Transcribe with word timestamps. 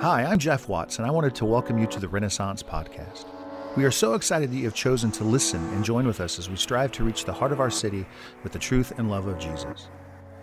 Hi, 0.00 0.26
I'm 0.26 0.38
Jeff 0.38 0.68
Watts, 0.68 0.98
and 0.98 1.06
I 1.06 1.10
wanted 1.10 1.34
to 1.36 1.46
welcome 1.46 1.78
you 1.78 1.86
to 1.86 1.98
the 1.98 2.06
Renaissance 2.06 2.62
Podcast. 2.62 3.24
We 3.78 3.84
are 3.84 3.90
so 3.90 4.12
excited 4.12 4.52
that 4.52 4.56
you 4.56 4.64
have 4.64 4.74
chosen 4.74 5.10
to 5.12 5.24
listen 5.24 5.64
and 5.72 5.82
join 5.82 6.06
with 6.06 6.20
us 6.20 6.38
as 6.38 6.50
we 6.50 6.56
strive 6.56 6.92
to 6.92 7.02
reach 7.02 7.24
the 7.24 7.32
heart 7.32 7.50
of 7.50 7.60
our 7.60 7.70
city 7.70 8.04
with 8.42 8.52
the 8.52 8.58
truth 8.58 8.92
and 8.98 9.08
love 9.08 9.26
of 9.26 9.38
Jesus. 9.38 9.88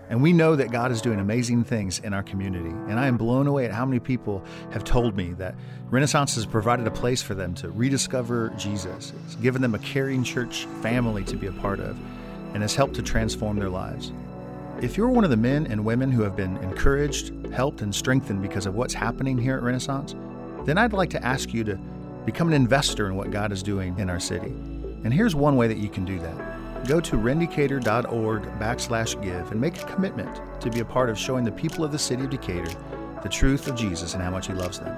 And 0.10 0.24
we 0.24 0.34
know 0.34 0.55
that 0.55 0.71
God 0.71 0.92
is 0.92 1.04
doing 1.04 1.20
amazing 1.20 1.66
things 1.66 2.00
in 2.00 2.16
our 2.16 2.24
community. 2.24 2.71
And 2.71 3.00
I 3.00 3.05
am 3.05 3.16
blown 3.16 3.46
away 3.46 3.66
at 3.66 3.71
how 3.71 3.86
many 3.86 4.00
people 4.00 4.44
have 4.71 4.84
told 4.84 5.16
me 5.16 5.34
that 5.34 5.54
Renaissance 5.92 6.34
has 6.34 6.48
provided 6.48 6.88
a 6.88 6.92
place 6.92 7.22
for 7.22 7.36
them 7.36 7.54
to 7.56 7.70
rediscover 7.70 8.52
Jesus. 8.58 9.14
It's 9.24 9.36
given 9.36 9.62
them 9.62 9.76
a 9.76 9.80
caring 9.80 10.24
church 10.24 10.66
family 10.82 11.24
to 11.26 11.38
be 11.38 11.46
a 11.46 11.54
part 11.54 11.80
of 11.80 11.96
and 12.56 12.64
has 12.64 12.74
helped 12.74 12.96
to 12.96 13.04
transform 13.04 13.60
their 13.60 13.70
lives. 13.70 14.14
If 14.84 14.97
you're 14.97 15.07
one 15.07 15.23
of 15.23 15.29
the 15.29 15.38
men 15.38 15.65
and 15.68 15.86
women 15.86 16.11
who 16.11 16.23
have 16.23 16.36
been 16.36 16.57
encouraged, 16.57 17.32
helped, 17.54 17.82
and 17.82 17.95
strengthened 17.95 18.41
because 18.41 18.65
of 18.65 18.75
what's 18.75 18.93
happening 18.93 19.38
here 19.38 19.55
at 19.55 19.63
Renaissance, 19.63 20.14
then 20.65 20.78
I'd 20.78 20.91
like 20.91 21.10
to 21.11 21.25
ask 21.25 21.54
you 21.54 21.64
to 21.64 21.78
become 22.25 22.50
an 22.50 22.54
investor 22.54 23.07
in 23.07 23.15
what 23.15 23.32
God 23.32 23.54
is 23.54 23.64
doing 23.64 23.97
in 23.97 24.10
our 24.10 24.19
city. 24.19 24.50
And 25.05 25.14
here's 25.14 25.36
one 25.36 25.55
way 25.55 25.69
that 25.69 25.77
you 25.77 25.88
can 25.88 26.04
do 26.04 26.19
that. 26.19 26.86
Go 26.86 27.00
to 27.00 27.15
rendecatur.org 27.15 28.43
backslash 28.60 29.24
give 29.24 29.54
and 29.54 29.61
make 29.61 29.82
a 29.82 29.86
commitment 29.86 30.41
to 30.60 30.69
be 30.69 30.82
a 30.82 30.86
part 30.86 31.10
of 31.10 31.18
showing 31.18 31.46
the 31.46 31.52
people 31.54 31.86
of 31.86 31.93
the 31.93 32.00
city 32.00 32.25
of 32.25 32.30
Decatur 32.30 32.77
the 33.23 33.30
truth 33.30 33.69
of 33.69 33.75
Jesus 33.75 34.16
and 34.16 34.22
how 34.22 34.31
much 34.31 34.47
he 34.47 34.53
loves 34.53 34.80
them. 34.80 34.94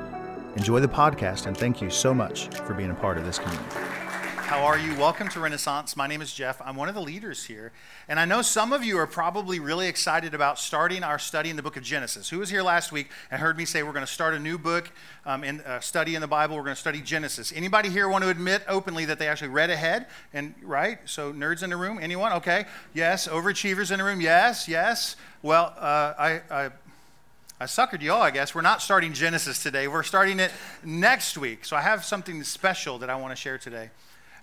Enjoy 0.56 0.80
the 0.80 0.88
podcast 0.88 1.46
and 1.46 1.56
thank 1.56 1.80
you 1.80 1.92
so 1.92 2.12
much 2.12 2.48
for 2.66 2.74
being 2.74 2.90
a 2.90 2.96
part 2.96 3.20
of 3.20 3.26
this 3.26 3.38
community. 3.38 4.05
How 4.46 4.64
are 4.64 4.78
you? 4.78 4.94
Welcome 4.94 5.28
to 5.30 5.40
Renaissance. 5.40 5.98
My 5.98 6.06
name 6.06 6.22
is 6.22 6.32
Jeff. 6.32 6.62
I'm 6.64 6.76
one 6.76 6.88
of 6.88 6.94
the 6.94 7.02
leaders 7.02 7.46
here. 7.46 7.72
And 8.08 8.20
I 8.20 8.26
know 8.26 8.44
some 8.44 8.74
of 8.74 8.84
you 8.84 8.96
are 9.00 9.08
probably 9.08 9.60
really 9.60 9.88
excited 9.88 10.36
about 10.36 10.60
starting 10.60 11.04
our 11.04 11.18
study 11.18 11.50
in 11.50 11.56
the 11.56 11.64
book 11.64 11.78
of 11.78 11.82
Genesis. 11.84 12.30
Who 12.30 12.38
was 12.38 12.52
here 12.52 12.62
last 12.62 12.92
week 12.92 13.10
and 13.32 13.42
heard 13.42 13.58
me 13.58 13.66
say 13.66 13.82
we're 13.82 13.92
going 13.92 14.06
to 14.06 14.12
start 14.12 14.36
a 14.36 14.40
new 14.40 14.60
book 14.60 14.92
um, 15.26 15.44
in 15.44 15.62
uh, 15.62 15.80
study 15.80 16.14
in 16.14 16.22
the 16.22 16.28
Bible? 16.28 16.58
We're 16.58 16.62
going 16.62 16.76
to 16.76 16.80
study 16.80 17.02
Genesis. 17.02 17.52
Anybody 17.56 17.90
here 17.90 18.08
want 18.08 18.24
to 18.24 18.30
admit 18.30 18.62
openly 18.68 19.06
that 19.06 19.18
they 19.18 19.28
actually 19.28 19.48
read 19.48 19.72
ahead? 19.72 20.06
And 20.32 20.54
right? 20.62 21.00
So 21.06 21.34
nerds 21.34 21.64
in 21.64 21.72
the 21.72 21.78
room? 21.78 21.98
Anyone? 22.00 22.32
Okay. 22.34 22.66
Yes. 22.94 23.28
Overachievers 23.28 23.90
in 23.90 23.98
the 23.98 24.06
room? 24.06 24.22
Yes. 24.22 24.68
Yes. 24.68 25.16
Well, 25.42 25.74
uh, 25.76 26.14
I, 26.20 26.42
I 26.52 26.70
I 27.60 27.66
suckered 27.66 28.02
you 28.02 28.12
all, 28.12 28.22
I 28.22 28.30
guess. 28.30 28.54
We're 28.54 28.62
not 28.62 28.82
starting 28.84 29.14
Genesis 29.14 29.64
today. 29.64 29.88
We're 29.88 30.04
starting 30.04 30.40
it 30.40 30.52
next 30.84 31.36
week. 31.36 31.66
So 31.66 31.76
I 31.76 31.82
have 31.82 32.06
something 32.06 32.44
special 32.44 33.00
that 33.00 33.10
I 33.10 33.16
want 33.16 33.32
to 33.32 33.36
share 33.36 33.58
today. 33.58 33.90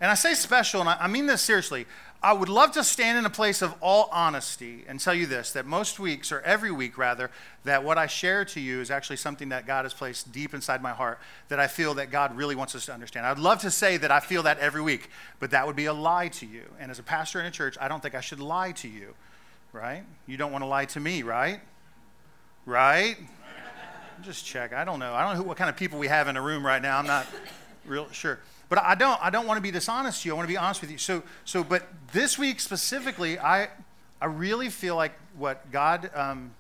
And 0.03 0.11
I 0.11 0.15
say 0.15 0.35
special, 0.35 0.81
and 0.81 0.91
I 0.91 1.07
mean 1.07 1.27
this 1.27 1.43
seriously. 1.43 1.87
I 2.25 2.33
would 2.33 2.49
love 2.49 2.73
to 2.73 2.83
stand 2.83 3.19
in 3.19 3.25
a 3.25 3.31
place 3.31 3.63
of 3.63 3.73
all 3.81 4.09
honesty 4.11 4.85
and 4.89 4.99
tell 4.99 5.15
you 5.15 5.27
this 5.27 5.53
that 5.53 5.65
most 5.65 6.01
weeks, 6.01 6.33
or 6.33 6.41
every 6.41 6.73
week 6.73 6.99
rather, 6.99 7.31
that 7.63 7.85
what 7.85 7.99
I 7.99 8.09
share 8.09 8.45
to 8.47 8.61
you 8.61 8.81
is 8.81 8.91
actually 8.91 9.17
something 9.17 9.51
that 9.51 9.65
God 9.65 9.85
has 9.85 9.95
placed 9.95 10.33
deep 10.33 10.55
inside 10.55 10.83
my 10.83 10.91
heart 10.91 11.21
that 11.49 11.61
I 11.61 11.69
feel 11.69 11.95
that 11.95 12.11
God 12.11 12.37
really 12.37 12.57
wants 12.57 12.75
us 12.75 12.87
to 12.87 12.93
understand. 12.93 13.27
I'd 13.27 13.39
love 13.39 13.61
to 13.61 13.71
say 13.71 13.97
that 13.97 14.11
I 14.11 14.19
feel 14.19 14.43
that 14.43 14.59
every 14.59 14.83
week, 14.83 15.09
but 15.39 15.53
that 15.53 15.69
would 15.69 15.77
be 15.77 15.87
a 15.87 15.93
lie 15.93 16.29
to 16.29 16.47
you. 16.47 16.65
And 16.81 16.91
as 16.91 16.99
a 16.99 17.05
pastor 17.05 17.39
in 17.39 17.47
a 17.47 17.53
church, 17.53 17.77
I 17.81 17.87
don't 17.87 18.03
think 18.03 18.17
I 18.17 18.21
should 18.21 18.41
lie 18.41 18.73
to 18.73 18.89
you, 18.89 19.15
right? 19.73 20.03
You 20.27 20.37
don't 20.37 20.51
want 20.51 20.63
to 20.63 20.69
lie 20.69 20.87
to 20.87 20.99
me, 21.01 21.23
right? 21.23 21.61
Right? 22.67 23.19
Just 24.23 24.45
check. 24.45 24.73
I 24.73 24.85
don't 24.85 24.99
know. 24.99 25.15
I 25.15 25.25
don't 25.25 25.39
know 25.39 25.45
what 25.45 25.57
kind 25.57 25.71
of 25.71 25.77
people 25.77 26.01
we 26.01 26.09
have 26.09 26.27
in 26.27 26.37
a 26.37 26.43
room 26.43 26.67
right 26.67 26.83
now. 26.83 26.99
I'm 26.99 27.07
not 27.07 27.25
real 27.87 28.09
sure. 28.11 28.41
But 28.73 28.83
I 28.85 28.95
don't, 28.95 29.23
I 29.23 29.29
don't 29.29 29.47
want 29.47 29.59
to 29.59 29.63
be 29.63 29.71
dishonest 29.71 30.23
to 30.23 30.29
you. 30.31 30.33
I 30.33 30.37
want 30.39 30.49
to 30.49 30.51
be 30.51 30.57
honest 30.57 30.81
with 30.81 30.91
you. 30.91 30.97
So, 30.97 31.23
so 31.45 31.63
but 31.63 31.83
this 32.15 32.39
week 32.39 32.59
specifically, 32.59 33.39
I, 33.39 33.69
I 34.19 34.25
really 34.25 34.71
feel 34.71 34.97
like 34.97 35.13
what 35.37 35.71
God 35.71 36.11
um, 36.15 36.53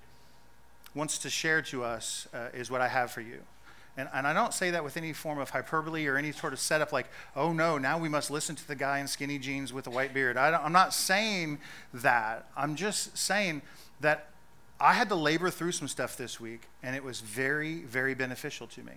wants 0.95 1.17
to 1.21 1.31
share 1.31 1.63
to 1.63 1.85
us 1.85 2.29
uh, 2.35 2.49
is 2.53 2.71
what 2.71 2.83
I 2.83 2.89
have 2.89 3.13
for 3.13 3.23
you. 3.23 3.39
And, 3.97 4.11
and 4.13 4.27
I 4.27 4.35
don't 4.35 4.53
say 4.53 4.73
that 4.73 4.85
with 4.85 4.99
any 4.99 5.15
form 5.15 5.39
of 5.39 5.49
hyperbole 5.49 6.07
or 6.07 6.19
any 6.19 6.33
sort 6.33 6.53
of 6.53 6.61
setup 6.61 6.93
like, 6.93 7.07
oh 7.35 7.55
no, 7.55 7.79
now 7.79 7.99
we 7.99 8.11
must 8.11 8.31
listen 8.31 8.57
to 8.57 8.69
the 8.69 8.77
guy 8.77 8.99
in 8.99 9.07
skinny 9.07 9.39
jeans 9.39 9.73
with 9.73 9.87
a 9.87 9.91
white 9.91 10.13
beard. 10.13 10.36
I 10.36 10.63
am 10.67 10.73
not 10.73 10.92
saying 10.92 11.61
that. 11.95 12.47
I'm 12.55 12.77
just 12.77 13.17
saying 13.17 13.63
that 14.03 14.29
I 14.79 14.92
had 14.92 15.09
to 15.09 15.15
labor 15.15 15.48
through 15.48 15.73
some 15.73 15.89
stuff 15.89 16.19
this 16.19 16.39
week, 16.39 16.69
and 16.83 16.95
it 16.95 17.05
was 17.05 17.23
very, 17.23 17.77
very 17.85 18.13
beneficial 18.13 18.67
to 18.67 18.83
me. 18.83 18.92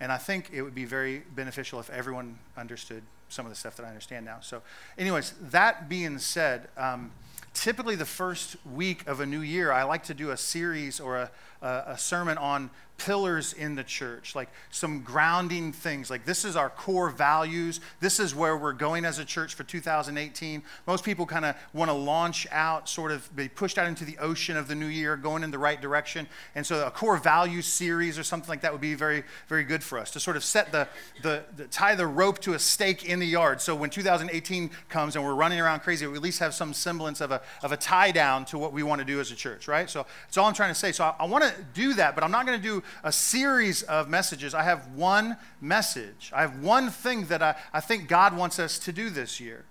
And 0.00 0.10
I 0.10 0.16
think 0.16 0.50
it 0.52 0.62
would 0.62 0.74
be 0.74 0.86
very 0.86 1.22
beneficial 1.34 1.78
if 1.78 1.90
everyone 1.90 2.38
understood 2.56 3.02
some 3.28 3.46
of 3.46 3.50
the 3.52 3.56
stuff 3.56 3.76
that 3.76 3.84
I 3.84 3.88
understand 3.88 4.24
now. 4.24 4.38
So, 4.40 4.62
anyways, 4.98 5.34
that 5.50 5.88
being 5.88 6.18
said, 6.18 6.68
um, 6.76 7.12
typically 7.54 7.96
the 7.96 8.06
first 8.06 8.56
week 8.66 9.06
of 9.06 9.20
a 9.20 9.26
new 9.26 9.40
year, 9.40 9.72
I 9.72 9.82
like 9.84 10.04
to 10.04 10.14
do 10.14 10.30
a 10.30 10.36
series 10.36 11.00
or 11.00 11.16
a, 11.16 11.30
a, 11.62 11.82
a 11.88 11.98
sermon 11.98 12.38
on 12.38 12.70
pillars 13.00 13.54
in 13.54 13.74
the 13.74 13.82
church, 13.82 14.34
like 14.34 14.50
some 14.70 15.00
grounding 15.00 15.72
things. 15.72 16.10
Like, 16.10 16.26
this 16.26 16.44
is 16.44 16.54
our 16.54 16.68
core 16.68 17.08
values. 17.08 17.80
This 17.98 18.20
is 18.20 18.34
where 18.34 18.58
we're 18.58 18.74
going 18.74 19.06
as 19.06 19.18
a 19.18 19.24
church 19.24 19.54
for 19.54 19.64
2018. 19.64 20.62
Most 20.86 21.02
people 21.02 21.24
kind 21.24 21.46
of 21.46 21.56
want 21.72 21.88
to 21.90 21.94
launch 21.94 22.46
out, 22.52 22.90
sort 22.90 23.10
of 23.10 23.34
be 23.34 23.48
pushed 23.48 23.78
out 23.78 23.86
into 23.86 24.04
the 24.04 24.18
ocean 24.18 24.54
of 24.54 24.68
the 24.68 24.74
new 24.74 24.86
year, 24.86 25.16
going 25.16 25.42
in 25.42 25.50
the 25.50 25.58
right 25.58 25.80
direction. 25.80 26.26
And 26.54 26.66
so, 26.66 26.86
a 26.86 26.90
core 26.90 27.16
value 27.16 27.62
series 27.62 28.18
or 28.18 28.22
something 28.22 28.50
like 28.50 28.60
that 28.60 28.72
would 28.72 28.82
be 28.82 28.94
very, 28.94 29.24
very 29.48 29.64
good 29.64 29.82
for 29.82 29.98
us 29.98 30.10
to 30.10 30.20
sort 30.20 30.36
of 30.36 30.44
set 30.44 30.70
the, 30.70 30.86
the, 31.22 31.42
the 31.56 31.64
tie 31.68 31.94
the 31.94 32.06
rope 32.06 32.38
to 32.40 32.52
a 32.52 32.58
stake 32.58 33.06
in 33.06 33.18
the 33.18 33.26
yard. 33.26 33.62
So, 33.62 33.74
when 33.74 33.88
2018 33.88 34.70
comes 34.90 35.16
and 35.16 35.24
we're 35.24 35.34
running 35.34 35.58
around 35.58 35.80
crazy, 35.80 36.06
we 36.06 36.16
at 36.16 36.22
least 36.22 36.40
have 36.40 36.52
some 36.52 36.74
semblance 36.74 37.22
of 37.22 37.30
a, 37.30 37.40
of 37.62 37.72
a 37.72 37.78
tie 37.78 38.10
down 38.10 38.44
to 38.46 38.58
what 38.58 38.74
we 38.74 38.82
want 38.82 38.98
to 38.98 39.06
do 39.06 39.20
as 39.20 39.30
a 39.30 39.36
church, 39.36 39.68
right? 39.68 39.88
So, 39.88 40.04
that's 40.26 40.36
all 40.36 40.46
I'm 40.46 40.54
trying 40.54 40.70
to 40.70 40.78
say. 40.78 40.92
So, 40.92 41.04
I, 41.04 41.14
I 41.20 41.24
want 41.24 41.44
to 41.44 41.54
do 41.72 41.94
that, 41.94 42.14
but 42.14 42.22
I'm 42.22 42.30
not 42.30 42.44
going 42.44 42.60
to 42.60 42.62
do 42.62 42.82
a 43.02 43.12
series 43.12 43.82
of 43.82 44.08
messages. 44.08 44.54
I 44.54 44.62
have 44.62 44.88
one 44.94 45.36
message. 45.60 46.30
I 46.34 46.42
have 46.42 46.62
one 46.62 46.90
thing 46.90 47.26
that 47.26 47.42
I, 47.42 47.54
I 47.72 47.80
think 47.80 48.08
God 48.08 48.36
wants 48.36 48.58
us 48.58 48.78
to 48.80 48.92
do 48.92 49.10
this 49.10 49.40
year. 49.40 49.64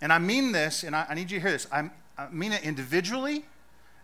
And 0.00 0.12
I 0.12 0.18
mean 0.18 0.52
this, 0.52 0.82
and 0.84 0.94
I, 0.94 1.06
I 1.08 1.14
need 1.14 1.30
you 1.30 1.38
to 1.38 1.42
hear 1.42 1.52
this. 1.52 1.66
I, 1.72 1.90
I 2.18 2.28
mean 2.30 2.52
it 2.52 2.62
individually, 2.62 3.44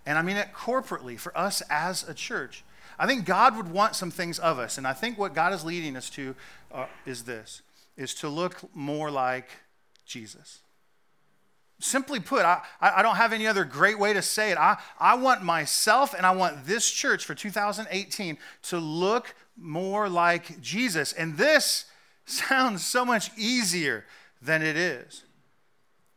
and 0.07 0.19
I 0.19 0.23
mean 0.23 0.37
it 0.37 0.53
corporately 0.55 1.19
for 1.19 1.37
us 1.37 1.63
as 1.71 2.09
a 2.09 2.15
church. 2.15 2.65
I 2.99 3.07
think 3.07 3.25
God 3.25 3.57
would 3.57 3.71
want 3.71 3.95
some 3.95 4.11
things 4.11 4.39
of 4.39 4.59
us, 4.59 4.79
and 4.79 4.87
I 4.87 4.93
think 4.93 5.19
what 5.19 5.35
God 5.35 5.53
is 5.53 5.65
leading 5.65 5.97
us 5.97 6.09
to 6.11 6.35
uh, 6.73 6.87
is 7.05 7.25
this: 7.25 7.63
is 7.97 8.15
to 8.15 8.29
look 8.29 8.75
more 8.75 9.11
like 9.11 9.49
Jesus. 10.07 10.62
Simply 11.83 12.21
put, 12.21 12.45
I, 12.45 12.63
I 12.81 13.03
don't 13.03 13.17
have 13.17 13.33
any 13.33 13.49
other 13.49 13.65
great 13.65 13.99
way 13.99 14.13
to 14.13 14.23
say 14.23 14.53
it. 14.53 14.59
I, 14.59 14.79
I 15.01 15.17
want 15.17 15.43
myself 15.43 16.15
and 16.15 16.25
I 16.25 16.31
want 16.31 16.65
this 16.65 16.89
church 16.89 17.25
for 17.25 17.35
2018 17.35 18.39
to 18.63 18.79
look 18.79 19.35
more 19.57 20.09
like 20.09 20.61
Jesus. 20.61 21.13
And 21.13 21.37
this 21.37 21.87
sounds 22.25 22.85
so 22.85 23.05
much 23.05 23.37
easier 23.37 24.05
than 24.41 24.63
it 24.63 24.77
is. 24.77 25.25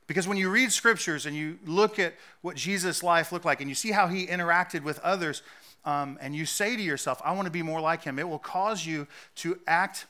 Because 0.05 0.27
when 0.27 0.37
you 0.37 0.51
read 0.51 0.71
scriptures 0.71 1.25
and 1.25 1.35
you 1.35 1.57
look 1.65 1.97
at 1.97 2.13
what 2.41 2.55
Jesus' 2.55 3.01
life 3.01 3.31
looked 3.31 3.45
like 3.45 3.59
and 3.59 3.67
you 3.67 3.73
see 3.73 3.91
how 3.91 4.05
he 4.05 4.27
interacted 4.27 4.83
with 4.83 4.99
others, 4.99 5.41
um, 5.83 6.19
and 6.21 6.35
you 6.35 6.45
say 6.45 6.75
to 6.75 6.81
yourself, 6.81 7.19
I 7.25 7.31
want 7.31 7.47
to 7.47 7.51
be 7.51 7.63
more 7.63 7.81
like 7.81 8.03
him, 8.03 8.19
it 8.19 8.29
will 8.29 8.37
cause 8.37 8.85
you 8.85 9.07
to 9.37 9.59
act 9.65 10.05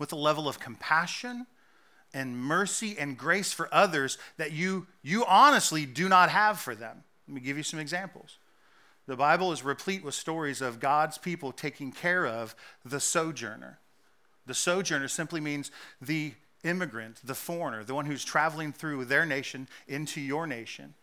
with 0.00 0.12
a 0.12 0.16
level 0.16 0.48
of 0.48 0.58
compassion 0.58 1.46
and 2.14 2.36
mercy 2.36 2.96
and 2.98 3.16
grace 3.16 3.52
for 3.52 3.68
others 3.72 4.18
that 4.36 4.52
you, 4.52 4.86
you 5.02 5.24
honestly 5.26 5.86
do 5.86 6.08
not 6.08 6.30
have 6.30 6.58
for 6.58 6.74
them. 6.74 7.04
Let 7.26 7.34
me 7.34 7.40
give 7.40 7.56
you 7.56 7.62
some 7.62 7.80
examples. 7.80 8.38
The 9.06 9.16
Bible 9.16 9.52
is 9.52 9.62
replete 9.62 10.04
with 10.04 10.14
stories 10.14 10.60
of 10.60 10.80
God's 10.80 11.18
people 11.18 11.52
taking 11.52 11.92
care 11.92 12.26
of 12.26 12.54
the 12.84 13.00
sojourner. 13.00 13.78
The 14.46 14.54
sojourner 14.54 15.08
simply 15.08 15.40
means 15.40 15.70
the 16.00 16.34
immigrant, 16.64 17.20
the 17.24 17.34
foreigner, 17.34 17.84
the 17.84 17.94
one 17.94 18.06
who's 18.06 18.24
traveling 18.24 18.72
through 18.72 19.04
their 19.04 19.24
nation 19.24 19.68
into 19.86 20.20
your 20.20 20.46
nation. 20.46 20.94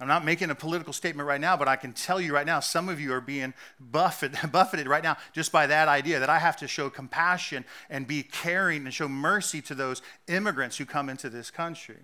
I'm 0.00 0.08
not 0.08 0.24
making 0.24 0.48
a 0.48 0.54
political 0.54 0.94
statement 0.94 1.28
right 1.28 1.40
now, 1.40 1.58
but 1.58 1.68
I 1.68 1.76
can 1.76 1.92
tell 1.92 2.20
you 2.20 2.32
right 2.32 2.46
now, 2.46 2.60
some 2.60 2.88
of 2.88 2.98
you 2.98 3.12
are 3.12 3.20
being 3.20 3.52
buffeted, 3.78 4.38
buffeted 4.52 4.88
right 4.88 5.02
now 5.02 5.18
just 5.34 5.52
by 5.52 5.66
that 5.66 5.88
idea 5.88 6.18
that 6.20 6.30
I 6.30 6.38
have 6.38 6.56
to 6.58 6.68
show 6.68 6.88
compassion 6.88 7.66
and 7.90 8.06
be 8.06 8.22
caring 8.22 8.86
and 8.86 8.94
show 8.94 9.08
mercy 9.08 9.60
to 9.62 9.74
those 9.74 10.00
immigrants 10.26 10.78
who 10.78 10.86
come 10.86 11.10
into 11.10 11.28
this 11.28 11.50
country. 11.50 11.98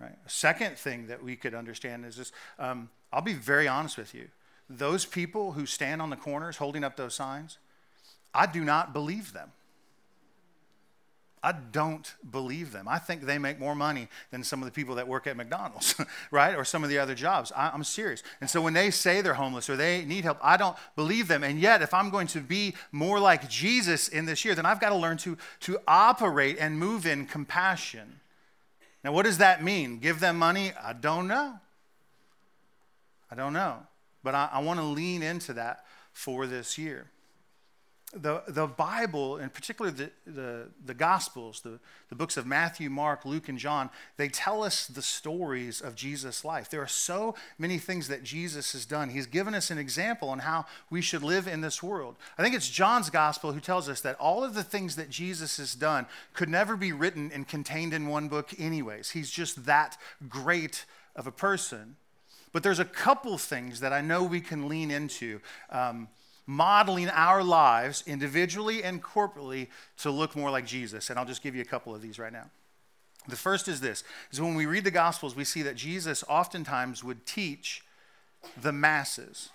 Right? 0.00 0.16
A 0.26 0.30
second 0.30 0.78
thing 0.78 1.08
that 1.08 1.22
we 1.22 1.36
could 1.36 1.54
understand 1.54 2.06
is 2.06 2.16
this 2.16 2.32
um, 2.58 2.88
I'll 3.12 3.22
be 3.22 3.34
very 3.34 3.68
honest 3.68 3.98
with 3.98 4.14
you. 4.14 4.28
Those 4.70 5.04
people 5.04 5.52
who 5.52 5.66
stand 5.66 6.00
on 6.00 6.10
the 6.10 6.16
corners 6.16 6.56
holding 6.56 6.84
up 6.84 6.96
those 6.96 7.14
signs, 7.14 7.58
I 8.34 8.46
do 8.46 8.64
not 8.64 8.92
believe 8.92 9.32
them. 9.32 9.52
I 11.42 11.52
don't 11.52 12.14
believe 12.30 12.72
them. 12.72 12.88
I 12.88 12.98
think 12.98 13.22
they 13.22 13.38
make 13.38 13.58
more 13.58 13.74
money 13.74 14.08
than 14.30 14.42
some 14.42 14.60
of 14.60 14.66
the 14.66 14.72
people 14.72 14.94
that 14.96 15.06
work 15.06 15.26
at 15.26 15.36
McDonald's, 15.36 15.94
right? 16.30 16.56
Or 16.56 16.64
some 16.64 16.84
of 16.84 16.90
the 16.90 16.98
other 16.98 17.14
jobs. 17.14 17.52
I, 17.56 17.74
am 17.74 17.84
serious. 17.84 18.22
And 18.40 18.48
so 18.48 18.60
when 18.60 18.72
they 18.74 18.90
say 18.90 19.20
they're 19.20 19.34
homeless 19.34 19.70
or 19.70 19.76
they 19.76 20.04
need 20.04 20.24
help, 20.24 20.38
I 20.42 20.56
don't 20.56 20.76
believe 20.96 21.28
them. 21.28 21.44
And 21.44 21.60
yet, 21.60 21.82
if 21.82 21.94
I'm 21.94 22.10
going 22.10 22.26
to 22.28 22.40
be 22.40 22.74
more 22.92 23.20
like 23.20 23.48
Jesus 23.48 24.08
in 24.08 24.26
this 24.26 24.44
year, 24.44 24.54
then 24.54 24.66
I've 24.66 24.80
got 24.80 24.90
to 24.90 24.96
learn 24.96 25.16
to, 25.18 25.36
to 25.60 25.78
operate 25.86 26.56
and 26.58 26.78
move 26.78 27.06
in 27.06 27.26
compassion. 27.26 28.20
Now, 29.04 29.12
what 29.12 29.24
does 29.24 29.38
that 29.38 29.62
mean? 29.62 29.98
Give 29.98 30.20
them 30.20 30.38
money? 30.38 30.72
I 30.82 30.92
don't 30.92 31.28
know. 31.28 31.60
I 33.30 33.34
don't 33.34 33.52
know. 33.52 33.86
But 34.22 34.34
I, 34.34 34.48
I 34.52 34.58
want 34.60 34.80
to 34.80 34.86
lean 34.86 35.22
into 35.22 35.52
that 35.54 35.84
for 36.12 36.46
this 36.46 36.78
year. 36.78 37.10
The, 38.14 38.42
the 38.48 38.66
Bible, 38.66 39.36
and 39.36 39.52
particularly 39.52 39.94
the, 39.94 40.30
the, 40.30 40.68
the 40.86 40.94
Gospels, 40.94 41.60
the, 41.60 41.78
the 42.08 42.14
books 42.14 42.38
of 42.38 42.46
Matthew, 42.46 42.88
Mark, 42.88 43.26
Luke, 43.26 43.50
and 43.50 43.58
John, 43.58 43.90
they 44.16 44.28
tell 44.28 44.62
us 44.62 44.86
the 44.86 45.02
stories 45.02 45.82
of 45.82 45.94
Jesus' 45.94 46.42
life. 46.42 46.70
There 46.70 46.80
are 46.80 46.86
so 46.86 47.34
many 47.58 47.76
things 47.76 48.08
that 48.08 48.22
Jesus 48.22 48.72
has 48.72 48.86
done. 48.86 49.10
He's 49.10 49.26
given 49.26 49.54
us 49.54 49.70
an 49.70 49.76
example 49.76 50.30
on 50.30 50.38
how 50.38 50.64
we 50.88 51.02
should 51.02 51.22
live 51.22 51.46
in 51.46 51.60
this 51.60 51.82
world. 51.82 52.16
I 52.38 52.42
think 52.42 52.54
it's 52.54 52.70
John's 52.70 53.10
Gospel 53.10 53.52
who 53.52 53.60
tells 53.60 53.90
us 53.90 54.00
that 54.00 54.16
all 54.18 54.42
of 54.42 54.54
the 54.54 54.64
things 54.64 54.96
that 54.96 55.10
Jesus 55.10 55.58
has 55.58 55.74
done 55.74 56.06
could 56.32 56.48
never 56.48 56.76
be 56.76 56.92
written 56.92 57.30
and 57.34 57.46
contained 57.46 57.92
in 57.92 58.06
one 58.06 58.28
book, 58.28 58.54
anyways. 58.58 59.10
He's 59.10 59.30
just 59.30 59.66
that 59.66 59.98
great 60.30 60.86
of 61.14 61.26
a 61.26 61.32
person. 61.32 61.96
But 62.54 62.62
there's 62.62 62.78
a 62.78 62.86
couple 62.86 63.36
things 63.36 63.80
that 63.80 63.92
I 63.92 64.00
know 64.00 64.24
we 64.24 64.40
can 64.40 64.66
lean 64.66 64.90
into. 64.90 65.40
Um, 65.68 66.08
modeling 66.48 67.10
our 67.10 67.44
lives 67.44 68.02
individually 68.06 68.82
and 68.82 69.02
corporately 69.02 69.68
to 69.98 70.10
look 70.10 70.34
more 70.34 70.50
like 70.50 70.66
Jesus. 70.66 71.10
And 71.10 71.18
I'll 71.18 71.26
just 71.26 71.42
give 71.42 71.54
you 71.54 71.60
a 71.60 71.66
couple 71.66 71.94
of 71.94 72.00
these 72.00 72.18
right 72.18 72.32
now. 72.32 72.46
The 73.28 73.36
first 73.36 73.68
is 73.68 73.80
this 73.80 74.02
is 74.32 74.40
when 74.40 74.54
we 74.54 74.64
read 74.64 74.84
the 74.84 74.90
gospels 74.90 75.36
we 75.36 75.44
see 75.44 75.60
that 75.62 75.76
Jesus 75.76 76.24
oftentimes 76.26 77.04
would 77.04 77.26
teach 77.26 77.84
the 78.60 78.72
masses. 78.72 79.50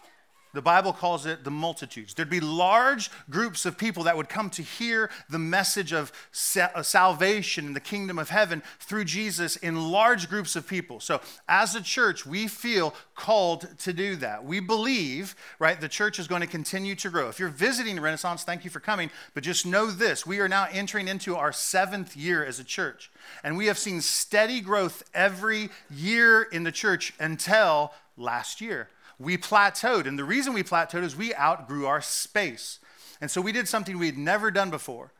The 0.54 0.62
Bible 0.62 0.94
calls 0.94 1.26
it 1.26 1.44
the 1.44 1.52
multitudes. 1.52 2.14
There'd 2.14 2.30
be 2.30 2.40
large 2.40 3.10
groups 3.28 3.66
of 3.66 3.76
people 3.76 4.04
that 4.04 4.16
would 4.16 4.30
come 4.30 4.52
to 4.52 4.62
hear 4.62 5.10
the 5.28 5.40
message 5.40 5.92
of 5.92 6.12
uh, 6.56 6.84
salvation 6.84 7.66
and 7.66 7.76
the 7.76 7.80
kingdom 7.80 8.20
of 8.20 8.30
heaven 8.30 8.62
through 8.80 9.06
Jesus 9.06 9.56
in 9.56 9.90
large 9.90 10.30
groups 10.30 10.56
of 10.56 10.68
people. 10.68 11.00
So, 11.00 11.22
as 11.50 11.74
a 11.74 11.82
church, 11.82 12.28
we 12.28 12.48
feel 12.48 12.94
called 13.16 13.68
to 13.80 13.94
do 13.94 14.16
that. 14.18 14.46
We 14.46 14.60
believe, 14.60 15.36
right, 15.58 15.82
the 15.82 15.90
church 15.90 16.20
is 16.20 16.28
going 16.28 16.42
to 16.42 16.48
continue 16.48 16.94
to 16.96 17.10
grow. 17.10 17.30
If 17.30 17.40
you're 17.40 17.50
visiting 17.50 18.00
Renaissance, 18.00 18.44
thank 18.44 18.64
you 18.64 18.70
for 18.70 18.80
coming. 18.80 19.10
But 19.34 19.44
just 19.44 19.66
know 19.66 19.90
this 19.90 20.24
we 20.28 20.40
are 20.40 20.48
now 20.48 20.68
entering 20.72 21.08
into 21.08 21.36
our 21.36 21.52
seventh 21.52 22.16
year 22.16 22.46
as 22.46 22.60
a 22.60 22.64
church. 22.64 23.10
And 23.44 23.58
we 23.58 23.66
have 23.66 23.80
seen 23.80 24.02
steady 24.02 24.62
growth 24.62 25.02
every 25.16 25.70
year 25.90 26.44
in 26.44 26.64
the 26.64 26.72
church 26.72 27.14
until 27.20 27.92
last 28.18 28.62
year 28.62 28.90
we 29.19 29.38
plateaued. 29.38 30.07
And 30.07 30.18
the 30.18 30.24
reason 30.24 30.54
we 30.54 30.63
plateaued 30.63 31.04
is 31.04 31.15
we 31.15 31.33
outgrew 31.36 31.86
our 31.86 32.01
space. 32.01 32.80
And 33.21 33.30
so 33.31 33.42
we 33.42 33.51
did 33.51 33.68
something 33.68 33.98
we 33.98 34.07
had 34.07 34.18
never 34.18 34.51
done 34.51 34.69
before. 34.69 35.12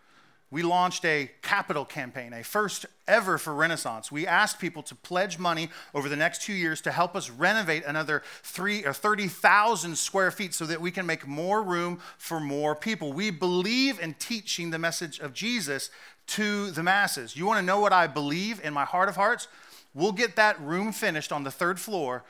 We 0.54 0.62
launched 0.62 1.04
a 1.04 1.32
capital 1.42 1.84
campaign, 1.84 2.32
a 2.32 2.44
first 2.44 2.86
ever 3.08 3.40
for 3.40 3.56
Renaissance. 3.56 4.12
We 4.12 4.28
asked 4.28 4.60
people 4.60 4.84
to 4.84 4.94
pledge 4.94 5.40
money 5.40 5.70
over 5.96 6.08
the 6.08 6.16
next 6.16 6.44
two 6.44 6.54
years 6.54 6.80
to 6.82 6.92
help 6.92 7.16
us 7.16 7.32
renovate 7.32 7.84
another 7.86 8.22
three 8.44 8.86
or 8.86 8.94
30,000 8.94 9.98
square 9.98 10.30
feet 10.30 10.54
so 10.54 10.68
that 10.68 10.80
we 10.80 10.92
can 10.92 11.08
make 11.08 11.26
more 11.26 11.64
room 11.64 12.00
for 12.20 12.40
more 12.40 12.76
people. 12.76 13.14
We 13.14 13.32
believe 13.32 14.00
in 14.00 14.14
teaching 14.14 14.70
the 14.70 14.78
message 14.78 15.20
of 15.20 15.34
Jesus 15.34 15.90
to 16.28 16.70
the 16.70 16.84
masses. 16.84 17.36
You 17.36 17.48
want 17.48 17.58
to 17.58 17.66
know 17.66 17.80
what 17.80 17.92
I 17.92 18.06
believe 18.06 18.64
in 18.64 18.74
my 18.74 18.86
heart 18.86 19.10
of 19.10 19.16
hearts? 19.16 19.48
We'll 19.96 20.12
get 20.12 20.36
that 20.36 20.62
room 20.62 20.92
finished 20.92 21.32
on 21.32 21.44
the 21.44 21.52
third 21.52 21.80
floor 21.80 22.26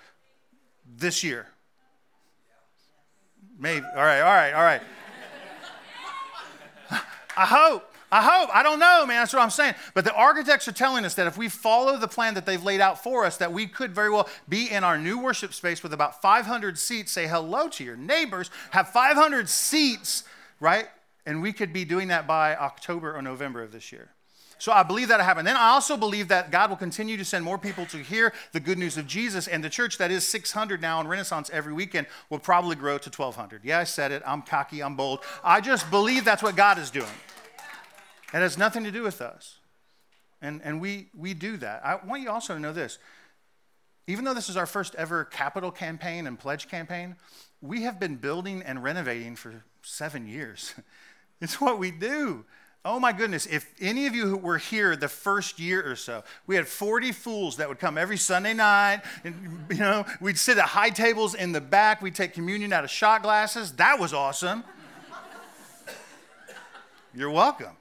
this 0.85 1.23
year. 1.23 1.47
Maybe. 3.57 3.85
All 3.95 4.03
right, 4.03 4.21
all 4.21 4.33
right, 4.33 4.53
all 4.53 4.63
right. 4.63 4.81
I 7.35 7.45
hope. 7.45 7.89
I 8.11 8.21
hope. 8.21 8.55
I 8.55 8.61
don't 8.61 8.77
know, 8.77 9.07
man. 9.07 9.21
That's 9.21 9.33
what 9.33 9.41
I'm 9.41 9.49
saying. 9.49 9.73
But 9.95 10.05
the 10.05 10.13
architects 10.13 10.67
are 10.67 10.71
telling 10.71 11.03
us 11.03 11.15
that 11.15 11.25
if 11.25 11.35
we 11.35 11.49
follow 11.49 11.97
the 11.97 12.07
plan 12.07 12.35
that 12.35 12.45
they've 12.45 12.63
laid 12.63 12.79
out 12.79 13.01
for 13.01 13.25
us, 13.25 13.37
that 13.37 13.51
we 13.51 13.65
could 13.65 13.95
very 13.95 14.11
well 14.11 14.29
be 14.47 14.69
in 14.69 14.83
our 14.83 14.99
new 14.99 15.17
worship 15.17 15.51
space 15.51 15.81
with 15.81 15.93
about 15.93 16.21
500 16.21 16.77
seats, 16.77 17.11
say 17.11 17.27
hello 17.27 17.67
to 17.69 17.83
your 17.83 17.95
neighbors, 17.95 18.51
have 18.69 18.89
500 18.89 19.49
seats, 19.49 20.25
right? 20.59 20.89
And 21.25 21.41
we 21.41 21.53
could 21.53 21.73
be 21.73 21.85
doing 21.85 22.09
that 22.09 22.27
by 22.27 22.55
October 22.55 23.15
or 23.15 23.21
November 23.23 23.63
of 23.63 23.71
this 23.71 23.91
year. 23.91 24.12
So 24.63 24.71
I 24.71 24.81
believe 24.81 25.09
that 25.09 25.19
happened. 25.19 25.45
Then 25.45 25.57
I 25.57 25.71
also 25.71 25.97
believe 25.97 26.29
that 26.29 26.49
God 26.49 26.69
will 26.69 26.77
continue 26.77 27.17
to 27.17 27.25
send 27.25 27.43
more 27.43 27.57
people 27.57 27.85
to 27.87 27.97
hear 27.97 28.31
the 28.53 28.61
good 28.61 28.77
news 28.77 28.95
of 28.95 29.05
Jesus, 29.05 29.45
and 29.45 29.61
the 29.61 29.69
church 29.69 29.97
that 29.97 30.09
is 30.09 30.25
600 30.25 30.81
now 30.81 31.01
in 31.01 31.07
Renaissance 31.09 31.49
every 31.51 31.73
weekend 31.73 32.07
will 32.29 32.39
probably 32.39 32.77
grow 32.77 32.97
to 32.97 33.09
1,200. 33.09 33.65
Yeah, 33.65 33.79
I 33.79 33.83
said 33.83 34.13
it. 34.13 34.23
I'm 34.25 34.41
cocky. 34.41 34.81
I'm 34.81 34.95
bold. 34.95 35.19
I 35.43 35.59
just 35.59 35.91
believe 35.91 36.23
that's 36.23 36.41
what 36.41 36.55
God 36.55 36.79
is 36.79 36.91
doing. 36.91 37.11
It 38.33 38.37
has 38.37 38.57
nothing 38.57 38.85
to 38.85 38.91
do 38.91 39.03
with 39.03 39.21
us. 39.21 39.57
And, 40.41 40.61
and 40.63 40.79
we, 40.79 41.07
we 41.13 41.33
do 41.33 41.57
that. 41.57 41.85
I 41.85 41.95
want 41.95 42.21
you 42.21 42.31
also 42.31 42.53
to 42.53 42.59
know 42.61 42.71
this. 42.71 42.99
Even 44.07 44.23
though 44.23 44.33
this 44.33 44.47
is 44.47 44.55
our 44.55 44.65
first 44.65 44.95
ever 44.95 45.25
capital 45.25 45.71
campaign 45.71 46.25
and 46.25 46.39
pledge 46.39 46.69
campaign, 46.69 47.17
we 47.59 47.81
have 47.81 47.99
been 47.99 48.15
building 48.15 48.63
and 48.63 48.81
renovating 48.81 49.35
for 49.35 49.65
seven 49.81 50.25
years. 50.25 50.73
it's 51.41 51.59
what 51.59 51.79
we 51.79 51.91
do. 51.91 52.45
Oh 52.85 52.99
my 52.99 53.13
goodness, 53.13 53.45
if 53.45 53.73
any 53.79 54.07
of 54.07 54.15
you 54.15 54.27
who 54.27 54.35
were 54.35 54.57
here 54.57 54.97
the 54.97 55.07
first 55.07 55.57
year 55.57 55.89
or 55.89 55.95
so, 55.95 56.21
we 56.47 56.57
had 56.57 56.67
40 56.67 57.13
fools 57.13 57.55
that 57.57 57.69
would 57.69 57.79
come 57.79 57.97
every 57.97 58.17
Sunday 58.17 58.53
night. 58.53 59.03
And, 59.23 59.65
you 59.69 59.77
know, 59.77 60.05
we'd 60.19 60.37
sit 60.37 60.57
at 60.57 60.65
high 60.65 60.89
tables 60.89 61.33
in 61.33 61.53
the 61.53 61.61
back. 61.61 62.01
We'd 62.01 62.15
take 62.15 62.33
communion 62.33 62.73
out 62.73 62.83
of 62.83 62.89
shot 62.89 63.23
glasses. 63.23 63.71
That 63.73 63.99
was 63.99 64.13
awesome. 64.13 64.65
You're 67.15 67.31
welcome. 67.31 67.77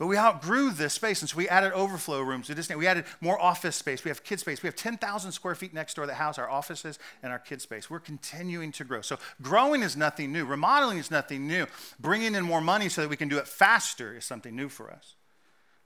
But 0.00 0.06
we 0.06 0.16
outgrew 0.16 0.70
this 0.70 0.94
space, 0.94 1.20
and 1.20 1.28
so 1.28 1.36
we 1.36 1.46
added 1.46 1.74
overflow 1.74 2.22
rooms 2.22 2.46
to 2.46 2.54
Disney. 2.54 2.74
We 2.74 2.86
added 2.86 3.04
more 3.20 3.38
office 3.38 3.76
space. 3.76 4.02
We 4.02 4.08
have 4.08 4.24
kid 4.24 4.40
space. 4.40 4.62
We 4.62 4.66
have 4.66 4.74
10,000 4.74 5.30
square 5.30 5.54
feet 5.54 5.74
next 5.74 5.92
door 5.92 6.06
that 6.06 6.14
house 6.14 6.38
our 6.38 6.48
offices 6.48 6.98
and 7.22 7.30
our 7.30 7.38
kid 7.38 7.60
space. 7.60 7.90
We're 7.90 8.00
continuing 8.00 8.72
to 8.72 8.84
grow. 8.84 9.02
So 9.02 9.18
growing 9.42 9.82
is 9.82 9.98
nothing 9.98 10.32
new. 10.32 10.46
Remodeling 10.46 10.96
is 10.96 11.10
nothing 11.10 11.46
new. 11.46 11.66
Bringing 12.00 12.34
in 12.34 12.44
more 12.44 12.62
money 12.62 12.88
so 12.88 13.02
that 13.02 13.08
we 13.08 13.16
can 13.18 13.28
do 13.28 13.36
it 13.36 13.46
faster 13.46 14.16
is 14.16 14.24
something 14.24 14.56
new 14.56 14.70
for 14.70 14.90
us. 14.90 15.16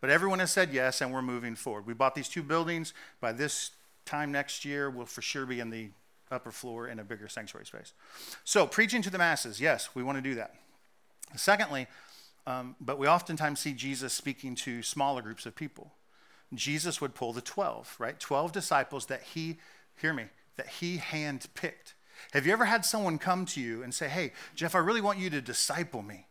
But 0.01 0.11
everyone 0.11 0.39
has 0.39 0.53
said 0.53 0.73
yes, 0.73 1.01
and 1.01 1.13
we're 1.13 1.21
moving 1.21 1.57
forward. 1.57 1.85
We 1.85 1.93
bought 1.93 2.15
these 2.15 2.29
two 2.29 2.45
buildings. 2.45 2.95
By 3.21 3.33
this 3.33 3.73
time 4.05 4.31
next 4.31 4.65
year, 4.65 4.91
we'll 4.91 5.07
for 5.07 5.23
sure 5.23 5.45
be 5.45 5.59
in 5.59 5.71
the 5.71 5.89
upper 6.31 6.53
floor 6.53 6.87
in 6.87 7.01
a 7.01 7.05
bigger 7.05 7.27
sanctuary 7.27 7.67
space. 7.67 7.93
So 8.45 8.65
preaching 8.65 9.03
to 9.03 9.11
the 9.11 9.19
masses, 9.19 9.61
yes, 9.61 9.89
we 9.93 10.05
want 10.05 10.19
to 10.19 10.23
do 10.23 10.37
that. 10.37 10.55
Secondly, 11.35 11.89
um, 12.47 12.77
but 12.81 12.99
we 12.99 13.07
oftentimes 13.07 13.61
see 13.61 13.73
Jesus 13.73 14.13
speaking 14.13 14.55
to 14.57 14.83
smaller 14.83 15.23
groups 15.23 15.47
of 15.47 15.57
people. 15.57 15.93
Jesus 16.53 17.01
would 17.01 17.15
pull 17.15 17.33
the 17.33 17.41
12, 17.41 17.97
right? 17.99 18.19
12 18.19 18.53
disciples 18.53 19.07
that 19.07 19.23
he, 19.23 19.59
hear 20.01 20.13
me, 20.13 20.27
that 20.57 20.69
he 20.69 20.99
handpicked. 20.99 21.95
Have 22.33 22.47
you 22.47 22.53
ever 22.53 22.67
had 22.67 22.85
someone 22.85 23.19
come 23.19 23.45
to 23.47 23.61
you 23.61 23.83
and 23.83 23.93
say, 23.93 24.09
Hey, 24.09 24.33
Jeff, 24.55 24.75
I 24.75 24.79
really 24.79 25.01
want 25.01 25.19
you 25.19 25.31
to 25.31 25.41
disciple 25.41 26.03
me? 26.03 26.27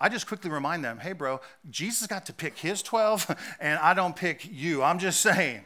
I 0.00 0.08
just 0.08 0.26
quickly 0.26 0.50
remind 0.50 0.84
them, 0.84 0.98
Hey, 0.98 1.12
bro, 1.12 1.40
Jesus 1.70 2.06
got 2.06 2.26
to 2.26 2.32
pick 2.32 2.58
his 2.58 2.82
12, 2.82 3.34
and 3.60 3.78
I 3.78 3.94
don't 3.94 4.16
pick 4.16 4.46
you. 4.50 4.82
I'm 4.82 4.98
just 4.98 5.20
saying. 5.20 5.64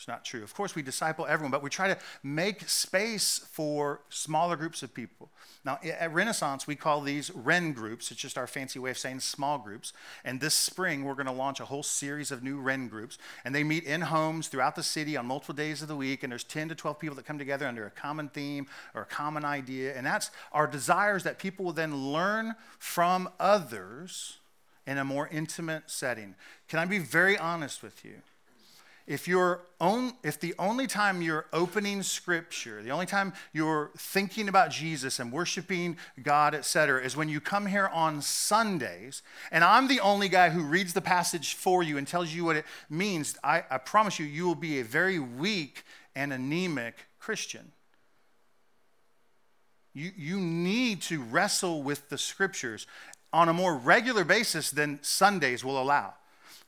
It's 0.00 0.08
not 0.08 0.24
true. 0.24 0.42
Of 0.42 0.54
course, 0.54 0.74
we 0.74 0.80
disciple 0.80 1.26
everyone, 1.28 1.50
but 1.50 1.62
we 1.62 1.68
try 1.68 1.86
to 1.88 1.98
make 2.22 2.66
space 2.66 3.46
for 3.52 4.00
smaller 4.08 4.56
groups 4.56 4.82
of 4.82 4.94
people. 4.94 5.28
Now, 5.62 5.78
at 5.84 6.10
Renaissance, 6.14 6.66
we 6.66 6.74
call 6.74 7.02
these 7.02 7.30
Ren 7.32 7.74
groups. 7.74 8.10
It's 8.10 8.18
just 8.18 8.38
our 8.38 8.46
fancy 8.46 8.78
way 8.78 8.92
of 8.92 8.96
saying 8.96 9.20
small 9.20 9.58
groups. 9.58 9.92
And 10.24 10.40
this 10.40 10.54
spring, 10.54 11.04
we're 11.04 11.16
going 11.16 11.26
to 11.26 11.32
launch 11.32 11.60
a 11.60 11.66
whole 11.66 11.82
series 11.82 12.30
of 12.30 12.42
new 12.42 12.58
Ren 12.58 12.88
groups. 12.88 13.18
And 13.44 13.54
they 13.54 13.62
meet 13.62 13.84
in 13.84 14.00
homes 14.00 14.48
throughout 14.48 14.74
the 14.74 14.82
city 14.82 15.18
on 15.18 15.26
multiple 15.26 15.54
days 15.54 15.82
of 15.82 15.88
the 15.88 15.96
week. 15.96 16.22
And 16.22 16.32
there's 16.32 16.44
10 16.44 16.70
to 16.70 16.74
12 16.74 16.98
people 16.98 17.16
that 17.16 17.26
come 17.26 17.38
together 17.38 17.66
under 17.66 17.84
a 17.84 17.90
common 17.90 18.30
theme 18.30 18.68
or 18.94 19.02
a 19.02 19.06
common 19.06 19.44
idea. 19.44 19.94
And 19.94 20.06
that's 20.06 20.30
our 20.50 20.66
desires 20.66 21.24
that 21.24 21.38
people 21.38 21.66
will 21.66 21.74
then 21.74 22.10
learn 22.10 22.54
from 22.78 23.28
others 23.38 24.38
in 24.86 24.96
a 24.96 25.04
more 25.04 25.28
intimate 25.28 25.90
setting. 25.90 26.36
Can 26.68 26.78
I 26.78 26.86
be 26.86 26.98
very 26.98 27.36
honest 27.36 27.82
with 27.82 28.02
you? 28.02 28.22
If 29.10 29.26
you're 29.26 29.60
on, 29.80 30.12
if 30.22 30.38
the 30.38 30.54
only 30.56 30.86
time 30.86 31.20
you're 31.20 31.46
opening 31.52 32.00
scripture 32.00 32.80
the 32.80 32.90
only 32.90 33.06
time 33.06 33.32
you're 33.52 33.90
thinking 33.96 34.48
about 34.48 34.70
jesus 34.70 35.18
and 35.18 35.32
worshiping 35.32 35.96
god 36.22 36.54
etc 36.54 37.02
is 37.02 37.16
when 37.16 37.28
you 37.28 37.40
come 37.40 37.66
here 37.66 37.88
on 37.88 38.22
sundays 38.22 39.22
and 39.50 39.64
i'm 39.64 39.88
the 39.88 39.98
only 39.98 40.28
guy 40.28 40.48
who 40.48 40.62
reads 40.62 40.92
the 40.92 41.00
passage 41.00 41.54
for 41.54 41.82
you 41.82 41.98
and 41.98 42.06
tells 42.06 42.32
you 42.32 42.44
what 42.44 42.54
it 42.54 42.64
means 42.88 43.36
i, 43.42 43.64
I 43.68 43.78
promise 43.78 44.20
you 44.20 44.26
you 44.26 44.46
will 44.46 44.54
be 44.54 44.78
a 44.78 44.84
very 44.84 45.18
weak 45.18 45.82
and 46.14 46.32
anemic 46.32 46.94
christian. 47.18 47.72
You, 49.92 50.12
you 50.16 50.38
need 50.38 51.02
to 51.02 51.20
wrestle 51.20 51.82
with 51.82 52.10
the 52.10 52.18
scriptures 52.18 52.86
on 53.32 53.48
a 53.48 53.52
more 53.52 53.76
regular 53.76 54.22
basis 54.22 54.70
than 54.70 55.00
sundays 55.02 55.64
will 55.64 55.82
allow 55.82 56.14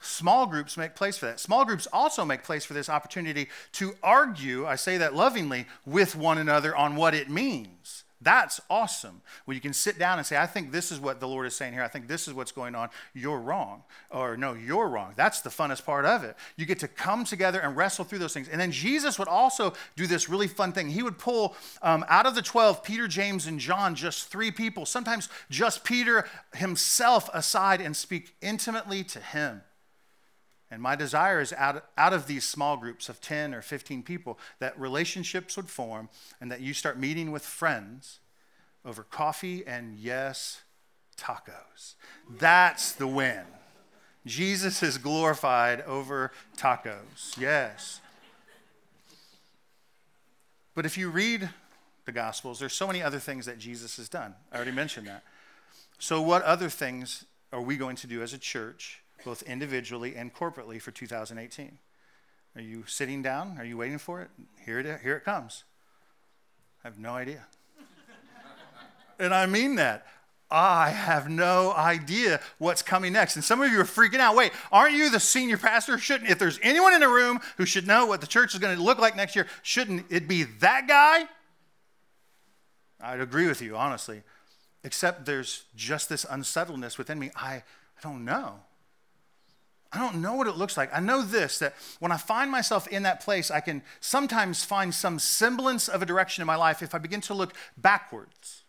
Small 0.02 0.46
groups 0.46 0.76
make 0.76 0.94
place 0.94 1.16
for 1.16 1.26
that. 1.26 1.40
Small 1.40 1.64
groups 1.64 1.86
also 1.92 2.24
make 2.24 2.42
place 2.42 2.64
for 2.64 2.74
this 2.74 2.88
opportunity 2.88 3.48
to 3.72 3.94
argue, 4.02 4.66
I 4.66 4.76
say 4.76 4.98
that 4.98 5.14
lovingly, 5.14 5.66
with 5.86 6.16
one 6.16 6.38
another 6.38 6.74
on 6.74 6.96
what 6.96 7.14
it 7.14 7.30
means. 7.30 8.04
That's 8.22 8.60
awesome. 8.70 9.20
When 9.46 9.56
you 9.56 9.60
can 9.60 9.72
sit 9.72 9.98
down 9.98 10.18
and 10.18 10.26
say, 10.26 10.36
I 10.36 10.46
think 10.46 10.70
this 10.70 10.92
is 10.92 11.00
what 11.00 11.18
the 11.18 11.26
Lord 11.26 11.46
is 11.46 11.56
saying 11.56 11.72
here. 11.72 11.82
I 11.82 11.88
think 11.88 12.06
this 12.06 12.28
is 12.28 12.34
what's 12.34 12.52
going 12.52 12.74
on. 12.76 12.88
You're 13.14 13.40
wrong. 13.40 13.82
Or 14.10 14.36
no, 14.36 14.54
you're 14.54 14.88
wrong. 14.88 15.14
That's 15.16 15.40
the 15.40 15.50
funnest 15.50 15.84
part 15.84 16.04
of 16.04 16.22
it. 16.22 16.36
You 16.56 16.64
get 16.64 16.78
to 16.80 16.88
come 16.88 17.24
together 17.24 17.60
and 17.60 17.76
wrestle 17.76 18.04
through 18.04 18.20
those 18.20 18.32
things. 18.32 18.48
And 18.48 18.60
then 18.60 18.70
Jesus 18.70 19.18
would 19.18 19.28
also 19.28 19.72
do 19.96 20.06
this 20.06 20.28
really 20.28 20.46
fun 20.46 20.72
thing. 20.72 20.88
He 20.88 21.02
would 21.02 21.18
pull 21.18 21.56
um, 21.82 22.04
out 22.08 22.26
of 22.26 22.36
the 22.36 22.42
12, 22.42 22.84
Peter, 22.84 23.08
James, 23.08 23.46
and 23.46 23.58
John, 23.58 23.96
just 23.96 24.28
three 24.28 24.52
people, 24.52 24.86
sometimes 24.86 25.28
just 25.50 25.82
Peter 25.82 26.28
himself 26.54 27.28
aside 27.34 27.80
and 27.80 27.96
speak 27.96 28.36
intimately 28.40 29.02
to 29.04 29.18
him. 29.18 29.62
And 30.72 30.80
my 30.80 30.96
desire 30.96 31.38
is 31.38 31.52
out, 31.52 31.84
out 31.98 32.14
of 32.14 32.26
these 32.26 32.48
small 32.48 32.78
groups 32.78 33.10
of 33.10 33.20
10 33.20 33.52
or 33.52 33.60
15 33.60 34.02
people 34.02 34.38
that 34.58 34.80
relationships 34.80 35.54
would 35.58 35.68
form 35.68 36.08
and 36.40 36.50
that 36.50 36.62
you 36.62 36.72
start 36.72 36.98
meeting 36.98 37.30
with 37.30 37.44
friends 37.44 38.20
over 38.82 39.02
coffee 39.02 39.66
and, 39.66 39.98
yes, 39.98 40.62
tacos. 41.18 41.96
That's 42.38 42.92
the 42.92 43.06
win. 43.06 43.42
Jesus 44.24 44.82
is 44.82 44.96
glorified 44.96 45.82
over 45.82 46.32
tacos. 46.56 47.36
Yes. 47.38 48.00
But 50.74 50.86
if 50.86 50.96
you 50.96 51.10
read 51.10 51.50
the 52.06 52.12
Gospels, 52.12 52.58
there's 52.58 52.72
so 52.72 52.86
many 52.86 53.02
other 53.02 53.18
things 53.18 53.44
that 53.44 53.58
Jesus 53.58 53.98
has 53.98 54.08
done. 54.08 54.34
I 54.50 54.56
already 54.56 54.72
mentioned 54.72 55.06
that. 55.06 55.22
So, 55.98 56.22
what 56.22 56.40
other 56.44 56.70
things 56.70 57.26
are 57.52 57.60
we 57.60 57.76
going 57.76 57.96
to 57.96 58.06
do 58.06 58.22
as 58.22 58.32
a 58.32 58.38
church 58.38 59.01
both 59.24 59.42
individually 59.42 60.14
and 60.16 60.34
corporately 60.34 60.80
for 60.80 60.90
2018. 60.90 61.78
Are 62.54 62.60
you 62.60 62.84
sitting 62.86 63.22
down? 63.22 63.56
Are 63.58 63.64
you 63.64 63.76
waiting 63.78 63.98
for 63.98 64.20
it? 64.20 64.30
Here 64.64 64.78
it, 64.78 65.00
here 65.02 65.16
it 65.16 65.24
comes. 65.24 65.64
I 66.84 66.88
have 66.88 66.98
no 66.98 67.14
idea. 67.14 67.46
and 69.18 69.34
I 69.34 69.46
mean 69.46 69.76
that. 69.76 70.06
I 70.50 70.90
have 70.90 71.30
no 71.30 71.72
idea 71.72 72.38
what's 72.58 72.82
coming 72.82 73.14
next. 73.14 73.36
And 73.36 73.44
some 73.44 73.62
of 73.62 73.72
you 73.72 73.80
are 73.80 73.84
freaking 73.84 74.18
out. 74.18 74.36
Wait, 74.36 74.52
aren't 74.70 74.94
you 74.94 75.08
the 75.08 75.18
senior 75.18 75.56
pastor? 75.56 75.96
Shouldn't, 75.96 76.28
if 76.28 76.38
there's 76.38 76.60
anyone 76.62 76.92
in 76.92 77.00
the 77.00 77.08
room 77.08 77.40
who 77.56 77.64
should 77.64 77.86
know 77.86 78.04
what 78.04 78.20
the 78.20 78.26
church 78.26 78.52
is 78.52 78.60
going 78.60 78.76
to 78.76 78.82
look 78.82 78.98
like 78.98 79.16
next 79.16 79.34
year, 79.34 79.46
shouldn't 79.62 80.04
it 80.10 80.28
be 80.28 80.42
that 80.60 80.86
guy? 80.86 81.26
I'd 83.00 83.20
agree 83.20 83.46
with 83.46 83.62
you, 83.62 83.76
honestly. 83.76 84.22
Except 84.84 85.24
there's 85.24 85.64
just 85.74 86.10
this 86.10 86.26
unsettledness 86.28 86.98
within 86.98 87.18
me. 87.18 87.30
I, 87.34 87.54
I 87.54 88.02
don't 88.02 88.24
know. 88.26 88.56
I 89.92 89.98
don't 89.98 90.22
know 90.22 90.34
what 90.34 90.46
it 90.46 90.56
looks 90.56 90.76
like. 90.76 90.90
I 90.92 91.00
know 91.00 91.22
this 91.22 91.58
that 91.58 91.74
when 91.98 92.12
I 92.12 92.16
find 92.16 92.50
myself 92.50 92.88
in 92.88 93.02
that 93.02 93.20
place, 93.20 93.50
I 93.50 93.60
can 93.60 93.82
sometimes 94.00 94.64
find 94.64 94.94
some 94.94 95.18
semblance 95.18 95.86
of 95.86 96.00
a 96.00 96.06
direction 96.06 96.40
in 96.40 96.46
my 96.46 96.56
life 96.56 96.82
if 96.82 96.94
I 96.94 96.98
begin 96.98 97.20
to 97.22 97.34
look 97.34 97.52
backwards. 97.76 98.62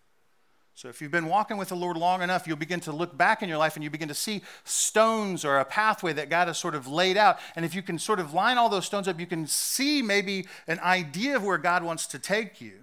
So, 0.75 0.89
if 0.89 1.01
you've 1.01 1.12
been 1.12 1.27
walking 1.27 1.58
with 1.58 1.70
the 1.70 1.75
Lord 1.75 1.96
long 1.96 2.22
enough, 2.22 2.46
you'll 2.46 2.58
begin 2.58 2.82
to 2.82 2.92
look 2.92 3.18
back 3.18 3.42
in 3.42 3.48
your 3.48 3.60
life 3.60 3.75
and 3.75 3.84
you 3.84 3.89
begin 3.89 4.10
to 4.10 4.13
see 4.13 4.42
stones 4.65 5.46
or 5.46 5.60
a 5.60 5.65
pathway 5.65 6.12
that 6.13 6.30
God 6.30 6.48
has 6.48 6.58
sort 6.58 6.75
of 6.75 6.88
laid 6.88 7.15
out. 7.15 7.38
And 7.56 7.63
if 7.63 7.74
you 7.74 7.82
can 7.82 7.98
sort 8.00 8.20
of 8.20 8.34
line 8.34 8.58
all 8.58 8.70
those 8.70 8.86
stones 8.86 9.08
up, 9.08 9.20
you 9.20 9.27
can 9.27 9.48
see 9.48 10.01
maybe 10.01 10.48
an 10.68 10.80
idea 10.80 11.38
of 11.38 11.44
where 11.44 11.58
God 11.58 11.84
wants 11.84 12.06
to 12.08 12.20
take 12.20 12.60
you. 12.60 12.80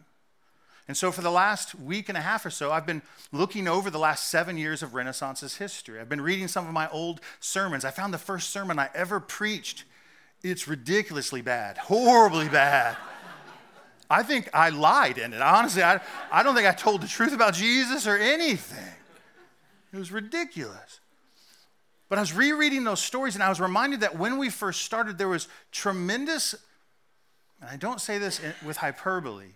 And 0.91 0.97
so, 0.97 1.13
for 1.13 1.21
the 1.21 1.31
last 1.31 1.77
week 1.77 2.09
and 2.09 2.19
a 2.19 2.21
half 2.21 2.45
or 2.45 2.51
so, 2.51 2.73
I've 2.73 2.85
been 2.85 3.03
looking 3.31 3.69
over 3.69 3.91
the 3.91 3.99
last 4.01 4.29
seven 4.29 4.57
years 4.57 4.83
of 4.83 4.93
Renaissance's 4.93 5.55
history. 5.55 6.01
I've 6.01 6.09
been 6.09 6.21
reading 6.21 6.49
some 6.49 6.67
of 6.67 6.73
my 6.73 6.91
old 6.91 7.21
sermons. 7.39 7.85
I 7.85 7.93
found 7.93 8.13
the 8.13 8.19
first 8.19 8.51
sermon 8.51 8.77
I 8.77 8.89
ever 8.93 9.21
preached. 9.21 9.85
It's 10.43 10.67
ridiculously 10.67 11.43
bad, 11.43 11.79
horribly 11.79 12.49
bad. 12.49 12.97
I 14.11 14.25
think 14.25 14.51
I 14.53 14.71
lied 14.71 15.17
in 15.17 15.33
it. 15.33 15.41
Honestly, 15.41 15.85
I, 15.85 16.01
I 16.33 16.43
don't 16.43 16.57
think 16.57 16.67
I 16.67 16.73
told 16.73 17.03
the 17.03 17.07
truth 17.07 17.33
about 17.33 17.55
Jesus 17.55 18.09
or 18.09 18.17
anything. 18.17 18.93
It 19.93 19.97
was 19.97 20.11
ridiculous. 20.11 20.99
But 22.09 22.19
I 22.19 22.23
was 22.23 22.35
rereading 22.35 22.83
those 22.83 23.01
stories 23.01 23.37
and 23.37 23.45
I 23.45 23.49
was 23.49 23.61
reminded 23.61 24.01
that 24.01 24.19
when 24.19 24.39
we 24.39 24.51
first 24.51 24.83
started, 24.83 25.19
there 25.19 25.29
was 25.29 25.47
tremendous, 25.71 26.57
and 27.61 27.71
I 27.71 27.77
don't 27.77 28.01
say 28.01 28.19
this 28.19 28.41
with 28.67 28.79
hyperbole, 28.79 29.53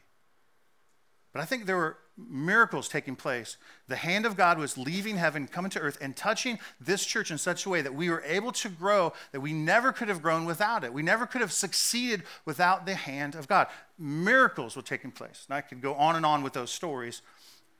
but 1.34 1.42
I 1.42 1.46
think 1.46 1.66
there 1.66 1.76
were 1.76 1.98
miracles 2.16 2.88
taking 2.88 3.16
place. 3.16 3.56
The 3.88 3.96
hand 3.96 4.24
of 4.24 4.36
God 4.36 4.56
was 4.56 4.78
leaving 4.78 5.16
heaven, 5.16 5.48
coming 5.48 5.70
to 5.72 5.80
earth, 5.80 5.98
and 6.00 6.16
touching 6.16 6.60
this 6.80 7.04
church 7.04 7.32
in 7.32 7.38
such 7.38 7.66
a 7.66 7.68
way 7.68 7.82
that 7.82 7.92
we 7.92 8.08
were 8.08 8.22
able 8.24 8.52
to 8.52 8.68
grow 8.68 9.12
that 9.32 9.40
we 9.40 9.52
never 9.52 9.92
could 9.92 10.08
have 10.08 10.22
grown 10.22 10.44
without 10.44 10.84
it. 10.84 10.92
We 10.92 11.02
never 11.02 11.26
could 11.26 11.40
have 11.40 11.50
succeeded 11.50 12.22
without 12.44 12.86
the 12.86 12.94
hand 12.94 13.34
of 13.34 13.48
God. 13.48 13.66
Miracles 13.98 14.76
were 14.76 14.82
taking 14.82 15.10
place. 15.10 15.44
And 15.48 15.56
I 15.56 15.60
could 15.60 15.82
go 15.82 15.94
on 15.94 16.14
and 16.14 16.24
on 16.24 16.44
with 16.44 16.52
those 16.52 16.70
stories, 16.70 17.20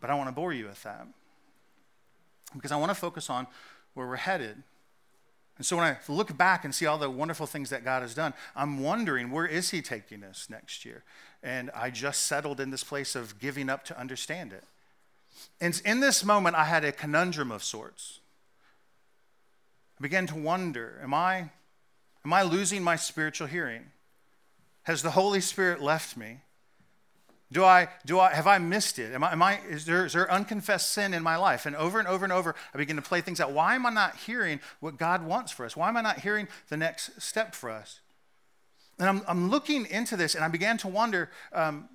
but 0.00 0.11
I 0.11 0.14
want 0.16 0.28
to 0.28 0.34
bore 0.34 0.52
you 0.52 0.66
with 0.66 0.82
that 0.82 1.06
because 2.54 2.73
I 2.73 2.76
want 2.76 2.90
to 2.90 2.96
focus 2.96 3.30
on 3.30 3.46
where 3.94 4.08
we're 4.08 4.16
headed. 4.16 4.64
And 5.56 5.64
so 5.64 5.76
when 5.76 5.87
I 5.87 5.99
look 6.08 6.37
back 6.37 6.64
and 6.64 6.75
see 6.75 6.87
all 6.87 6.99
the 6.99 7.08
wonderful 7.08 7.46
things 7.46 7.70
that 7.70 7.84
God 7.84 8.02
has 8.02 8.14
done, 8.14 8.34
I'm 8.56 8.80
wondering 8.80 9.30
where 9.30 9.46
is 9.46 9.70
He 9.70 9.80
taking 9.80 10.25
us 10.25 10.49
next 10.50 10.84
year? 10.84 11.04
And 11.44 11.70
I 11.74 11.90
just 11.90 12.22
settled 12.22 12.58
in 12.58 12.70
this 12.70 12.82
place 12.82 13.14
of 13.14 13.38
giving 13.38 13.68
up 13.68 13.84
to 13.84 14.00
understand 14.00 14.52
it. 14.52 14.64
And 15.60 15.80
in 15.84 16.00
this 16.00 16.24
moment, 16.24 16.56
I 16.56 16.64
had 16.64 16.84
a 16.84 16.90
conundrum 16.90 17.52
of 17.52 17.62
sorts. 17.62 18.20
I 19.98 20.02
began 20.02 20.26
to 20.28 20.34
wonder 20.34 20.98
am 21.02 21.12
I, 21.12 21.50
am 22.24 22.32
I 22.32 22.42
losing 22.42 22.82
my 22.82 22.96
spiritual 22.96 23.46
hearing? 23.46 23.84
Has 24.84 25.02
the 25.02 25.10
Holy 25.10 25.40
Spirit 25.40 25.82
left 25.82 26.16
me? 26.16 26.38
Do 27.52 27.62
I, 27.62 27.88
do 28.04 28.18
I, 28.18 28.34
have 28.34 28.46
I 28.46 28.58
missed 28.58 28.98
it? 28.98 29.12
Am 29.12 29.22
I, 29.22 29.32
am 29.32 29.42
I, 29.42 29.60
is, 29.68 29.84
there, 29.84 30.06
is 30.06 30.14
there 30.14 30.30
unconfessed 30.30 30.92
sin 30.92 31.14
in 31.14 31.22
my 31.22 31.36
life? 31.36 31.66
And 31.66 31.76
over 31.76 31.98
and 31.98 32.08
over 32.08 32.24
and 32.24 32.32
over, 32.32 32.54
I 32.74 32.78
begin 32.78 32.96
to 32.96 33.02
play 33.02 33.20
things 33.20 33.38
out. 33.38 33.52
Why 33.52 33.74
am 33.74 33.86
I 33.86 33.90
not 33.90 34.16
hearing 34.16 34.60
what 34.80 34.96
God 34.96 35.24
wants 35.24 35.52
for 35.52 35.64
us? 35.64 35.76
Why 35.76 35.88
am 35.88 35.96
I 35.96 36.00
not 36.00 36.20
hearing 36.20 36.48
the 36.68 36.76
next 36.76 37.20
step 37.22 37.54
for 37.54 37.70
us? 37.70 38.00
And 38.98 39.08
I'm, 39.08 39.22
I'm 39.26 39.50
looking 39.50 39.86
into 39.86 40.16
this, 40.16 40.34
and 40.34 40.44
I 40.44 40.48
began 40.48 40.78
to 40.78 40.88
wonder 40.88 41.30
um, 41.52 41.88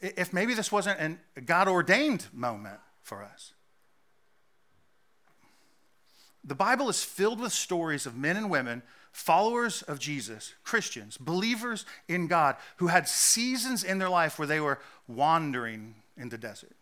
if 0.00 0.32
maybe 0.32 0.54
this 0.54 0.70
wasn't 0.70 1.18
a 1.36 1.40
God 1.40 1.68
ordained 1.68 2.26
moment 2.32 2.78
for 3.02 3.22
us. 3.22 3.52
The 6.44 6.54
Bible 6.54 6.88
is 6.88 7.02
filled 7.02 7.40
with 7.40 7.52
stories 7.52 8.06
of 8.06 8.16
men 8.16 8.36
and 8.36 8.48
women 8.50 8.82
followers 9.12 9.82
of 9.82 9.98
Jesus, 9.98 10.54
Christians, 10.62 11.16
believers 11.16 11.84
in 12.06 12.28
God, 12.28 12.56
who 12.76 12.86
had 12.86 13.08
seasons 13.08 13.82
in 13.82 13.98
their 13.98 14.08
life 14.08 14.38
where 14.38 14.46
they 14.46 14.60
were 14.60 14.78
wandering 15.08 15.96
in 16.16 16.28
the 16.28 16.38
desert. 16.38 16.76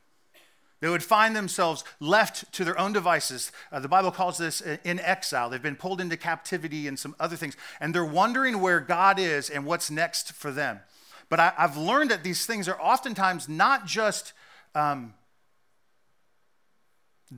They 0.81 0.89
would 0.89 1.03
find 1.03 1.35
themselves 1.35 1.85
left 2.01 2.53
to 2.53 2.65
their 2.65 2.79
own 2.79 2.93
devices. 2.93 3.51
Uh, 3.73 3.81
the 3.81 3.89
Bible 3.89 4.11
calls 4.11 4.37
this 4.37 4.61
in 4.61 5.01
exile. 5.01 5.49
They've 5.49 5.63
been 5.63 5.77
pulled 5.77 6.01
into 6.01 6.17
captivity 6.17 6.87
and 6.87 6.99
some 6.99 7.17
other 7.19 7.37
things. 7.37 7.57
And 7.81 7.95
they're 7.95 8.05
wondering 8.05 8.61
where 8.61 8.81
God 8.81 9.19
is 9.19 9.49
and 9.49 9.65
what's 9.65 9.91
next 9.91 10.33
for 10.33 10.51
them. 10.51 10.81
But 11.29 11.41
I, 11.41 11.53
have 11.57 11.77
learned 11.77 12.11
that 12.11 12.23
these 12.23 12.45
things 12.47 12.69
are 12.69 12.81
oftentimes 12.81 13.49
not 13.49 13.87
just 13.87 14.35
um, 14.75 15.15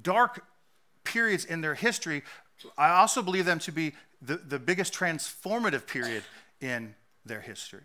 dark 0.03 0.45
periods 1.05 1.45
in 1.45 1.61
their 1.61 1.75
history, 1.75 2.23
I 2.77 2.91
also 2.91 3.23
believe 3.23 3.45
them 3.45 3.61
to 3.61 3.73
be 3.73 3.95
the, 4.21 4.37
the 4.37 4.59
biggest 4.59 4.93
transformative 4.93 5.87
period 5.87 6.25
in 6.61 6.97
their 7.25 7.41
history. 7.41 7.83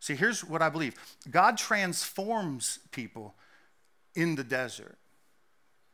See, 0.00 0.14
here's 0.14 0.44
what 0.44 0.62
I 0.62 0.68
believe 0.68 0.94
God 1.30 1.58
transforms 1.58 2.78
people 2.92 3.34
in 4.18 4.34
the 4.34 4.42
desert, 4.42 4.98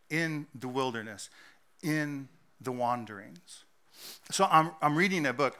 in 0.08 0.46
the 0.58 0.66
wilderness, 0.66 1.28
in 1.82 2.26
the 2.58 2.72
wanderings. 2.72 3.64
So 4.30 4.48
I'm, 4.50 4.70
I'm 4.80 4.96
reading 4.96 5.26
a 5.26 5.34
book 5.34 5.58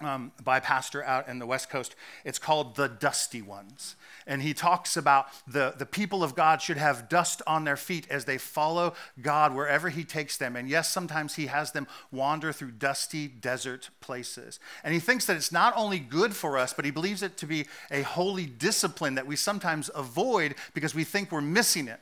um, 0.00 0.32
by 0.42 0.60
pastor 0.60 1.04
out 1.04 1.28
in 1.28 1.38
the 1.38 1.46
West 1.46 1.70
Coast. 1.70 1.94
It's 2.24 2.38
called 2.38 2.76
The 2.76 2.88
Dusty 2.88 3.42
Ones. 3.42 3.96
And 4.26 4.42
he 4.42 4.54
talks 4.54 4.96
about 4.96 5.26
the, 5.46 5.74
the 5.76 5.86
people 5.86 6.22
of 6.22 6.34
God 6.34 6.62
should 6.62 6.76
have 6.76 7.08
dust 7.08 7.42
on 7.46 7.64
their 7.64 7.76
feet 7.76 8.06
as 8.10 8.24
they 8.24 8.38
follow 8.38 8.94
God 9.20 9.54
wherever 9.54 9.88
he 9.88 10.04
takes 10.04 10.36
them. 10.36 10.56
And 10.56 10.68
yes, 10.68 10.90
sometimes 10.90 11.34
he 11.34 11.46
has 11.46 11.72
them 11.72 11.86
wander 12.12 12.52
through 12.52 12.72
dusty 12.72 13.28
desert 13.28 13.90
places. 14.00 14.60
And 14.84 14.94
he 14.94 15.00
thinks 15.00 15.26
that 15.26 15.36
it's 15.36 15.52
not 15.52 15.74
only 15.76 15.98
good 15.98 16.34
for 16.34 16.58
us, 16.58 16.72
but 16.72 16.84
he 16.84 16.90
believes 16.90 17.22
it 17.22 17.36
to 17.38 17.46
be 17.46 17.66
a 17.90 18.02
holy 18.02 18.46
discipline 18.46 19.16
that 19.16 19.26
we 19.26 19.36
sometimes 19.36 19.90
avoid 19.94 20.54
because 20.74 20.94
we 20.94 21.04
think 21.04 21.32
we're 21.32 21.40
missing 21.40 21.88
it. 21.88 22.00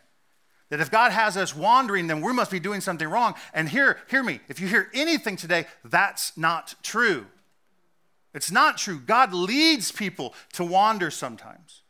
That 0.71 0.81
if 0.81 0.91
God 0.91 1.13
has 1.13 1.37
us 1.37 1.57
wandering, 1.57 2.09
then 2.09 2.21
we 2.21 2.33
must 2.33 2.51
be 2.51 2.61
doing 2.61 2.83
something 2.83 3.09
wrong. 3.09 3.35
And 3.55 3.69
hear, 3.71 3.99
hear 4.11 4.23
me, 4.23 4.41
if 4.49 4.61
you 4.61 4.69
hear 4.69 4.91
anything 4.93 5.37
today, 5.37 5.65
that's 5.83 6.37
not 6.37 6.75
true. 6.83 7.27
It's 8.35 8.51
not 8.51 8.79
true. 8.79 8.99
God 8.99 9.33
leads 9.33 9.91
people 9.91 10.35
to 10.53 10.65
wander 10.65 11.11
sometimes. 11.11 11.83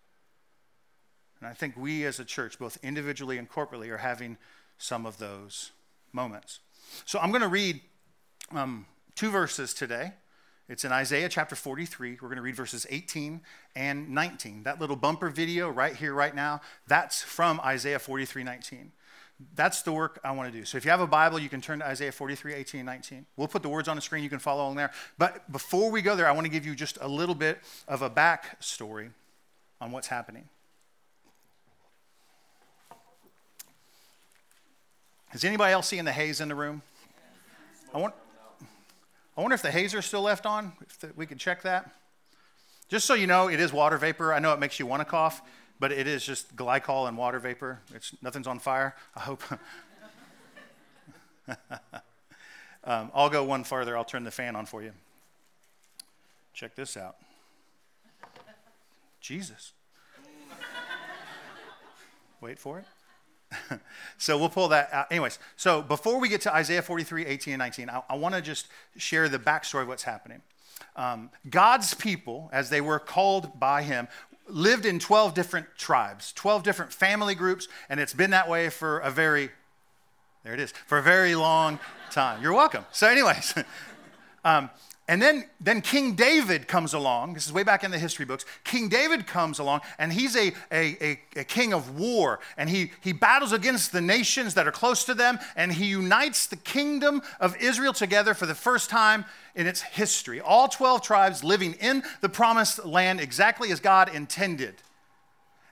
And 1.40 1.49
I 1.49 1.52
think 1.52 1.76
we 1.76 2.04
as 2.04 2.18
a 2.18 2.25
church, 2.25 2.59
both 2.59 2.78
individually 2.83 3.38
and 3.38 3.49
corporately, 3.49 3.88
are 3.90 3.99
having 3.99 4.38
some 4.76 5.07
of 5.07 5.18
those 5.18 5.73
moments. 6.12 6.61
So 7.04 7.18
I'm 7.18 7.30
going 7.30 7.42
to 7.42 7.49
read 7.49 7.80
um, 8.52 8.87
two 9.14 9.30
verses 9.30 9.75
today 9.75 10.12
It's 10.68 10.85
in 10.85 10.92
Isaiah 10.92 11.28
chapter 11.28 11.54
43. 11.54 12.18
We're 12.21 12.28
going 12.28 12.37
to 12.37 12.42
read 12.42 12.57
verses 12.57 12.87
18 12.88 13.40
and 13.75 14.09
19. 14.11 14.62
That 14.64 14.80
little 14.80 14.97
bumper 14.97 15.28
video 15.28 15.68
right 15.68 15.95
here, 15.95 16.14
right 16.14 16.35
now, 16.35 16.61
that's 16.87 17.23
from 17.23 17.61
Isaiah 17.61 17.99
43 17.99 18.45
19. 18.45 18.92
That's 19.54 19.83
the 19.83 19.92
work 19.92 20.21
I 20.25 20.33
want 20.33 20.52
to 20.52 20.59
do. 20.59 20.64
So 20.64 20.78
if 20.78 20.85
you 20.85 20.90
have 20.90 21.00
a 21.00 21.07
Bible, 21.07 21.38
you 21.38 21.49
can 21.49 21.61
turn 21.61 21.78
to 21.78 21.87
Isaiah 21.87 22.11
43, 22.11 22.54
18, 22.54 22.80
and 22.80 22.87
19. 22.87 23.26
We'll 23.37 23.47
put 23.47 23.62
the 23.62 23.68
words 23.68 23.87
on 23.87 23.95
the 23.95 24.02
screen. 24.02 24.25
You 24.25 24.30
can 24.30 24.40
follow 24.40 24.64
along 24.64 24.76
there. 24.76 24.90
But 25.16 25.50
before 25.52 25.90
we 25.90 26.02
go 26.02 26.16
there, 26.16 26.26
I 26.28 26.33
want 26.33 26.47
to 26.47 26.50
give 26.50 26.66
you 26.66 26.75
just 26.75 26.99
a 27.00 27.07
little 27.07 27.37
bit 27.37 27.59
of 27.87 28.02
a 28.02 28.11
backstory 28.11 29.11
on 29.80 29.92
what's 29.92 30.09
happening. 30.09 30.49
Is 35.33 35.45
anybody 35.45 35.73
else 35.73 35.87
seeing 35.87 36.04
the 36.04 36.12
haze 36.12 36.40
in 36.40 36.49
the 36.49 36.54
room? 36.54 36.83
I, 37.95 37.99
want, 37.99 38.14
I 39.37 39.40
wonder 39.40 39.54
if 39.54 39.62
the 39.62 39.71
haze 39.71 39.95
are 39.95 40.02
still 40.02 40.23
left 40.23 40.47
on, 40.47 40.73
if 40.80 40.99
the, 40.99 41.11
we 41.16 41.26
could 41.26 41.38
check 41.38 41.62
that. 41.62 41.92
Just 42.88 43.07
so 43.07 43.14
you 43.14 43.26
know, 43.26 43.49
it 43.49 43.61
is 43.61 43.73
water 43.73 43.99
vapor. 43.99 44.33
I 44.33 44.38
know 44.38 44.52
it 44.52 44.59
makes 44.59 44.80
you 44.80 44.87
want 44.87 45.00
to 45.00 45.04
cough, 45.04 45.42
but 45.80 45.92
it 45.92 46.06
is 46.06 46.25
just 46.25 46.56
glycol 46.56 47.08
and 47.08 47.16
water 47.16 47.38
vapor. 47.38 47.80
It's, 47.94 48.14
nothing's 48.23 48.47
on 48.47 48.58
fire, 48.58 48.94
I 49.14 49.20
hope. 49.20 49.42
um, 52.85 53.11
I'll 53.14 53.30
go 53.30 53.44
one 53.44 53.64
farther. 53.64 53.97
I'll 53.97 54.04
turn 54.04 54.25
the 54.25 54.30
fan 54.30 54.56
on 54.56 54.66
for 54.66 54.82
you. 54.82 54.92
Check 56.52 56.75
this 56.75 56.97
out. 56.97 57.16
Jesus. 59.20 59.73
Wait 62.40 62.58
for 62.58 62.78
it. 62.78 62.85
so 64.18 64.37
we'll 64.37 64.49
pull 64.49 64.68
that 64.68 64.92
out. 64.92 65.06
Anyways, 65.11 65.38
so 65.56 65.82
before 65.82 66.20
we 66.20 66.28
get 66.28 66.40
to 66.42 66.54
Isaiah 66.54 66.82
43, 66.82 67.26
18, 67.26 67.54
and 67.54 67.61
19, 67.61 67.90
I, 67.90 68.02
I 68.11 68.16
want 68.16 68.35
to 68.35 68.42
just 68.42 68.68
share 68.97 69.28
the 69.28 69.38
backstory 69.38 69.82
of 69.82 69.88
what's 69.88 70.02
happening. 70.02 70.42
Um, 70.97 71.30
God's 71.49 71.94
people, 71.94 72.50
as 72.52 72.70
they 72.70 72.80
were 72.80 72.99
called 72.99 73.58
by 73.58 73.82
him, 73.82 74.08
lived 74.49 74.87
in 74.87 74.99
12 74.99 75.35
different 75.35 75.67
tribes, 75.76 76.33
12 76.33 76.62
different 76.62 76.93
family 76.93 77.35
groups, 77.35 77.69
and 77.88 78.00
it's 78.00 78.14
been 78.14 78.31
that 78.31 78.49
way 78.49 78.69
for 78.69 78.99
a 78.99 79.11
very, 79.11 79.50
there 80.45 80.55
it 80.55 80.61
is, 80.61 80.73
for 80.87 80.99
a 80.99 81.02
very 81.02 81.35
long 81.35 81.78
time. 82.11 82.43
You're 82.43 82.55
welcome. 82.55 82.85
So, 82.93 83.09
anyways, 83.09 83.55
um, 84.45 84.71
and 85.09 85.23
then, 85.23 85.47
then 85.59 85.81
King 85.81 86.12
David 86.12 86.69
comes 86.69 86.93
along. 86.93 87.33
This 87.33 87.47
is 87.47 87.53
way 87.53 87.62
back 87.62 87.83
in 87.83 87.91
the 87.91 87.99
history 87.99 88.27
books. 88.27 88.45
King 88.62 88.91
David 88.91 89.27
comes 89.27 89.59
along, 89.59 89.81
and 89.99 90.12
he's 90.12 90.37
a, 90.37 90.53
a, 90.71 91.03
a, 91.03 91.21
a, 91.37 91.45
king 91.45 91.73
of 91.73 91.99
war. 91.99 92.41
And 92.59 92.69
he, 92.69 92.93
he 93.00 93.15
battles 93.15 93.53
against 93.53 93.91
the 93.91 94.03
nations 94.03 94.53
that 94.53 94.69
are 94.69 94.73
close 94.73 95.05
to 95.05 95.15
them, 95.15 95.38
and 95.57 95.73
he 95.73 95.87
unites 95.87 96.47
the 96.47 96.57
kingdom 96.57 97.23
of 97.41 97.57
Israel 97.57 97.95
together 97.95 98.35
for 98.35 98.45
the 98.45 98.55
first 98.55 98.91
time 98.91 99.25
in 99.55 99.67
its 99.67 99.81
history. 99.81 100.43
All 100.43 100.69
12 100.69 101.00
tribes 101.00 101.43
living 101.43 101.73
in 101.81 102.03
the 102.21 102.29
promised 102.29 102.85
land 102.85 103.19
exactly 103.19 103.73
as 103.73 103.81
God 103.81 104.15
intended. 104.15 104.75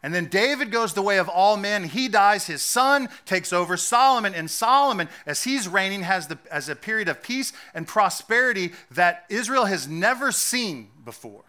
And 0.07 0.15
then 0.15 0.27
David 0.27 0.71
goes 0.71 0.95
the 0.95 1.03
way 1.03 1.19
of 1.19 1.29
all 1.29 1.57
men. 1.57 1.83
He 1.83 2.07
dies. 2.07 2.47
His 2.47 2.63
son 2.63 3.09
takes 3.25 3.53
over 3.53 3.77
Solomon. 3.77 4.37
And 4.37 4.49
Solomon, 4.49 5.09
as 5.27 5.43
he's 5.43 5.67
reigning, 5.67 6.03
has, 6.03 6.29
the, 6.29 6.39
has 6.49 6.69
a 6.69 6.77
period 6.77 7.09
of 7.09 7.25
peace 7.25 7.53
and 7.75 7.89
prosperity 7.89 8.71
that 8.93 9.25
Israel 9.29 9.65
has 9.65 9.89
never 9.89 10.31
seen 10.31 10.91
before. 11.05 11.43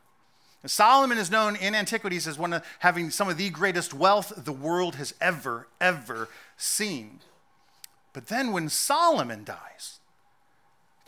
And 0.64 0.72
Solomon 0.72 1.20
is 1.20 1.30
known 1.30 1.56
in 1.56 1.76
antiquities 1.76 2.28
as 2.28 2.40
one 2.40 2.52
of 2.52 2.66
having 2.80 3.12
some 3.12 3.30
of 3.30 3.38
the 3.38 3.52
greatest 3.52 3.94
wealth 3.94 4.34
the 4.36 4.52
world 4.52 4.96
has 4.96 5.14
ever, 5.22 5.68
ever 5.80 6.28
seen. 6.58 7.20
But 8.12 8.26
then 8.26 8.54
when 8.54 8.70
Solomon 8.70 9.44
dies, 9.44 10.00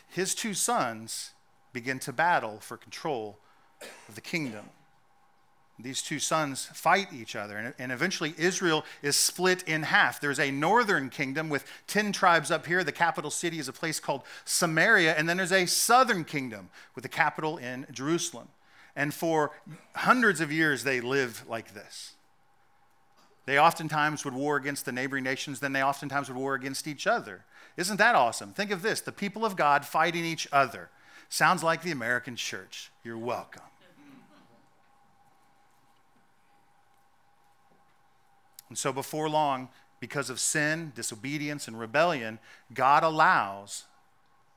his 0.08 0.36
two 0.36 0.54
sons 0.54 1.32
begin 1.74 1.98
to 2.02 2.14
battle 2.14 2.60
for 2.60 2.78
control 2.78 3.40
of 4.08 4.14
the 4.14 4.22
kingdom. 4.22 4.66
These 5.82 6.02
two 6.02 6.20
sons 6.20 6.66
fight 6.74 7.14
each 7.14 7.38
other, 7.38 7.74
and, 7.80 7.92
eventually 7.92 8.34
Israel 8.38 8.84
is 9.02 9.16
split 9.16 9.64
in 9.64 9.84
half. 9.84 10.20
There's 10.20 10.40
a 10.40 10.52
northern 10.52 11.10
kingdom 11.10 11.48
with 11.48 11.66
10 11.88 12.12
tribes 12.12 12.52
up 12.52 12.66
here. 12.66 12.84
The 12.84 12.92
capital 12.92 13.32
city 13.32 13.60
is 13.60 13.70
a 13.70 13.74
place 13.74 13.98
called 13.98 14.24
Samaria, 14.44 15.16
and 15.16 15.30
then 15.30 15.38
there's 15.38 15.54
a 15.54 15.66
southern 15.66 16.26
kingdom 16.26 16.70
with 16.96 17.04
the 17.04 17.10
capital 17.10 17.58
in 17.58 17.88
Jerusalem. 17.92 18.50
And 18.94 19.14
for 19.14 19.52
hundreds 19.96 20.42
of 20.42 20.52
years, 20.52 20.84
they 20.84 21.00
lived 21.00 21.48
like 21.48 21.74
this. 21.74 22.14
They 23.46 23.58
oftentimes 23.58 24.26
would 24.26 24.34
war 24.34 24.58
against 24.58 24.84
the 24.86 24.92
neighboring 24.92 25.24
nations, 25.24 25.62
then 25.62 25.72
they 25.72 25.82
oftentimes 25.82 26.28
would 26.28 26.38
war 26.38 26.56
against 26.56 26.88
each 26.88 27.08
other. 27.08 27.46
Isn't 27.78 27.98
that 27.98 28.16
awesome? 28.16 28.52
Think 28.52 28.72
of 28.72 28.82
this 28.82 29.00
the 29.00 29.14
people 29.14 29.46
of 29.46 29.56
God 29.56 29.86
fighting 29.86 30.26
each 30.26 30.46
other. 30.52 30.90
Sounds 31.30 31.64
like 31.64 31.84
the 31.84 31.92
American 31.92 32.36
church. 32.36 32.92
You're 33.04 33.18
welcome. 33.18 33.69
And 38.70 38.78
so, 38.78 38.94
before 38.94 39.30
long, 39.30 39.70
because 40.00 40.30
of 40.30 40.40
sin, 40.40 40.94
disobedience, 40.96 41.68
and 41.68 41.80
rebellion, 41.80 42.40
God 42.74 43.04
allows, 43.04 43.86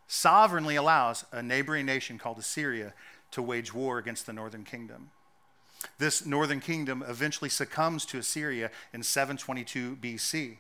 sovereignly 0.07 0.77
allows, 0.77 1.25
a 1.33 1.43
neighboring 1.43 1.87
nation 1.87 2.19
called 2.19 2.39
Assyria 2.39 2.95
to 3.33 3.43
wage 3.43 3.75
war 3.75 3.99
against 3.99 4.27
the 4.27 4.33
northern 4.33 4.65
kingdom. 4.65 5.11
This 5.99 6.25
northern 6.25 6.61
kingdom 6.61 7.03
eventually 7.09 7.51
succumbs 7.51 8.05
to 8.07 8.19
Assyria 8.19 8.71
in 8.93 9.03
722 9.03 9.97
BC. 9.97 10.57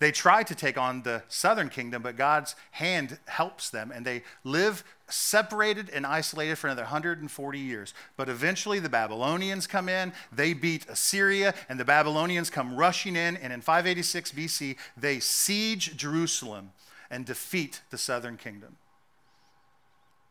They 0.00 0.12
try 0.12 0.42
to 0.42 0.54
take 0.54 0.78
on 0.78 1.02
the 1.02 1.22
southern 1.28 1.70
kingdom, 1.70 2.02
but 2.02 2.16
God's 2.16 2.54
hand 2.72 3.18
helps 3.26 3.70
them, 3.70 3.90
and 3.92 4.04
they 4.04 4.22
live 4.44 4.84
separated 5.08 5.90
and 5.90 6.06
isolated 6.06 6.56
for 6.56 6.66
another 6.66 6.82
140 6.82 7.58
years. 7.58 7.94
But 8.16 8.28
eventually, 8.28 8.78
the 8.78 8.88
Babylonians 8.88 9.66
come 9.66 9.88
in, 9.88 10.12
they 10.32 10.52
beat 10.52 10.86
Assyria, 10.88 11.54
and 11.68 11.80
the 11.80 11.84
Babylonians 11.84 12.50
come 12.50 12.76
rushing 12.76 13.16
in, 13.16 13.36
and 13.36 13.52
in 13.52 13.60
586 13.60 14.32
BC, 14.32 14.76
they 14.96 15.20
siege 15.20 15.96
Jerusalem 15.96 16.72
and 17.10 17.24
defeat 17.24 17.80
the 17.90 17.98
southern 17.98 18.36
kingdom. 18.36 18.76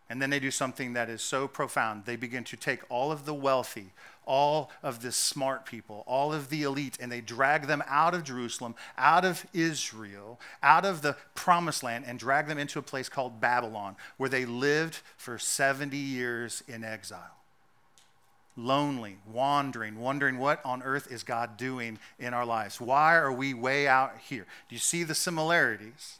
And 0.09 0.21
then 0.21 0.29
they 0.29 0.39
do 0.39 0.51
something 0.51 0.93
that 0.93 1.09
is 1.09 1.21
so 1.21 1.47
profound. 1.47 2.05
They 2.05 2.15
begin 2.15 2.43
to 2.45 2.55
take 2.55 2.79
all 2.89 3.11
of 3.11 3.25
the 3.25 3.33
wealthy, 3.33 3.91
all 4.27 4.69
of 4.83 5.01
the 5.01 5.11
smart 5.11 5.65
people, 5.65 6.03
all 6.05 6.33
of 6.33 6.49
the 6.49 6.63
elite, 6.63 6.97
and 6.99 7.11
they 7.11 7.21
drag 7.21 7.65
them 7.65 7.81
out 7.87 8.13
of 8.13 8.23
Jerusalem, 8.23 8.75
out 8.97 9.25
of 9.25 9.45
Israel, 9.53 10.39
out 10.61 10.85
of 10.85 11.01
the 11.01 11.15
promised 11.33 11.81
land, 11.81 12.05
and 12.05 12.19
drag 12.19 12.47
them 12.47 12.59
into 12.59 12.77
a 12.77 12.83
place 12.83 13.09
called 13.09 13.39
Babylon, 13.39 13.95
where 14.17 14.29
they 14.29 14.45
lived 14.45 14.99
for 15.15 15.39
70 15.39 15.97
years 15.97 16.61
in 16.67 16.83
exile. 16.83 17.37
Lonely, 18.55 19.17
wandering, 19.31 19.99
wondering 19.99 20.39
what 20.39 20.63
on 20.65 20.81
earth 20.83 21.11
is 21.11 21.23
God 21.23 21.57
doing 21.57 21.99
in 22.19 22.33
our 22.33 22.45
lives? 22.45 22.81
Why 22.81 23.15
are 23.15 23.31
we 23.31 23.53
way 23.53 23.87
out 23.87 24.13
here? 24.27 24.45
Do 24.67 24.75
you 24.75 24.79
see 24.79 25.03
the 25.03 25.15
similarities? 25.15 26.19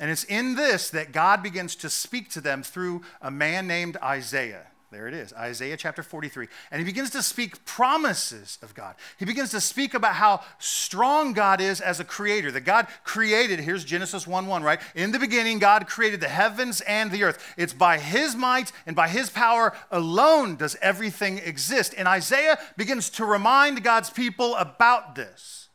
And 0.00 0.10
it's 0.10 0.24
in 0.24 0.56
this 0.56 0.90
that 0.90 1.12
God 1.12 1.42
begins 1.42 1.76
to 1.76 1.88
speak 1.88 2.30
to 2.30 2.40
them 2.40 2.62
through 2.62 3.02
a 3.20 3.30
man 3.30 3.66
named 3.66 3.96
Isaiah. 4.02 4.66
There 4.92 5.08
it 5.08 5.14
is, 5.14 5.32
Isaiah 5.32 5.78
chapter 5.78 6.02
43. 6.02 6.48
And 6.70 6.78
he 6.78 6.84
begins 6.84 7.08
to 7.10 7.22
speak 7.22 7.64
promises 7.64 8.58
of 8.60 8.74
God. 8.74 8.94
He 9.18 9.24
begins 9.24 9.50
to 9.52 9.60
speak 9.60 9.94
about 9.94 10.16
how 10.16 10.42
strong 10.58 11.32
God 11.32 11.62
is 11.62 11.80
as 11.80 11.98
a 11.98 12.04
creator. 12.04 12.50
That 12.50 12.60
God 12.60 12.86
created, 13.02 13.58
here's 13.58 13.84
Genesis 13.84 14.26
1 14.26 14.46
1, 14.46 14.62
right? 14.62 14.80
In 14.94 15.10
the 15.10 15.18
beginning, 15.18 15.58
God 15.58 15.86
created 15.86 16.20
the 16.20 16.28
heavens 16.28 16.82
and 16.82 17.10
the 17.10 17.24
earth. 17.24 17.54
It's 17.56 17.72
by 17.72 17.96
his 17.96 18.36
might 18.36 18.70
and 18.86 18.94
by 18.94 19.08
his 19.08 19.30
power 19.30 19.72
alone 19.90 20.56
does 20.56 20.76
everything 20.82 21.38
exist. 21.38 21.94
And 21.96 22.06
Isaiah 22.06 22.58
begins 22.76 23.08
to 23.10 23.24
remind 23.24 23.82
God's 23.82 24.10
people 24.10 24.54
about 24.56 25.14
this 25.14 25.70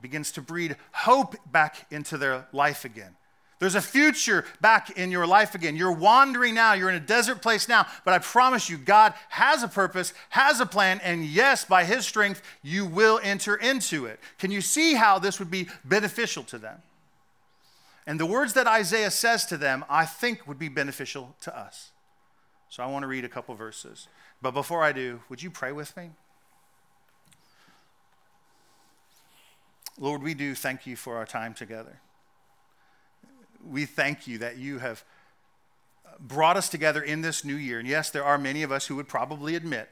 begins 0.00 0.30
to 0.30 0.40
breed 0.40 0.76
hope 0.92 1.34
back 1.50 1.86
into 1.90 2.16
their 2.16 2.46
life 2.52 2.84
again. 2.84 3.16
There's 3.58 3.74
a 3.74 3.80
future 3.80 4.44
back 4.60 4.90
in 4.90 5.10
your 5.10 5.26
life 5.26 5.54
again. 5.54 5.74
You're 5.76 5.92
wandering 5.92 6.54
now, 6.54 6.74
you're 6.74 6.90
in 6.90 6.94
a 6.94 7.00
desert 7.00 7.42
place 7.42 7.68
now, 7.68 7.86
but 8.04 8.14
I 8.14 8.18
promise 8.18 8.70
you, 8.70 8.78
God 8.78 9.14
has 9.30 9.64
a 9.64 9.68
purpose, 9.68 10.12
has 10.30 10.60
a 10.60 10.66
plan, 10.66 11.00
and 11.02 11.24
yes, 11.24 11.64
by 11.64 11.84
His 11.84 12.06
strength, 12.06 12.40
you 12.62 12.86
will 12.86 13.18
enter 13.22 13.56
into 13.56 14.06
it. 14.06 14.20
Can 14.38 14.52
you 14.52 14.60
see 14.60 14.94
how 14.94 15.18
this 15.18 15.40
would 15.40 15.50
be 15.50 15.68
beneficial 15.84 16.44
to 16.44 16.58
them? 16.58 16.82
And 18.06 18.18
the 18.18 18.26
words 18.26 18.52
that 18.54 18.66
Isaiah 18.66 19.10
says 19.10 19.44
to 19.46 19.56
them, 19.56 19.84
I 19.90 20.06
think 20.06 20.46
would 20.46 20.58
be 20.58 20.68
beneficial 20.68 21.34
to 21.42 21.56
us. 21.56 21.90
So 22.70 22.82
I 22.82 22.86
want 22.86 23.02
to 23.02 23.06
read 23.08 23.24
a 23.24 23.28
couple 23.28 23.54
verses. 23.54 24.08
But 24.40 24.52
before 24.52 24.84
I 24.84 24.92
do, 24.92 25.20
would 25.28 25.42
you 25.42 25.50
pray 25.50 25.72
with 25.72 25.96
me? 25.96 26.10
Lord, 29.98 30.22
we 30.22 30.32
do 30.32 30.54
thank 30.54 30.86
you 30.86 30.94
for 30.94 31.16
our 31.16 31.26
time 31.26 31.54
together. 31.54 31.98
We 33.64 33.86
thank 33.86 34.26
you 34.26 34.38
that 34.38 34.58
you 34.58 34.78
have 34.78 35.04
uh, 36.06 36.10
brought 36.18 36.56
us 36.56 36.68
together 36.68 37.02
in 37.02 37.22
this 37.22 37.44
new 37.44 37.56
year. 37.56 37.78
And 37.78 37.88
yes, 37.88 38.10
there 38.10 38.24
are 38.24 38.38
many 38.38 38.62
of 38.62 38.72
us 38.72 38.86
who 38.86 38.96
would 38.96 39.08
probably 39.08 39.54
admit 39.54 39.88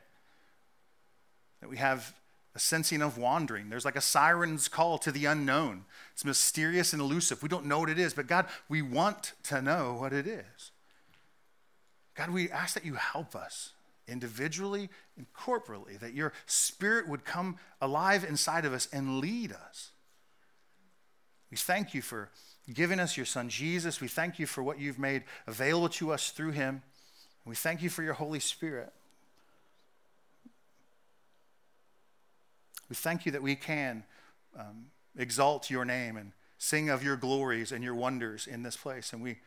that 1.61 1.69
we 1.69 1.77
have 1.77 2.15
a 2.55 2.59
sensing 2.59 3.03
of 3.03 3.19
wandering. 3.19 3.69
There's 3.69 3.85
like 3.85 3.97
a 3.97 4.01
siren's 4.01 4.67
call 4.67 4.99
to 4.99 5.13
the 5.13 5.27
unknown. 5.27 5.85
It's 6.15 6.25
mysterious 6.25 6.93
and 6.93 7.03
elusive. 7.03 7.43
We 7.43 7.51
don't 7.51 7.67
know 7.67 7.81
what 7.81 7.91
it 7.91 7.99
is, 7.99 8.15
but 8.15 8.27
God, 8.27 8.47
we 8.69 8.81
want 8.81 9.33
to 9.45 9.61
know 9.61 9.95
what 10.01 10.13
it 10.13 10.27
is. 10.27 10.71
God, 12.15 12.31
we 12.31 12.51
ask 12.51 12.73
that 12.75 12.87
you 12.87 12.95
help 12.95 13.37
us 13.37 13.73
individually 14.09 14.89
and 15.19 15.27
corporately, 15.35 15.99
that 15.99 16.15
your 16.15 16.33
spirit 16.47 17.09
would 17.09 17.25
come 17.25 17.59
alive 17.81 18.25
inside 18.25 18.65
of 18.65 18.73
us 18.73 18.89
and 18.91 19.19
lead 19.19 19.53
us. 19.53 19.91
We 21.51 21.59
thank 21.59 21.93
you 21.93 22.01
for 22.01 22.31
giving 22.73 23.01
us 23.01 23.17
your 23.17 23.27
son 23.27 23.49
Jesus. 23.49 24.01
We 24.01 24.09
thank 24.09 24.39
you 24.39 24.47
for 24.47 24.63
what 24.63 24.79
you've 24.79 24.99
made 24.99 25.25
available 25.47 25.89
to 25.91 26.13
us 26.13 26.31
through 26.31 26.53
him. 26.53 26.83
We 27.45 27.55
thank 27.55 27.83
you 27.83 27.91
for 27.91 28.03
your 28.03 28.15
Holy 28.15 28.41
Spirit. 28.41 28.93
We 32.89 32.97
thank 32.97 33.27
you 33.27 33.33
that 33.33 33.43
we 33.43 33.57
can 33.57 34.05
um, 34.59 34.87
exalt 35.17 35.71
your 35.71 35.85
name 35.85 36.17
and 36.17 36.33
sing 36.59 36.89
of 36.89 37.03
your 37.03 37.17
glories 37.17 37.73
and 37.73 37.83
your 37.83 37.95
wonders 37.95 38.47
in 38.47 38.63
this 38.63 38.77
place. 38.77 39.13
And 39.13 39.23
we, 39.23 39.39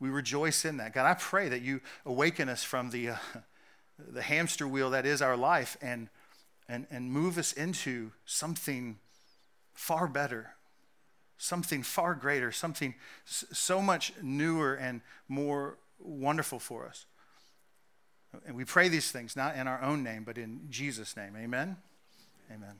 we 0.00 0.08
rejoice 0.08 0.64
in 0.64 0.78
that. 0.78 0.94
God, 0.94 1.06
I 1.06 1.14
pray 1.14 1.48
that 1.48 1.62
you 1.62 1.80
awaken 2.06 2.48
us 2.48 2.62
from 2.62 2.90
the, 2.90 3.10
uh, 3.10 3.16
the 3.98 4.22
hamster 4.22 4.66
wheel 4.66 4.90
that 4.90 5.06
is 5.06 5.22
our 5.22 5.36
life 5.36 5.76
and, 5.80 6.08
and, 6.68 6.86
and 6.90 7.10
move 7.10 7.38
us 7.38 7.52
into 7.52 8.12
something 8.24 8.98
far 9.72 10.06
better, 10.06 10.54
something 11.38 11.82
far 11.82 12.14
greater, 12.14 12.52
something 12.52 12.94
so 13.24 13.82
much 13.82 14.12
newer 14.22 14.74
and 14.74 15.00
more 15.28 15.78
wonderful 15.98 16.58
for 16.58 16.86
us. 16.86 17.06
And 18.46 18.56
we 18.56 18.64
pray 18.64 18.88
these 18.88 19.10
things 19.10 19.36
not 19.36 19.56
in 19.56 19.66
our 19.66 19.80
own 19.82 20.02
name, 20.02 20.24
but 20.24 20.38
in 20.38 20.66
Jesus' 20.70 21.16
name. 21.16 21.34
Amen. 21.36 21.76
Amen. 22.52 22.74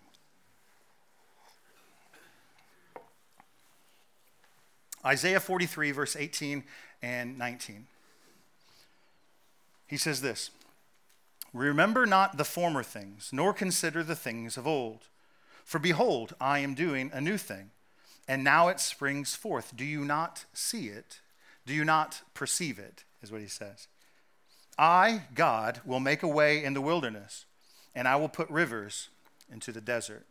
Isaiah 5.04 5.40
43, 5.40 5.90
verse 5.90 6.16
18 6.16 6.64
and 7.02 7.38
19. 7.38 7.86
He 9.86 9.96
says 9.96 10.22
this 10.22 10.50
Remember 11.52 12.06
not 12.06 12.36
the 12.36 12.44
former 12.44 12.82
things, 12.82 13.30
nor 13.32 13.52
consider 13.52 14.02
the 14.02 14.16
things 14.16 14.56
of 14.56 14.66
old. 14.66 15.08
For 15.64 15.78
behold, 15.78 16.34
I 16.40 16.58
am 16.58 16.74
doing 16.74 17.10
a 17.12 17.20
new 17.20 17.38
thing, 17.38 17.70
and 18.26 18.42
now 18.42 18.68
it 18.68 18.80
springs 18.80 19.34
forth. 19.34 19.76
Do 19.76 19.84
you 19.84 20.04
not 20.04 20.44
see 20.52 20.88
it? 20.88 21.20
Do 21.66 21.74
you 21.74 21.84
not 21.84 22.22
perceive 22.34 22.78
it? 22.78 23.04
Is 23.22 23.32
what 23.32 23.40
he 23.40 23.46
says. 23.46 23.88
I, 24.78 25.22
God, 25.34 25.80
will 25.84 26.00
make 26.00 26.22
a 26.22 26.28
way 26.28 26.62
in 26.62 26.74
the 26.74 26.80
wilderness, 26.80 27.46
and 27.94 28.08
I 28.08 28.16
will 28.16 28.28
put 28.28 28.50
rivers 28.50 29.08
into 29.50 29.72
the 29.72 29.80
desert. 29.80 30.26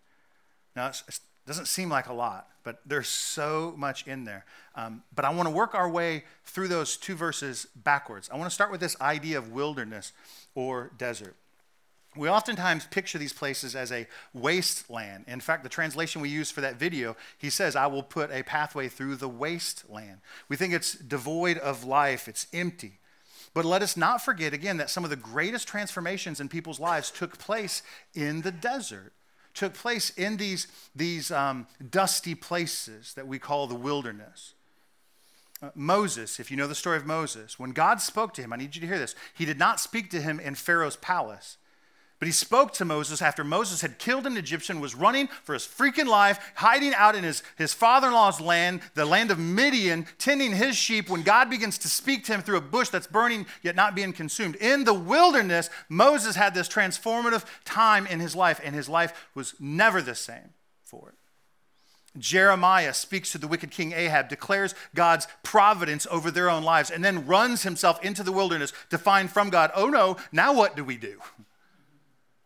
Now, 0.76 0.88
it 0.88 1.20
doesn't 1.48 1.68
seem 1.68 1.90
like 1.90 2.08
a 2.08 2.14
lot, 2.14 2.50
but 2.64 2.82
there's 2.86 3.08
so 3.08 3.74
much 3.78 4.06
in 4.08 4.26
there. 4.26 4.46
Um, 4.76 5.04
but 5.16 5.26
I 5.26 5.30
want 5.30 5.48
to 5.48 5.54
work 5.54 5.76
our 5.76 5.90
way 5.90 6.24
through 6.46 6.68
those 6.68 6.98
two 6.98 7.16
verses 7.16 7.68
backwards. 7.76 8.30
I 8.32 8.38
want 8.38 8.50
to 8.50 8.54
start 8.54 8.72
with 8.72 8.82
this 8.82 9.00
idea 9.00 9.38
of 9.38 9.52
wilderness 9.52 10.12
or 10.56 10.92
desert. 10.98 11.36
We 12.16 12.30
oftentimes 12.30 12.86
picture 12.86 13.18
these 13.18 13.34
places 13.34 13.76
as 13.76 13.92
a 13.92 14.08
wasteland. 14.34 15.26
In 15.28 15.40
fact, 15.40 15.64
the 15.64 15.70
translation 15.70 16.22
we 16.22 16.30
use 16.30 16.52
for 16.52 16.62
that 16.62 16.76
video, 16.76 17.16
he 17.38 17.50
says, 17.50 17.76
I 17.76 17.88
will 17.88 18.04
put 18.04 18.32
a 18.32 18.44
pathway 18.44 18.88
through 18.88 19.16
the 19.16 19.28
wasteland. 19.28 20.20
We 20.48 20.56
think 20.56 20.74
it's 20.74 20.94
devoid 20.94 21.58
of 21.58 21.84
life, 21.84 22.28
it's 22.28 22.48
empty. 22.54 23.00
But 23.54 23.66
let 23.66 23.82
us 23.82 23.96
not 23.96 24.22
forget, 24.22 24.54
again, 24.54 24.78
that 24.78 24.90
some 24.90 25.04
of 25.04 25.10
the 25.10 25.16
greatest 25.16 25.68
transformations 25.68 26.40
in 26.40 26.50
people's 26.50 26.80
lives 26.80 27.12
took 27.12 27.38
place 27.38 27.84
in 28.14 28.42
the 28.42 28.52
desert, 28.52 29.14
took 29.54 29.74
place 29.74 30.10
in 30.12 30.38
these, 30.38 30.68
these 30.96 31.32
um, 31.32 31.68
dusty 31.92 32.36
places 32.36 33.14
that 33.14 33.28
we 33.28 33.38
call 33.38 33.68
the 33.68 33.76
wilderness. 33.76 34.54
Uh, 35.62 35.70
Moses, 35.76 36.40
if 36.40 36.50
you 36.50 36.58
know 36.58 36.68
the 36.68 36.76
story 36.76 36.98
of 36.98 37.06
Moses, 37.06 37.60
when 37.60 37.72
God 37.72 38.02
spoke 38.02 38.34
to 38.34 38.42
him, 38.42 38.52
I 38.52 38.58
need 38.58 38.76
you 38.76 38.82
to 38.82 38.88
hear 38.88 39.00
this, 39.00 39.16
he 39.34 39.46
did 39.46 39.60
not 39.60 39.80
speak 39.80 40.10
to 40.12 40.22
him 40.22 40.40
in 40.40 40.56
Pharaoh's 40.56 40.98
palace. 40.98 41.58
But 42.24 42.28
he 42.28 42.32
spoke 42.32 42.72
to 42.76 42.86
Moses 42.86 43.22
after 43.22 43.44
Moses 43.44 43.82
had 43.82 44.00
killed 44.00 44.26
an 44.26 44.38
Egyptian, 44.38 44.80
was 44.80 44.96
running 44.96 45.28
for 45.28 45.54
his 45.54 45.68
freaking 45.68 46.08
life, 46.08 46.54
hiding 46.56 46.94
out 46.94 47.16
in 47.16 47.26
his, 47.26 47.44
his 47.58 47.74
father 47.74 48.08
in 48.08 48.14
law's 48.14 48.40
land, 48.40 48.80
the 48.94 49.04
land 49.04 49.30
of 49.30 49.38
Midian, 49.38 50.08
tending 50.20 50.56
his 50.56 50.78
sheep, 50.78 51.10
when 51.10 51.24
God 51.24 51.50
begins 51.50 51.78
to 51.80 51.90
speak 51.90 52.24
to 52.24 52.34
him 52.34 52.42
through 52.42 52.56
a 52.56 52.62
bush 52.62 52.88
that's 52.88 53.08
burning 53.08 53.46
yet 53.62 53.76
not 53.76 53.94
being 53.94 54.14
consumed. 54.14 54.56
In 54.56 54.86
the 54.86 54.94
wilderness, 54.94 55.70
Moses 55.90 56.38
had 56.38 56.54
this 56.54 56.70
transformative 56.70 57.44
time 57.66 58.08
in 58.08 58.22
his 58.22 58.38
life, 58.38 58.62
and 58.64 58.74
his 58.74 58.88
life 58.88 59.28
was 59.36 59.54
never 59.60 60.02
the 60.02 60.16
same 60.16 60.54
for 60.82 61.10
it. 61.10 61.16
Jeremiah 62.18 62.94
speaks 62.94 63.34
to 63.34 63.38
the 63.38 63.50
wicked 63.50 63.70
king 63.70 63.92
Ahab, 63.92 64.30
declares 64.30 64.76
God's 64.96 65.28
providence 65.44 66.08
over 66.10 66.32
their 66.32 66.50
own 66.50 66.64
lives, 66.64 66.90
and 66.90 67.04
then 67.04 67.28
runs 67.28 67.64
himself 67.64 68.02
into 68.02 68.24
the 68.24 68.32
wilderness 68.32 68.72
to 68.92 68.98
find 68.98 69.30
from 69.30 69.50
God, 69.50 69.72
oh 69.76 69.90
no, 69.90 70.16
now 70.32 70.54
what 70.54 70.78
do 70.78 70.86
we 70.86 70.96
do? 70.96 71.20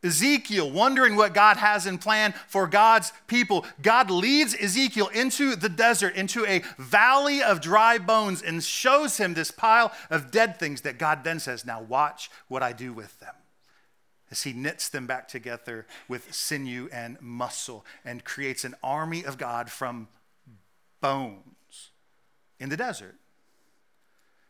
Ezekiel, 0.04 0.70
wondering 0.70 1.16
what 1.16 1.34
God 1.34 1.58
has 1.58 1.88
in 1.88 1.98
plan 1.98 2.34
for 2.48 2.68
God's 2.68 3.12
people. 3.26 3.66
God 3.82 4.12
leads 4.12 4.54
Ezekiel 4.54 5.08
into 5.08 5.56
the 5.56 5.70
desert, 5.70 6.16
into 6.16 6.46
a 6.46 6.62
valley 6.78 7.42
of 7.42 7.62
dry 7.62 7.98
bones, 7.98 8.44
and 8.44 8.64
shows 8.64 9.18
him 9.18 9.34
this 9.34 9.50
pile 9.50 9.92
of 10.10 10.30
dead 10.30 10.60
things 10.60 10.82
that 10.82 11.00
God 11.00 11.24
then 11.24 11.40
says, 11.40 11.66
Now 11.66 11.82
watch 11.82 12.30
what 12.48 12.62
I 12.62 12.74
do 12.74 12.94
with 12.94 13.20
them. 13.20 13.34
As 14.30 14.44
he 14.44 14.54
knits 14.54 14.90
them 14.90 15.08
back 15.08 15.28
together 15.28 15.88
with 16.08 16.34
sinew 16.34 16.90
and 16.92 17.20
muscle 17.22 17.86
and 18.06 18.24
creates 18.24 18.64
an 18.66 18.76
army 18.84 19.24
of 19.24 19.38
God 19.38 19.72
from 19.72 20.10
bones 21.02 21.92
in 22.60 22.70
the 22.70 22.78
desert. 22.78 23.16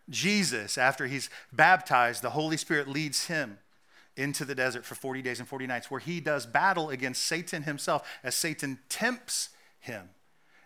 Jesus, 0.09 0.77
after 0.77 1.07
he's 1.07 1.29
baptized, 1.53 2.21
the 2.21 2.31
Holy 2.31 2.57
Spirit 2.57 2.87
leads 2.87 3.27
him 3.27 3.59
into 4.17 4.43
the 4.43 4.55
desert 4.55 4.85
for 4.85 4.95
40 4.95 5.21
days 5.21 5.39
and 5.39 5.47
40 5.47 5.67
nights, 5.67 5.89
where 5.89 5.99
he 5.99 6.19
does 6.19 6.45
battle 6.45 6.89
against 6.89 7.23
Satan 7.23 7.63
himself 7.63 8.07
as 8.23 8.35
Satan 8.35 8.79
tempts 8.89 9.49
him. 9.79 10.09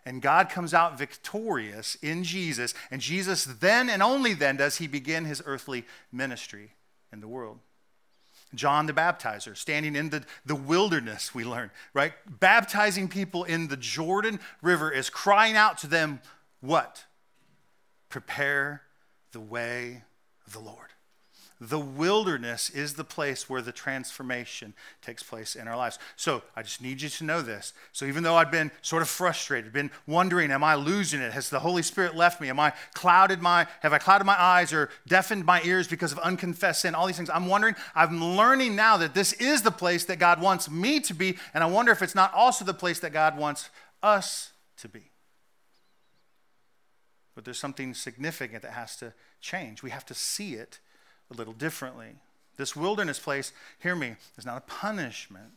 And 0.05 0.21
God 0.21 0.49
comes 0.49 0.73
out 0.73 0.97
victorious 0.97 1.95
in 2.01 2.23
Jesus. 2.23 2.73
And 2.89 3.01
Jesus 3.01 3.45
then 3.45 3.89
and 3.89 4.01
only 4.01 4.33
then 4.33 4.57
does 4.57 4.77
he 4.77 4.87
begin 4.87 5.25
his 5.25 5.43
earthly 5.45 5.85
ministry 6.11 6.71
in 7.13 7.21
the 7.21 7.27
world. 7.27 7.59
John 8.53 8.85
the 8.85 8.93
Baptizer, 8.93 9.55
standing 9.55 9.95
in 9.95 10.09
the, 10.09 10.23
the 10.45 10.55
wilderness, 10.55 11.33
we 11.33 11.45
learn, 11.45 11.71
right? 11.93 12.13
Baptizing 12.27 13.07
people 13.07 13.43
in 13.43 13.69
the 13.69 13.77
Jordan 13.77 14.39
River 14.61 14.91
is 14.91 15.09
crying 15.09 15.55
out 15.55 15.77
to 15.79 15.87
them, 15.87 16.19
what? 16.59 17.05
Prepare 18.09 18.81
the 19.31 19.39
way 19.39 20.03
of 20.45 20.53
the 20.53 20.59
Lord. 20.59 20.89
The 21.63 21.79
wilderness 21.79 22.71
is 22.71 22.95
the 22.95 23.03
place 23.03 23.47
where 23.47 23.61
the 23.61 23.71
transformation 23.71 24.73
takes 24.99 25.21
place 25.21 25.55
in 25.55 25.67
our 25.67 25.77
lives. 25.77 25.99
So 26.15 26.41
I 26.55 26.63
just 26.63 26.81
need 26.81 27.03
you 27.03 27.09
to 27.09 27.23
know 27.23 27.43
this. 27.43 27.73
So 27.91 28.05
even 28.05 28.23
though 28.23 28.35
I've 28.35 28.49
been 28.49 28.71
sort 28.81 29.03
of 29.03 29.09
frustrated, 29.09 29.71
been 29.71 29.91
wondering, 30.07 30.49
am 30.49 30.63
I 30.63 30.73
losing 30.73 31.21
it? 31.21 31.33
Has 31.33 31.51
the 31.51 31.59
Holy 31.59 31.83
Spirit 31.83 32.15
left 32.15 32.41
me? 32.41 32.49
Am 32.49 32.59
I 32.59 32.73
clouded 32.95 33.43
my, 33.43 33.67
have 33.81 33.93
I 33.93 33.99
clouded 33.99 34.25
my 34.25 34.41
eyes 34.41 34.73
or 34.73 34.89
deafened 35.07 35.45
my 35.45 35.61
ears 35.61 35.87
because 35.87 36.11
of 36.11 36.17
unconfessed 36.17 36.81
sin? 36.81 36.95
All 36.95 37.05
these 37.05 37.17
things. 37.17 37.29
I'm 37.29 37.45
wondering, 37.45 37.75
I'm 37.93 38.35
learning 38.35 38.75
now 38.75 38.97
that 38.97 39.13
this 39.13 39.31
is 39.33 39.61
the 39.61 39.69
place 39.69 40.05
that 40.05 40.17
God 40.17 40.41
wants 40.41 40.67
me 40.67 40.99
to 41.01 41.13
be, 41.13 41.37
and 41.53 41.63
I 41.63 41.67
wonder 41.67 41.91
if 41.91 42.01
it's 42.01 42.15
not 42.15 42.33
also 42.33 42.65
the 42.65 42.73
place 42.73 42.99
that 43.01 43.13
God 43.13 43.37
wants 43.37 43.69
us 44.01 44.51
to 44.77 44.89
be. 44.89 45.11
But 47.35 47.45
there's 47.45 47.59
something 47.59 47.93
significant 47.93 48.63
that 48.63 48.71
has 48.71 48.95
to 48.95 49.13
change. 49.41 49.83
We 49.83 49.91
have 49.91 50.07
to 50.07 50.15
see 50.15 50.55
it 50.55 50.79
a 51.31 51.33
little 51.33 51.53
differently. 51.53 52.15
This 52.57 52.75
wilderness 52.75 53.19
place, 53.19 53.53
hear 53.79 53.95
me, 53.95 54.15
is 54.37 54.45
not 54.45 54.57
a 54.57 54.61
punishment. 54.61 55.53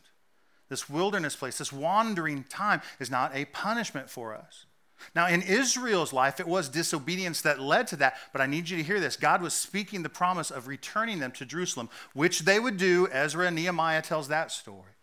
This 0.69 0.89
wilderness 0.89 1.35
place, 1.35 1.57
this 1.57 1.71
wandering 1.71 2.45
time, 2.45 2.81
is 2.99 3.11
not 3.11 3.35
a 3.35 3.45
punishment 3.45 4.09
for 4.09 4.33
us. 4.33 4.65
Now, 5.13 5.27
in 5.27 5.41
Israel's 5.41 6.13
life, 6.13 6.39
it 6.39 6.47
was 6.47 6.69
disobedience 6.69 7.41
that 7.41 7.59
led 7.59 7.87
to 7.87 7.97
that, 7.97 8.15
but 8.31 8.41
I 8.41 8.47
need 8.47 8.69
you 8.69 8.77
to 8.77 8.83
hear 8.83 8.99
this. 8.99 9.17
God 9.17 9.41
was 9.41 9.53
speaking 9.53 10.01
the 10.01 10.09
promise 10.09 10.49
of 10.49 10.67
returning 10.67 11.19
them 11.19 11.31
to 11.33 11.45
Jerusalem, 11.45 11.89
which 12.13 12.39
they 12.39 12.59
would 12.59 12.77
do. 12.77 13.07
Ezra 13.11 13.47
and 13.47 13.55
Nehemiah 13.55 14.01
tells 14.01 14.29
that 14.29 14.51
story. 14.51 14.93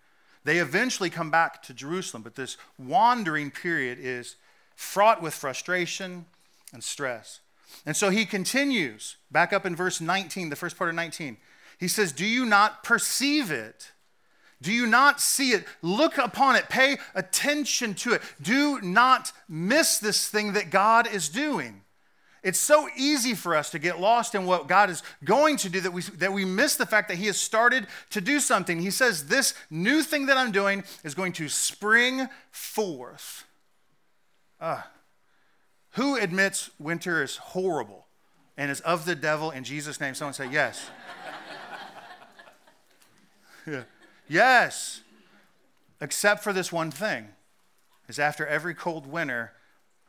They 0.44 0.58
eventually 0.58 1.10
come 1.10 1.30
back 1.30 1.62
to 1.64 1.74
Jerusalem, 1.74 2.22
but 2.22 2.34
this 2.34 2.56
wandering 2.78 3.50
period 3.50 3.98
is 4.00 4.36
fraught 4.74 5.22
with 5.22 5.34
frustration 5.34 6.24
and 6.72 6.82
stress. 6.82 7.40
And 7.86 7.96
so 7.96 8.10
he 8.10 8.24
continues, 8.24 9.16
back 9.30 9.52
up 9.52 9.66
in 9.66 9.74
verse 9.76 10.00
19, 10.00 10.50
the 10.50 10.56
first 10.56 10.76
part 10.76 10.90
of 10.90 10.96
19. 10.96 11.36
He 11.78 11.88
says, 11.88 12.12
Do 12.12 12.26
you 12.26 12.44
not 12.44 12.84
perceive 12.84 13.50
it? 13.50 13.92
Do 14.60 14.72
you 14.72 14.86
not 14.86 15.20
see 15.20 15.50
it? 15.50 15.64
Look 15.82 16.18
upon 16.18 16.54
it. 16.54 16.68
Pay 16.68 16.98
attention 17.14 17.94
to 17.94 18.12
it. 18.12 18.22
Do 18.40 18.80
not 18.80 19.32
miss 19.48 19.98
this 19.98 20.28
thing 20.28 20.52
that 20.52 20.70
God 20.70 21.12
is 21.12 21.28
doing. 21.28 21.82
It's 22.42 22.58
so 22.58 22.88
easy 22.96 23.34
for 23.34 23.54
us 23.54 23.70
to 23.70 23.78
get 23.78 24.00
lost 24.00 24.34
in 24.34 24.46
what 24.46 24.66
God 24.66 24.90
is 24.90 25.02
going 25.24 25.56
to 25.58 25.68
do 25.68 25.80
that 25.80 25.92
we, 25.92 26.02
that 26.02 26.32
we 26.32 26.44
miss 26.44 26.74
the 26.74 26.86
fact 26.86 27.08
that 27.08 27.18
He 27.18 27.26
has 27.26 27.36
started 27.36 27.86
to 28.10 28.20
do 28.20 28.40
something. 28.40 28.80
He 28.80 28.90
says, 28.90 29.26
This 29.26 29.54
new 29.70 30.02
thing 30.02 30.26
that 30.26 30.36
I'm 30.36 30.50
doing 30.50 30.82
is 31.04 31.14
going 31.14 31.32
to 31.34 31.48
spring 31.48 32.28
forth. 32.50 33.44
Uh, 34.60 34.82
who 35.92 36.16
admits 36.16 36.70
winter 36.78 37.22
is 37.22 37.36
horrible? 37.36 38.02
and 38.56 38.70
is 38.70 38.80
of 38.80 39.04
the 39.04 39.14
devil 39.14 39.50
in 39.50 39.64
Jesus' 39.64 40.00
name. 40.00 40.14
Someone 40.14 40.34
say 40.34 40.48
yes. 40.50 40.90
Yes. 44.28 45.02
Except 46.00 46.42
for 46.42 46.52
this 46.52 46.72
one 46.72 46.90
thing 46.90 47.28
is 48.08 48.18
after 48.18 48.46
every 48.46 48.74
cold 48.74 49.06
winter, 49.06 49.52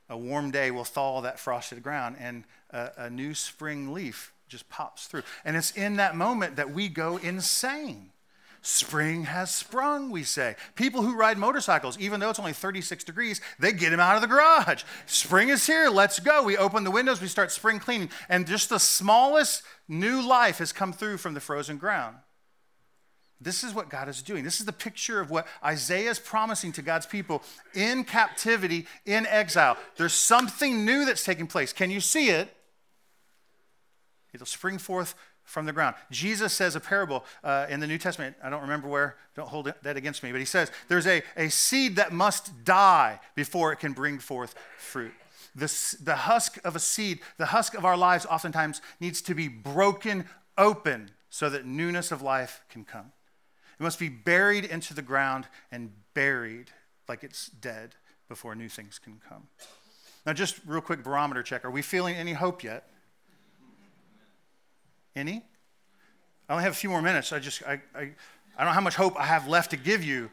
a 0.10 0.18
warm 0.18 0.50
day 0.50 0.72
will 0.72 0.86
thaw 0.86 1.22
that 1.22 1.40
frosted 1.40 1.84
ground 1.84 2.16
and 2.20 2.46
a, 2.72 2.92
a 2.98 3.10
new 3.10 3.34
spring 3.34 3.92
leaf 3.92 4.32
just 4.48 4.70
pops 4.70 5.08
through. 5.08 5.24
And 5.44 5.58
it's 5.58 5.72
in 5.72 5.98
that 5.98 6.16
moment 6.16 6.56
that 6.56 6.72
we 6.72 6.88
go 6.88 7.18
insane. 7.18 8.12
Spring 8.66 9.26
has 9.26 9.54
sprung, 9.54 10.10
we 10.10 10.24
say. 10.24 10.56
People 10.76 11.02
who 11.02 11.18
ride 11.18 11.38
motorcycles, 11.38 12.00
even 12.00 12.22
though 12.22 12.30
it's 12.30 12.40
only 12.40 12.54
36 12.54 13.04
degrees, 13.04 13.42
they 13.60 13.74
get 13.74 13.90
them 13.90 14.00
out 14.00 14.16
of 14.16 14.22
the 14.22 14.28
garage. 14.28 14.84
Spring 15.06 15.50
is 15.50 15.68
here, 15.68 15.90
let's 15.90 16.22
go. 16.22 16.44
We 16.44 16.56
open 16.56 16.86
the 16.86 16.92
windows, 16.92 17.22
we 17.22 17.28
start 17.28 17.52
spring 17.52 17.78
cleaning, 17.80 18.10
and 18.30 18.48
just 18.48 18.70
the 18.70 18.80
smallest 18.80 19.64
new 19.90 20.26
life 20.26 20.60
has 20.60 20.72
come 20.72 20.94
through 20.94 21.18
from 21.18 21.34
the 21.34 21.42
frozen 21.42 21.78
ground. 21.78 22.16
This 23.42 23.66
is 23.66 23.74
what 23.74 23.90
God 23.90 24.08
is 24.08 24.22
doing. 24.22 24.46
This 24.46 24.62
is 24.62 24.66
the 24.66 24.72
picture 24.72 25.20
of 25.20 25.30
what 25.30 25.46
Isaiah 25.62 26.12
is 26.12 26.20
promising 26.20 26.72
to 26.72 26.82
God's 26.82 27.06
people 27.06 27.44
in 27.74 28.06
captivity, 28.06 28.88
in 29.06 29.26
exile. 29.26 29.76
There's 29.98 30.14
something 30.14 30.86
new 30.86 31.04
that's 31.04 31.26
taking 31.26 31.48
place. 31.48 31.74
Can 31.74 31.92
you 31.92 32.00
see 32.00 32.30
it? 32.30 32.56
It'll 34.34 34.46
spring 34.46 34.78
forth 34.78 35.16
from 35.44 35.66
the 35.66 35.74
ground. 35.74 35.96
Jesus 36.12 36.54
says 36.54 36.76
a 36.76 36.80
parable 36.80 37.26
uh, 37.44 37.66
in 37.70 37.80
the 37.80 37.88
New 37.88 37.98
Testament. 37.98 38.36
I 38.44 38.50
don't 38.50 38.62
remember 38.62 38.88
where, 38.88 39.16
don't 39.36 39.48
hold 39.48 39.72
that 39.82 39.98
against 39.98 40.24
me, 40.24 40.32
but 40.32 40.40
he 40.40 40.46
says 40.46 40.72
there's 40.88 41.08
a, 41.08 41.22
a 41.36 41.50
seed 41.50 41.98
that 41.98 42.12
must 42.12 42.64
die 42.64 43.20
before 43.36 43.72
it 43.72 43.78
can 43.78 43.94
bring 43.94 44.20
forth 44.20 44.56
fruit. 44.78 45.14
The, 45.56 45.98
the 46.02 46.16
husk 46.16 46.60
of 46.64 46.76
a 46.76 46.80
seed, 46.80 47.20
the 47.38 47.48
husk 47.48 47.76
of 47.76 47.86
our 47.86 47.98
lives, 47.98 48.26
oftentimes 48.26 48.82
needs 49.00 49.22
to 49.24 49.36
be 49.36 49.48
broken 49.48 50.26
open 50.58 51.12
so 51.30 51.50
that 51.50 51.66
newness 51.66 52.12
of 52.12 52.22
life 52.22 52.62
can 52.70 52.86
come. 52.86 53.12
It 53.80 53.84
must 53.84 54.00
be 54.00 54.10
buried 54.10 54.66
into 54.66 54.94
the 54.94 55.02
ground 55.02 55.48
and 55.72 55.92
buried 56.14 56.72
like 57.08 57.24
it's 57.24 57.48
dead 57.48 57.96
before 58.30 58.56
new 58.56 58.70
things 58.70 58.98
can 58.98 59.20
come. 59.28 59.48
Now, 60.26 60.34
just 60.34 60.60
real 60.66 60.82
quick 60.82 61.04
barometer 61.04 61.44
check. 61.44 61.66
Are 61.66 61.72
we 61.72 61.82
feeling 61.82 62.16
any 62.16 62.34
hope 62.34 62.64
yet? 62.64 62.88
Any? 65.16 65.44
I 66.48 66.54
only 66.54 66.64
have 66.64 66.74
a 66.74 66.76
few 66.76 66.90
more 66.90 67.02
minutes. 67.02 67.32
I 67.32 67.40
just, 67.40 67.64
I, 67.64 67.82
I, 67.96 68.02
I 68.02 68.10
don't 68.58 68.68
know 68.68 68.72
how 68.72 68.82
much 68.82 68.96
hope 68.96 69.20
I 69.20 69.26
have 69.26 69.48
left 69.48 69.72
to 69.72 69.78
give 69.78 70.04
you. 70.04 70.30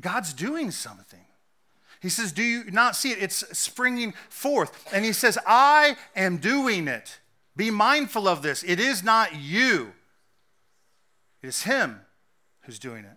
God's 0.00 0.32
doing 0.32 0.70
something. 0.70 1.20
He 2.00 2.08
says, 2.08 2.30
Do 2.30 2.42
you 2.42 2.70
not 2.70 2.94
see 2.94 3.10
it? 3.10 3.22
It's 3.22 3.44
springing 3.58 4.14
forth. 4.28 4.88
And 4.92 5.04
he 5.04 5.12
says, 5.12 5.38
I 5.46 5.96
am 6.14 6.36
doing 6.36 6.86
it. 6.86 7.18
Be 7.56 7.72
mindful 7.72 8.28
of 8.28 8.42
this. 8.42 8.62
It 8.62 8.78
is 8.78 9.02
not 9.02 9.34
you, 9.34 9.92
it 11.42 11.48
is 11.48 11.62
Him 11.62 12.00
who's 12.62 12.78
doing 12.78 13.04
it. 13.04 13.16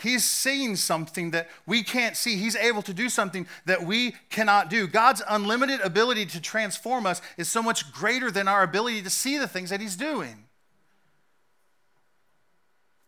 He's 0.00 0.24
seeing 0.24 0.76
something 0.76 1.32
that 1.32 1.48
we 1.66 1.82
can't 1.82 2.16
see. 2.16 2.36
He's 2.36 2.54
able 2.54 2.82
to 2.82 2.94
do 2.94 3.08
something 3.08 3.48
that 3.66 3.82
we 3.82 4.14
cannot 4.30 4.70
do. 4.70 4.86
God's 4.86 5.22
unlimited 5.28 5.80
ability 5.80 6.26
to 6.26 6.40
transform 6.40 7.04
us 7.04 7.20
is 7.36 7.48
so 7.48 7.62
much 7.62 7.92
greater 7.92 8.30
than 8.30 8.46
our 8.46 8.62
ability 8.62 9.02
to 9.02 9.10
see 9.10 9.38
the 9.38 9.48
things 9.48 9.70
that 9.70 9.80
He's 9.80 9.96
doing. 9.96 10.44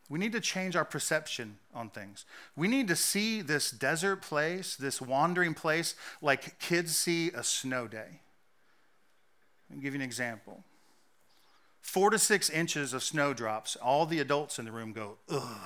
We 0.09 0.19
need 0.19 0.33
to 0.33 0.41
change 0.41 0.75
our 0.75 0.85
perception 0.85 1.59
on 1.73 1.91
things. 1.91 2.25
We 2.57 2.67
need 2.67 2.89
to 2.89 2.97
see 2.97 3.41
this 3.41 3.71
desert 3.71 4.21
place, 4.21 4.75
this 4.75 5.01
wandering 5.01 5.55
place, 5.55 5.95
like 6.21 6.59
kids 6.59 6.97
see 6.97 7.29
a 7.29 7.45
snow 7.45 7.87
day. 7.87 8.21
I'll 9.71 9.79
give 9.79 9.95
you 9.95 10.01
an 10.01 10.05
example. 10.05 10.65
Four 11.81 12.11
to 12.11 12.19
six 12.19 12.51
inches 12.51 12.93
of 12.93 13.05
snowdrops, 13.05 13.77
all 13.77 14.07
the 14.07 14.19
adults 14.19 14.59
in 14.59 14.65
the 14.65 14.73
room 14.73 14.93
go, 14.93 15.19
ugh 15.29 15.61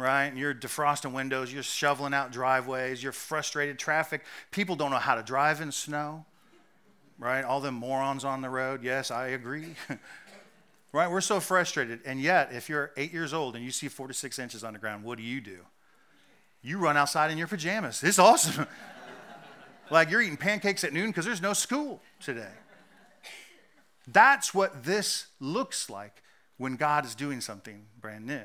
right? 0.00 0.34
You're 0.34 0.54
defrosting 0.54 1.12
windows, 1.12 1.52
you're 1.52 1.62
shoveling 1.62 2.14
out 2.14 2.32
driveways, 2.32 3.02
you're 3.02 3.12
frustrated 3.12 3.78
traffic. 3.78 4.22
People 4.50 4.76
don't 4.76 4.90
know 4.90 4.96
how 4.96 5.14
to 5.14 5.22
drive 5.22 5.60
in 5.60 5.70
snow, 5.70 6.24
right? 7.18 7.44
All 7.44 7.60
them 7.60 7.74
morons 7.74 8.24
on 8.24 8.40
the 8.40 8.48
road. 8.48 8.82
Yes, 8.82 9.10
I 9.10 9.28
agree. 9.28 9.74
right? 10.92 11.10
We're 11.10 11.20
so 11.20 11.38
frustrated. 11.38 12.00
And 12.04 12.20
yet, 12.20 12.52
if 12.52 12.68
you're 12.68 12.92
eight 12.96 13.12
years 13.12 13.34
old 13.34 13.54
and 13.54 13.64
you 13.64 13.70
see 13.70 13.88
four 13.88 14.08
to 14.08 14.14
six 14.14 14.38
inches 14.38 14.64
on 14.64 14.72
the 14.72 14.78
ground, 14.78 15.04
what 15.04 15.18
do 15.18 15.24
you 15.24 15.40
do? 15.40 15.58
You 16.62 16.78
run 16.78 16.96
outside 16.96 17.30
in 17.30 17.38
your 17.38 17.46
pajamas. 17.46 18.02
It's 18.02 18.18
awesome. 18.18 18.66
like 19.90 20.10
you're 20.10 20.22
eating 20.22 20.36
pancakes 20.36 20.82
at 20.84 20.92
noon 20.92 21.08
because 21.08 21.24
there's 21.24 21.42
no 21.42 21.52
school 21.52 22.00
today. 22.20 22.52
That's 24.08 24.54
what 24.54 24.84
this 24.84 25.26
looks 25.40 25.88
like 25.88 26.22
when 26.56 26.76
God 26.76 27.04
is 27.04 27.14
doing 27.14 27.40
something 27.40 27.86
brand 28.00 28.26
new. 28.26 28.42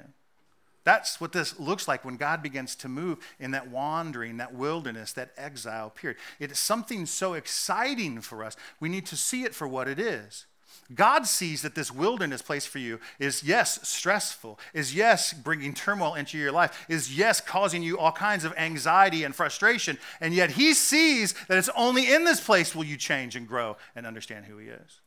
That's 0.86 1.19
what 1.19 1.32
this 1.32 1.60
looks 1.60 1.88
like 1.88 2.06
when 2.06 2.15
God 2.15 2.43
begins 2.43 2.76
to 2.78 2.88
move 2.88 3.17
in 3.39 3.52
that 3.52 3.69
wandering, 3.69 4.38
that 4.38 4.54
wilderness, 4.54 5.13
that 5.13 5.32
exile 5.36 5.89
period. 5.89 6.17
It 6.39 6.52
is 6.52 6.60
something 6.60 7.08
so 7.08 7.34
exciting 7.34 8.21
for 8.21 8.43
us. 8.43 8.56
We 8.80 8.88
need 8.88 9.08
to 9.08 9.17
see 9.17 9.43
it 9.43 9.56
for 9.56 9.67
what 9.67 9.88
it 9.88 10.00
is. 10.00 10.45
God 10.93 11.26
sees 11.26 11.63
that 11.63 11.74
this 11.74 11.91
wilderness 11.91 12.43
place 12.43 12.67
for 12.67 12.78
you 12.78 13.00
is, 13.17 13.43
yes, 13.43 13.88
stressful, 13.88 14.60
is, 14.76 14.93
yes, 14.93 15.34
bringing 15.34 15.74
turmoil 15.74 16.13
into 16.13 16.38
your 16.38 16.52
life, 16.52 16.86
is, 16.88 17.17
yes, 17.17 17.41
causing 17.41 17.82
you 17.82 17.98
all 17.98 18.12
kinds 18.12 18.45
of 18.45 18.56
anxiety 18.56 19.24
and 19.24 19.34
frustration. 19.34 19.98
And 20.21 20.36
yet 20.36 20.52
He 20.52 20.76
sees 20.76 21.34
that 21.48 21.58
it's 21.58 21.69
only 21.76 22.13
in 22.13 22.24
this 22.26 22.39
place 22.39 22.76
will 22.76 22.84
you 22.84 22.98
change 22.98 23.36
and 23.36 23.48
grow 23.48 23.78
and 23.95 24.06
understand 24.06 24.45
who 24.45 24.60
He 24.60 24.67
is. 24.67 25.02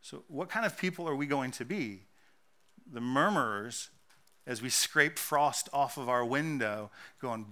So, 0.00 0.24
what 0.28 0.48
kind 0.48 0.64
of 0.64 0.78
people 0.78 1.06
are 1.06 1.14
we 1.14 1.26
going 1.26 1.50
to 1.52 1.66
be? 1.66 2.06
The 2.90 3.02
murmurers 3.02 3.90
as 4.50 4.60
we 4.60 4.68
scrape 4.68 5.16
frost 5.16 5.68
off 5.72 5.96
of 5.96 6.08
our 6.08 6.24
window, 6.24 6.90
going, 7.20 7.46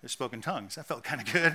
They're 0.00 0.08
spoken 0.08 0.40
tongues. 0.40 0.76
That 0.76 0.86
felt 0.86 1.04
kind 1.04 1.20
of 1.20 1.30
good. 1.30 1.54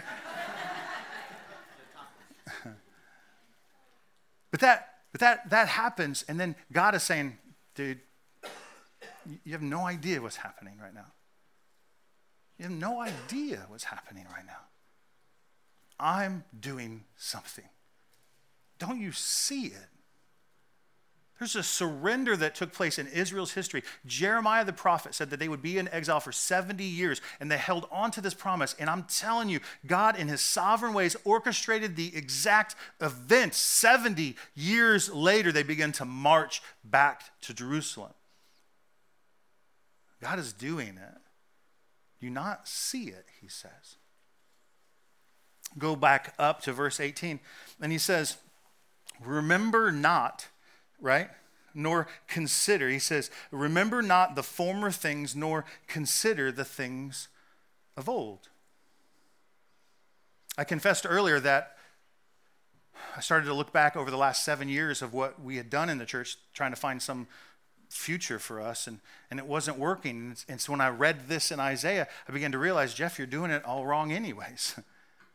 but 4.51 4.59
that, 4.59 4.99
but 5.11 5.21
that, 5.21 5.49
that 5.49 5.69
happens, 5.69 6.23
and 6.27 6.39
then 6.39 6.55
God 6.71 6.93
is 6.93 7.01
saying, 7.01 7.39
dude, 7.73 7.99
you 9.43 9.51
have 9.53 9.63
no 9.63 9.87
idea 9.87 10.21
what's 10.21 10.35
happening 10.35 10.77
right 10.79 10.93
now. 10.93 11.07
You 12.59 12.65
have 12.65 12.71
no 12.71 13.01
idea 13.01 13.65
what's 13.69 13.85
happening 13.85 14.27
right 14.31 14.45
now. 14.45 14.67
I'm 15.99 16.43
doing 16.59 17.05
something. 17.17 17.69
Don't 18.77 19.01
you 19.01 19.13
see 19.13 19.65
it? 19.65 19.87
There's 21.39 21.56
a 21.56 21.63
surrender 21.63 22.36
that 22.36 22.54
took 22.54 22.73
place 22.73 22.99
in 22.99 23.08
Israel's 23.08 23.54
history. 23.54 23.82
Jeremiah 24.06 24.65
the 24.65 24.73
prophet 24.73 25.15
said 25.15 25.30
that 25.30 25.39
they 25.39 25.47
would 25.47 25.62
be 25.62 25.78
in 25.78 25.88
exile 25.88 26.19
for 26.19 26.34
70 26.34 26.84
years, 26.84 27.21
and 27.39 27.49
they 27.49 27.58
held 27.58 27.88
on 27.91 28.12
to 28.12 28.21
this 28.21 28.34
promise. 28.34 28.75
And 28.78 28.89
I'm 28.89 29.04
telling 29.04 29.47
you, 29.47 29.62
God, 29.88 30.19
in 30.19 30.28
his 30.28 30.41
sovereign 30.41 30.93
ways, 30.93 31.15
orchestrated 31.23 31.95
the 31.95 32.13
exact 32.15 32.75
event. 32.99 33.54
70 33.54 34.36
years 34.54 35.10
later, 35.10 35.54
they 35.54 35.63
begin 35.63 35.93
to 35.93 36.06
march 36.06 36.62
back 36.84 37.23
to 37.43 37.54
Jerusalem. 37.54 38.12
God 40.21 40.39
is 40.39 40.52
doing 40.52 40.97
it. 40.97 41.21
You 42.19 42.30
not 42.30 42.67
see 42.67 43.06
it, 43.06 43.28
he 43.41 43.47
says. 43.47 43.95
Go 45.78 45.95
back 45.95 46.34
up 46.38 46.62
to 46.63 46.73
verse 46.73 46.99
18, 46.99 47.39
and 47.82 47.93
he 47.93 47.97
says, 47.97 48.38
Remember 49.23 49.89
not 49.89 50.47
right? 51.01 51.29
Nor 51.73 52.07
consider. 52.27 52.89
He 52.89 52.99
says, 52.99 53.29
Remember 53.51 54.01
not 54.01 54.35
the 54.35 54.43
former 54.43 54.91
things, 54.91 55.35
nor 55.35 55.65
consider 55.88 56.51
the 56.51 56.65
things 56.65 57.27
of 57.95 58.09
old. 58.09 58.49
I 60.57 60.63
confessed 60.63 61.05
earlier 61.07 61.39
that 61.39 61.77
I 63.15 63.21
started 63.21 63.45
to 63.45 63.53
look 63.53 63.71
back 63.71 63.95
over 63.95 64.12
the 64.12 64.17
last 64.17 64.43
seven 64.43 64.67
years 64.67 65.01
of 65.01 65.13
what 65.13 65.41
we 65.41 65.57
had 65.57 65.69
done 65.69 65.89
in 65.89 65.97
the 65.97 66.05
church, 66.05 66.38
trying 66.53 66.71
to 66.71 66.77
find 66.77 67.01
some 67.01 67.27
future 67.89 68.39
for 68.39 68.62
us, 68.62 68.88
and, 68.88 68.99
and 69.29 69.39
it 69.39 69.45
wasn't 69.45 69.77
working. 69.77 70.35
And 70.47 70.62
so 70.62 70.73
when 70.73 70.81
I 70.81 70.89
read 70.89 71.27
this 71.27 71.51
in 71.51 71.59
Isaiah, 71.59 72.07
I 72.27 72.31
began 72.31 72.51
to 72.51 72.57
realize, 72.57 72.93
Jeff, 72.93 73.17
you're 73.17 73.27
doing 73.27 73.51
it 73.51 73.65
all 73.65 73.85
wrong, 73.85 74.12
anyways. 74.12 74.79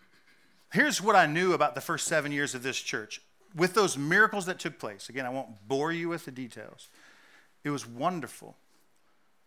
Here's 0.72 1.00
what 1.00 1.16
I 1.16 1.27
knew 1.27 1.53
about 1.53 1.74
the 1.74 1.81
first 1.81 2.07
seven 2.07 2.33
years 2.33 2.55
of 2.55 2.62
this 2.62 2.81
church 2.81 3.20
with 3.55 3.75
those 3.75 3.97
miracles 3.97 4.47
that 4.47 4.59
took 4.59 4.79
place, 4.79 5.09
again, 5.09 5.27
I 5.27 5.31
won't 5.31 5.69
bore 5.69 5.93
you 5.93 6.09
with 6.09 6.25
the 6.25 6.31
details. 6.31 6.88
It 7.62 7.71
was 7.71 7.87
wonderful. 7.87 8.57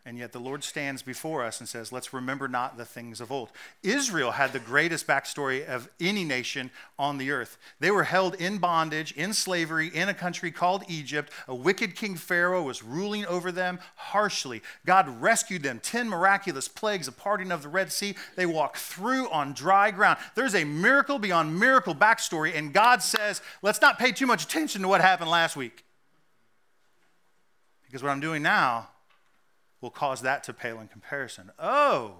And 0.07 0.17
yet 0.17 0.31
the 0.31 0.39
Lord 0.39 0.63
stands 0.63 1.01
before 1.01 1.43
us 1.43 1.59
and 1.59 1.67
says, 1.67 1.91
Let's 1.91 2.13
remember 2.13 2.47
not 2.47 2.77
the 2.77 2.85
things 2.85 3.19
of 3.19 3.29
old. 3.29 3.49
Israel 3.83 4.31
had 4.31 4.53
the 4.53 4.59
greatest 4.59 5.05
backstory 5.05 5.65
of 5.67 5.89
any 5.99 6.23
nation 6.23 6.71
on 6.97 7.17
the 7.17 7.29
earth. 7.29 7.57
They 7.81 7.91
were 7.91 8.05
held 8.05 8.33
in 8.35 8.57
bondage, 8.57 9.11
in 9.11 9.33
slavery, 9.33 9.89
in 9.89 10.07
a 10.07 10.13
country 10.13 10.49
called 10.49 10.85
Egypt. 10.87 11.33
A 11.45 11.53
wicked 11.53 11.93
king 11.97 12.15
Pharaoh 12.15 12.63
was 12.63 12.83
ruling 12.83 13.25
over 13.25 13.51
them 13.51 13.79
harshly. 13.97 14.61
God 14.85 15.09
rescued 15.21 15.63
them. 15.63 15.81
Ten 15.83 16.07
miraculous 16.07 16.69
plagues, 16.69 17.09
a 17.09 17.11
parting 17.11 17.51
of 17.51 17.61
the 17.61 17.67
Red 17.67 17.91
Sea. 17.91 18.15
They 18.37 18.45
walked 18.45 18.77
through 18.77 19.29
on 19.29 19.51
dry 19.51 19.91
ground. 19.91 20.19
There's 20.35 20.55
a 20.55 20.63
miracle 20.63 21.19
beyond 21.19 21.59
miracle 21.59 21.93
backstory. 21.93 22.55
And 22.55 22.71
God 22.71 23.03
says, 23.03 23.41
Let's 23.61 23.81
not 23.81 23.99
pay 23.99 24.13
too 24.13 24.25
much 24.25 24.45
attention 24.45 24.83
to 24.83 24.87
what 24.87 25.01
happened 25.01 25.29
last 25.29 25.57
week. 25.57 25.83
Because 27.85 28.01
what 28.01 28.11
I'm 28.11 28.21
doing 28.21 28.41
now 28.41 28.87
will 29.87 29.91
cause 29.91 30.21
that 30.21 30.43
to 30.43 30.51
pale 30.51 30.81
in 30.81 30.87
comparison. 30.89 31.49
Oh, 31.57 32.15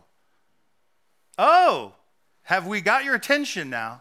oh, 1.38 1.96
have 2.44 2.66
we 2.66 2.80
got 2.80 3.04
your 3.04 3.14
attention 3.14 3.70
now? 3.70 4.00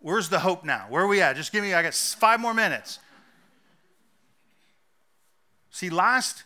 Where's 0.00 0.30
the 0.30 0.38
hope 0.38 0.64
now? 0.64 0.86
Where 0.88 1.04
are 1.04 1.06
we 1.06 1.20
at? 1.20 1.36
Just 1.36 1.52
give 1.52 1.62
me, 1.62 1.74
I 1.74 1.82
got 1.82 1.92
five 1.92 2.40
more 2.40 2.54
minutes. 2.54 3.00
See, 5.70 5.90
last, 5.90 6.44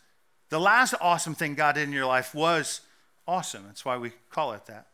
the 0.49 0.59
last 0.59 0.93
awesome 1.01 1.37
thing 1.37 1.55
God 1.55 1.77
did 1.77 1.85
in 1.85 1.93
your 1.93 2.07
life 2.07 2.35
was 2.35 2.81
awesome. 3.29 3.62
That's 3.69 3.85
why 3.85 3.97
we 3.97 4.11
call 4.29 4.55
it 4.55 4.67
that. 4.67 4.88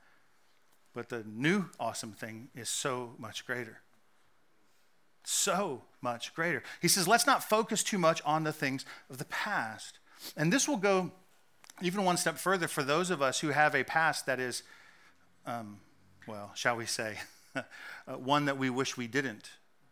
But 0.92 1.08
the 1.08 1.24
new 1.26 1.70
awesome 1.80 2.12
thing 2.12 2.48
is 2.54 2.68
so 2.68 3.14
much 3.18 3.46
greater. 3.46 3.78
So 5.24 5.84
much 6.02 6.34
greater. 6.34 6.62
He 6.82 6.88
says, 6.88 7.08
let's 7.08 7.26
not 7.26 7.42
focus 7.42 7.82
too 7.82 7.98
much 7.98 8.20
on 8.26 8.44
the 8.44 8.52
things 8.52 8.84
of 9.08 9.16
the 9.16 9.24
past. 9.24 10.00
And 10.36 10.52
this 10.52 10.68
will 10.68 10.76
go 10.76 11.12
even 11.82 12.04
one 12.04 12.16
step 12.16 12.38
further 12.38 12.68
for 12.68 12.82
those 12.82 13.10
of 13.10 13.22
us 13.22 13.40
who 13.40 13.48
have 13.48 13.74
a 13.74 13.84
past 13.84 14.26
that 14.26 14.40
is, 14.40 14.62
um, 15.46 15.78
well, 16.26 16.50
shall 16.54 16.76
we 16.76 16.86
say, 16.86 17.18
uh, 17.56 17.62
one 18.16 18.46
that 18.46 18.58
we 18.58 18.70
wish 18.70 18.96
we 18.96 19.06
didn't 19.06 19.50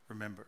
remember. 0.08 0.46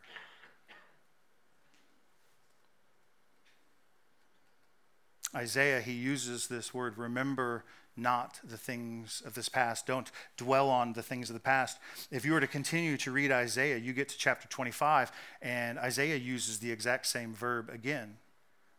Isaiah, 5.35 5.81
he 5.81 5.93
uses 5.93 6.49
this 6.49 6.73
word, 6.73 6.97
remember 6.97 7.65
not 7.99 8.41
the 8.45 8.57
things 8.57 9.23
of 9.27 9.35
this 9.35 9.49
past. 9.49 9.87
Don't 9.87 10.11
dwell 10.37 10.71
on 10.71 10.93
the 10.93 11.03
things 11.03 11.29
of 11.29 11.35
the 11.35 11.41
past. 11.41 11.79
If 12.11 12.25
you 12.25 12.33
were 12.33 12.41
to 12.41 12.47
continue 12.47 12.97
to 12.99 13.11
read 13.11 13.33
Isaiah, 13.33 13.77
you 13.77 13.93
get 13.93 14.09
to 14.11 14.19
chapter 14.19 14.49
25, 14.49 15.13
and 15.43 15.79
Isaiah 15.79 16.17
uses 16.17 16.61
the 16.61 16.71
exact 16.71 17.07
same 17.07 17.35
verb 17.35 17.69
again. 17.69 18.17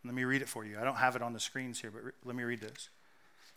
Let 0.05 0.13
me 0.13 0.23
read 0.23 0.41
it 0.41 0.49
for 0.49 0.65
you. 0.65 0.79
I 0.79 0.83
don't 0.83 0.97
have 0.97 1.15
it 1.15 1.21
on 1.21 1.33
the 1.33 1.39
screens 1.39 1.81
here, 1.81 1.91
but 1.91 2.03
re- 2.03 2.11
let 2.23 2.35
me 2.35 2.43
read 2.43 2.61
this. 2.61 2.89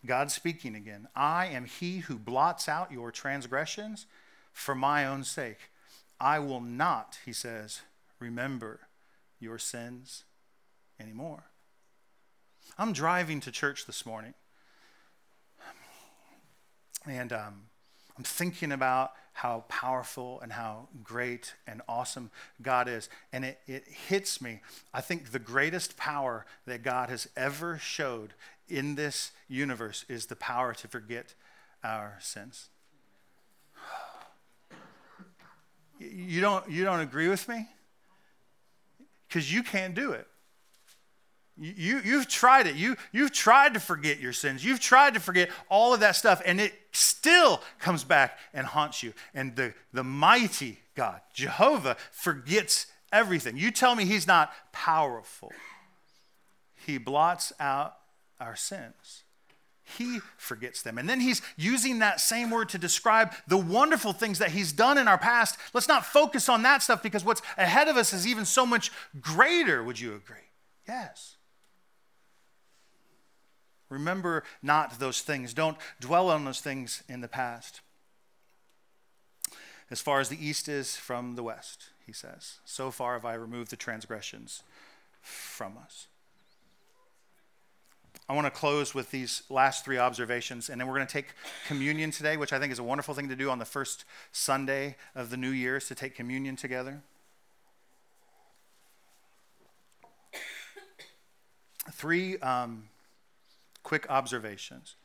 God 0.05 0.31
speaking 0.31 0.75
again 0.75 1.07
I 1.15 1.47
am 1.47 1.65
he 1.65 1.99
who 1.99 2.17
blots 2.17 2.67
out 2.67 2.91
your 2.91 3.11
transgressions 3.11 4.05
for 4.51 4.75
my 4.75 5.05
own 5.05 5.23
sake. 5.23 5.69
I 6.19 6.39
will 6.39 6.61
not, 6.61 7.17
he 7.25 7.33
says, 7.33 7.81
remember 8.19 8.81
your 9.39 9.57
sins 9.57 10.23
anymore. 10.99 11.45
I'm 12.77 12.93
driving 12.93 13.39
to 13.41 13.51
church 13.51 13.85
this 13.85 14.05
morning, 14.05 14.33
and 17.05 17.33
um, 17.33 17.63
I'm 18.17 18.23
thinking 18.23 18.71
about 18.71 19.13
how 19.33 19.65
powerful 19.67 20.39
and 20.41 20.53
how 20.53 20.87
great 21.03 21.55
and 21.65 21.81
awesome 21.87 22.29
God 22.61 22.87
is. 22.87 23.09
And 23.31 23.43
it, 23.43 23.59
it 23.65 23.87
hits 23.87 24.39
me. 24.39 24.61
I 24.93 25.01
think 25.01 25.31
the 25.31 25.39
greatest 25.39 25.97
power 25.97 26.45
that 26.67 26.83
God 26.83 27.09
has 27.09 27.27
ever 27.35 27.79
showed 27.79 28.33
in 28.69 28.95
this 28.95 29.31
universe 29.47 30.05
is 30.07 30.27
the 30.27 30.35
power 30.35 30.73
to 30.75 30.87
forget 30.87 31.33
our 31.83 32.17
sins. 32.21 32.69
You 35.99 36.41
don't, 36.41 36.69
you 36.69 36.83
don't 36.83 36.99
agree 36.99 37.27
with 37.27 37.47
me? 37.47 37.67
Because 39.27 39.51
you 39.51 39.63
can't 39.63 39.95
do 39.95 40.11
it. 40.11 40.27
You, 41.59 42.01
you've 42.03 42.27
tried 42.27 42.65
it. 42.65 42.75
You, 42.75 42.95
you've 43.11 43.31
tried 43.31 43.75
to 43.75 43.79
forget 43.79 44.19
your 44.19 44.33
sins. 44.33 44.65
You've 44.65 44.79
tried 44.79 45.13
to 45.13 45.19
forget 45.19 45.49
all 45.69 45.93
of 45.93 45.99
that 45.99 46.15
stuff, 46.15 46.41
and 46.45 46.59
it 46.59 46.73
still 46.91 47.61
comes 47.79 48.03
back 48.03 48.39
and 48.53 48.65
haunts 48.65 49.03
you. 49.03 49.13
And 49.35 49.55
the, 49.55 49.73
the 49.93 50.03
mighty 50.03 50.79
God, 50.95 51.21
Jehovah, 51.33 51.95
forgets 52.11 52.87
everything. 53.11 53.55
You 53.57 53.69
tell 53.69 53.95
me 53.95 54.05
he's 54.05 54.25
not 54.25 54.51
powerful. 54.71 55.51
He 56.85 56.97
blots 56.97 57.53
out 57.59 57.97
our 58.39 58.55
sins. 58.55 59.23
He 59.97 60.19
forgets 60.37 60.81
them. 60.81 60.97
And 60.97 61.07
then 61.07 61.19
he's 61.19 61.41
using 61.55 61.99
that 61.99 62.19
same 62.19 62.49
word 62.49 62.69
to 62.69 62.77
describe 62.77 63.33
the 63.47 63.57
wonderful 63.57 64.13
things 64.13 64.39
that 64.39 64.51
he's 64.51 64.71
done 64.71 64.97
in 64.97 65.07
our 65.07 65.17
past. 65.17 65.57
Let's 65.73 65.87
not 65.87 66.05
focus 66.05 66.49
on 66.49 66.63
that 66.63 66.81
stuff 66.81 67.03
because 67.03 67.23
what's 67.23 67.41
ahead 67.57 67.89
of 67.89 67.97
us 67.97 68.11
is 68.11 68.25
even 68.25 68.45
so 68.45 68.65
much 68.65 68.91
greater. 69.21 69.83
Would 69.83 69.99
you 69.99 70.15
agree? 70.15 70.37
Yes. 70.87 71.35
Remember 73.93 74.43
not 74.61 74.99
those 74.99 75.21
things. 75.21 75.53
Don't 75.53 75.77
dwell 75.99 76.29
on 76.29 76.45
those 76.45 76.61
things 76.61 77.03
in 77.07 77.21
the 77.21 77.27
past. 77.27 77.81
As 79.91 80.01
far 80.01 80.19
as 80.19 80.29
the 80.29 80.45
east 80.45 80.67
is 80.67 80.95
from 80.95 81.35
the 81.35 81.43
west, 81.43 81.89
he 82.05 82.11
says, 82.11 82.57
so 82.65 82.89
far 82.89 83.13
have 83.13 83.25
I 83.25 83.35
removed 83.35 83.69
the 83.69 83.75
transgressions 83.75 84.63
from 85.21 85.77
us. 85.77 86.07
I 88.27 88.33
want 88.33 88.45
to 88.47 88.51
close 88.51 88.95
with 88.95 89.11
these 89.11 89.43
last 89.49 89.85
three 89.85 89.97
observations, 89.97 90.69
and 90.69 90.81
then 90.81 90.87
we're 90.87 90.95
going 90.95 91.05
to 91.05 91.13
take 91.13 91.33
communion 91.67 92.09
today, 92.09 92.37
which 92.37 92.53
I 92.53 92.59
think 92.59 92.71
is 92.71 92.79
a 92.79 92.83
wonderful 92.83 93.13
thing 93.13 93.29
to 93.29 93.35
do 93.35 93.51
on 93.51 93.59
the 93.59 93.65
first 93.65 94.05
Sunday 94.31 94.95
of 95.13 95.29
the 95.29 95.37
new 95.37 95.49
year, 95.49 95.77
is 95.77 95.87
to 95.89 95.95
take 95.95 96.15
communion 96.15 96.55
together. 96.55 97.01
Three 101.91 102.37
um, 102.37 102.85
quick 103.83 104.09
observations. 104.09 104.95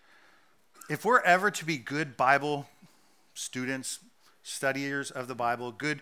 If 0.89 1.05
we're 1.05 1.21
ever 1.21 1.51
to 1.51 1.65
be 1.65 1.77
good 1.77 2.17
Bible 2.17 2.67
students, 3.35 3.99
studiers 4.43 5.11
of 5.11 5.29
the 5.29 5.35
Bible, 5.35 5.71
good 5.73 6.01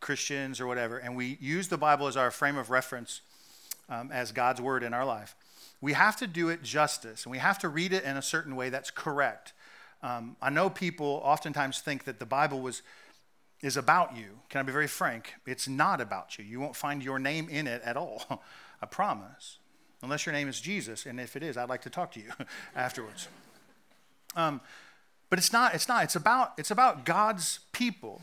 Christians 0.00 0.60
or 0.60 0.66
whatever, 0.66 0.98
and 0.98 1.16
we 1.16 1.38
use 1.40 1.68
the 1.68 1.78
Bible 1.78 2.06
as 2.06 2.16
our 2.16 2.30
frame 2.30 2.56
of 2.56 2.70
reference 2.70 3.20
um, 3.88 4.12
as 4.12 4.30
God's 4.32 4.60
word 4.60 4.82
in 4.82 4.94
our 4.94 5.04
life, 5.04 5.34
we 5.80 5.92
have 5.94 6.16
to 6.16 6.26
do 6.26 6.48
it 6.48 6.62
justice 6.62 7.24
and 7.24 7.32
we 7.32 7.38
have 7.38 7.58
to 7.58 7.68
read 7.68 7.92
it 7.92 8.04
in 8.04 8.16
a 8.16 8.22
certain 8.22 8.54
way 8.54 8.68
that's 8.68 8.90
correct. 8.90 9.52
Um, 10.02 10.36
I 10.40 10.50
know 10.50 10.70
people 10.70 11.20
oftentimes 11.24 11.80
think 11.80 12.04
that 12.04 12.18
the 12.18 12.26
Bible 12.26 12.60
was 12.60 12.82
is 13.60 13.76
about 13.76 14.16
you. 14.16 14.38
Can 14.48 14.60
I 14.60 14.62
be 14.62 14.70
very 14.70 14.86
frank? 14.86 15.34
It's 15.44 15.66
not 15.66 16.00
about 16.00 16.38
you. 16.38 16.44
You 16.44 16.60
won't 16.60 16.76
find 16.76 17.02
your 17.02 17.18
name 17.18 17.48
in 17.48 17.66
it 17.66 17.82
at 17.82 17.96
all. 17.96 18.44
I 18.82 18.86
promise 18.86 19.57
unless 20.02 20.26
your 20.26 20.32
name 20.32 20.48
is 20.48 20.60
Jesus. 20.60 21.06
And 21.06 21.20
if 21.20 21.36
it 21.36 21.42
is, 21.42 21.56
I'd 21.56 21.68
like 21.68 21.82
to 21.82 21.90
talk 21.90 22.12
to 22.12 22.20
you 22.20 22.30
afterwards. 22.76 23.28
Um, 24.36 24.60
but 25.30 25.38
it's 25.38 25.52
not. 25.52 25.74
It's 25.74 25.88
not. 25.88 26.04
It's 26.04 26.16
about. 26.16 26.52
It's 26.58 26.70
about 26.70 27.04
God's 27.04 27.60
people, 27.72 28.22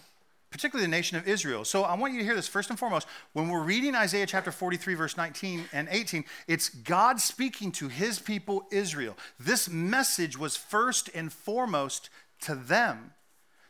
particularly 0.51 0.87
the 0.87 0.91
nation 0.91 1.17
of 1.17 1.27
Israel. 1.27 1.65
So 1.65 1.83
I 1.83 1.95
want 1.95 2.13
you 2.13 2.19
to 2.19 2.25
hear 2.25 2.35
this 2.35 2.47
first 2.47 2.69
and 2.69 2.79
foremost. 2.79 3.07
When 3.33 3.49
we're 3.49 3.63
reading 3.63 3.95
Isaiah 3.95 4.25
chapter 4.25 4.51
43, 4.51 4.93
verse 4.95 5.17
19 5.17 5.65
and 5.73 5.87
18, 5.91 6.23
it's 6.47 6.69
God 6.69 7.19
speaking 7.19 7.71
to 7.73 7.89
His 7.89 8.19
people 8.19 8.65
Israel. 8.71 9.17
This 9.39 9.69
message 9.69 10.37
was 10.37 10.55
first 10.55 11.09
and 11.13 11.31
foremost 11.31 12.09
to 12.41 12.55
them. 12.55 13.11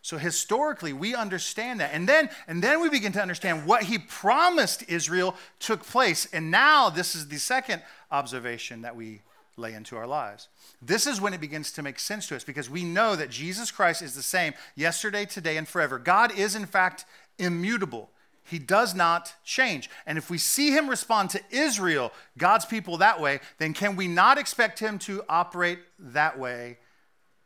So 0.06 0.20
historically, 0.20 0.94
we 0.94 1.16
understand 1.16 1.80
that. 1.80 1.90
And 1.92 2.08
then, 2.08 2.30
and 2.48 2.64
then 2.64 2.80
we 2.80 2.90
begin 2.90 3.12
to 3.14 3.22
understand 3.24 3.66
what 3.66 3.82
he 3.82 3.98
promised 3.98 4.88
Israel 4.88 5.36
took 5.58 5.84
place. 5.84 6.28
And 6.32 6.52
now 6.52 6.92
this 6.92 7.16
is 7.16 7.28
the 7.28 7.38
second 7.38 7.82
observation 8.12 8.84
that 8.84 8.96
we 8.96 9.24
lay 9.58 9.74
into 9.74 9.98
our 9.98 10.06
lives. 10.06 10.48
This 10.80 11.08
is 11.08 11.20
when 11.20 11.34
it 11.34 11.42
begins 11.42 11.72
to 11.72 11.82
make 11.82 11.98
sense 11.98 12.28
to 12.28 12.36
us 12.36 12.44
because 12.44 12.70
we 12.70 12.84
know 12.84 13.16
that 13.16 13.32
Jesus 13.32 13.72
Christ 13.72 14.04
is 14.04 14.14
the 14.14 14.22
same 14.22 14.54
yesterday, 14.76 15.26
today, 15.26 15.58
and 15.58 15.68
forever. 15.68 15.98
God 15.98 16.38
is, 16.38 16.56
in 16.56 16.68
fact, 16.68 17.06
immutable. 17.40 18.12
He 18.44 18.60
does 18.60 18.94
not 18.94 19.34
change. 19.44 19.90
And 20.06 20.20
if 20.20 20.30
we 20.30 20.38
see 20.38 20.70
him 20.70 20.88
respond 20.88 21.32
to 21.32 21.42
Israel, 21.50 22.14
God's 22.38 22.68
people, 22.68 22.98
that 22.98 23.20
way, 23.20 23.40
then 23.58 23.74
can 23.74 23.96
we 23.96 24.08
not 24.08 24.38
expect 24.38 24.78
him 24.78 25.00
to 25.00 25.24
operate 25.28 25.80
that 25.98 26.38
way 26.38 26.78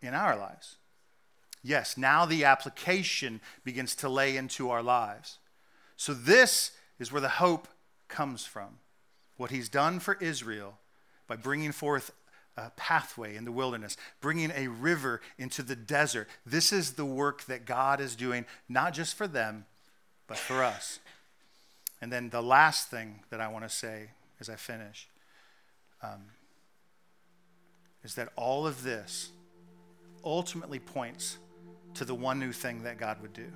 in 0.02 0.14
our 0.14 0.36
lives? 0.38 0.76
Yes, 1.64 1.98
now 1.98 2.26
the 2.26 2.46
application 2.46 3.42
begins 3.64 3.96
to 3.96 4.10
lay 4.10 4.38
into 4.38 4.70
our 4.70 4.82
lives. 4.82 5.38
So, 5.98 6.14
this 6.14 6.72
is 7.00 7.12
where 7.12 7.22
the 7.22 7.30
hope 7.30 7.68
comes 8.08 8.46
from. 8.46 8.80
What 9.38 9.52
he's 9.52 9.70
done 9.70 10.00
for 10.00 10.18
Israel 10.22 10.78
by 11.28 11.36
bringing 11.36 11.72
forth 11.72 12.12
a 12.58 12.72
pathway 12.72 13.36
in 13.36 13.46
the 13.46 13.52
wilderness, 13.52 13.96
bringing 14.20 14.52
a 14.56 14.68
river 14.68 15.22
into 15.38 15.64
the 15.64 15.76
desert. 15.76 16.28
This 16.46 16.74
is 16.74 16.94
the 16.94 17.06
work 17.06 17.46
that 17.46 17.66
God 17.66 18.02
is 18.02 18.16
doing, 18.16 18.46
not 18.68 18.94
just 18.94 19.16
for 19.16 19.28
them, 19.28 19.66
but 20.28 20.38
for 20.38 20.64
us. 20.64 21.00
And 22.02 22.12
then 22.12 22.30
the 22.30 22.42
last 22.42 22.90
thing 22.90 23.22
that 23.30 23.42
I 23.42 23.48
want 23.48 23.64
to 23.64 23.70
say 23.70 24.10
as 24.40 24.50
I 24.50 24.56
finish 24.56 25.08
um, 26.02 26.26
is 28.04 28.16
that 28.16 28.30
all 28.36 28.66
of 28.66 28.84
this 28.84 29.30
ultimately 30.24 30.80
points 30.80 31.38
to 31.96 32.06
the 32.06 32.16
one 32.16 32.40
new 32.40 32.52
thing 32.52 32.84
that 32.84 32.98
God 32.98 33.22
would 33.22 33.34
do. 33.34 33.52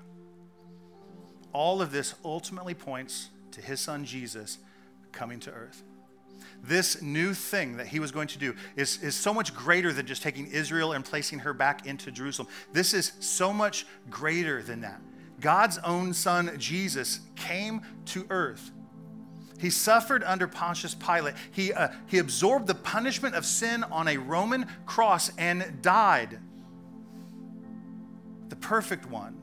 All 1.54 1.82
of 1.82 1.92
this 1.92 2.16
ultimately 2.26 2.74
points 2.74 3.30
to 3.52 3.62
his 3.62 3.80
son 3.80 4.06
Jesus 4.06 4.58
coming 5.12 5.40
to 5.42 5.52
earth. 5.52 5.84
This 6.64 7.02
new 7.02 7.34
thing 7.34 7.78
that 7.78 7.88
he 7.88 8.00
was 8.00 8.12
going 8.12 8.28
to 8.30 8.40
do 8.40 8.56
is, 8.76 9.02
is 9.04 9.16
so 9.16 9.34
much 9.34 9.54
greater 9.54 9.92
than 9.92 10.06
just 10.06 10.24
taking 10.24 10.48
Israel 10.48 10.94
and 10.94 11.04
placing 11.04 11.40
her 11.40 11.54
back 11.54 11.86
into 11.86 12.12
Jerusalem. 12.12 12.48
This 12.72 12.94
is 12.94 13.14
so 13.20 13.54
much 13.54 13.86
greater 14.10 14.62
than 14.62 14.82
that. 14.82 15.02
God's 15.40 15.78
own 15.80 16.14
son, 16.14 16.52
Jesus, 16.58 17.20
came 17.36 17.82
to 18.06 18.26
earth. 18.30 18.72
He 19.60 19.70
suffered 19.70 20.24
under 20.24 20.48
Pontius 20.48 20.96
Pilate. 20.96 21.36
He, 21.52 21.72
uh, 21.74 21.90
he 22.08 22.18
absorbed 22.18 22.68
the 22.68 22.76
punishment 22.76 23.36
of 23.36 23.46
sin 23.46 23.84
on 23.84 24.08
a 24.08 24.18
Roman 24.18 24.66
cross 24.86 25.32
and 25.38 25.82
died. 25.82 26.40
The 28.54 28.60
perfect 28.60 29.08
one, 29.08 29.36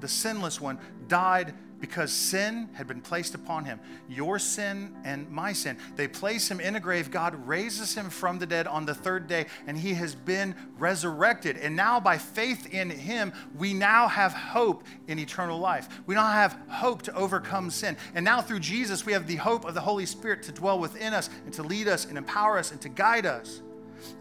the 0.00 0.08
sinless 0.08 0.58
one, 0.58 0.78
died 1.06 1.52
because 1.80 2.10
sin 2.10 2.70
had 2.72 2.86
been 2.86 3.02
placed 3.02 3.34
upon 3.34 3.66
him. 3.66 3.78
Your 4.08 4.38
sin 4.38 4.96
and 5.04 5.30
my 5.30 5.52
sin. 5.52 5.76
They 5.96 6.08
place 6.08 6.50
him 6.50 6.60
in 6.60 6.74
a 6.74 6.80
grave. 6.80 7.10
God 7.10 7.46
raises 7.46 7.94
him 7.94 8.08
from 8.08 8.38
the 8.38 8.46
dead 8.46 8.66
on 8.66 8.86
the 8.86 8.94
third 8.94 9.26
day, 9.26 9.48
and 9.66 9.76
he 9.76 9.92
has 9.92 10.14
been 10.14 10.54
resurrected. 10.78 11.58
And 11.58 11.76
now, 11.76 12.00
by 12.00 12.16
faith 12.16 12.72
in 12.72 12.88
him, 12.88 13.34
we 13.54 13.74
now 13.74 14.08
have 14.08 14.32
hope 14.32 14.84
in 15.08 15.18
eternal 15.18 15.58
life. 15.58 15.86
We 16.06 16.14
now 16.14 16.32
have 16.32 16.58
hope 16.70 17.02
to 17.02 17.14
overcome 17.14 17.68
sin. 17.68 17.98
And 18.14 18.24
now, 18.24 18.40
through 18.40 18.60
Jesus, 18.60 19.04
we 19.04 19.12
have 19.12 19.26
the 19.26 19.36
hope 19.36 19.66
of 19.66 19.74
the 19.74 19.82
Holy 19.82 20.06
Spirit 20.06 20.42
to 20.44 20.52
dwell 20.52 20.78
within 20.78 21.12
us 21.12 21.28
and 21.44 21.52
to 21.52 21.62
lead 21.62 21.86
us 21.86 22.06
and 22.06 22.16
empower 22.16 22.56
us 22.56 22.72
and 22.72 22.80
to 22.80 22.88
guide 22.88 23.26
us. 23.26 23.60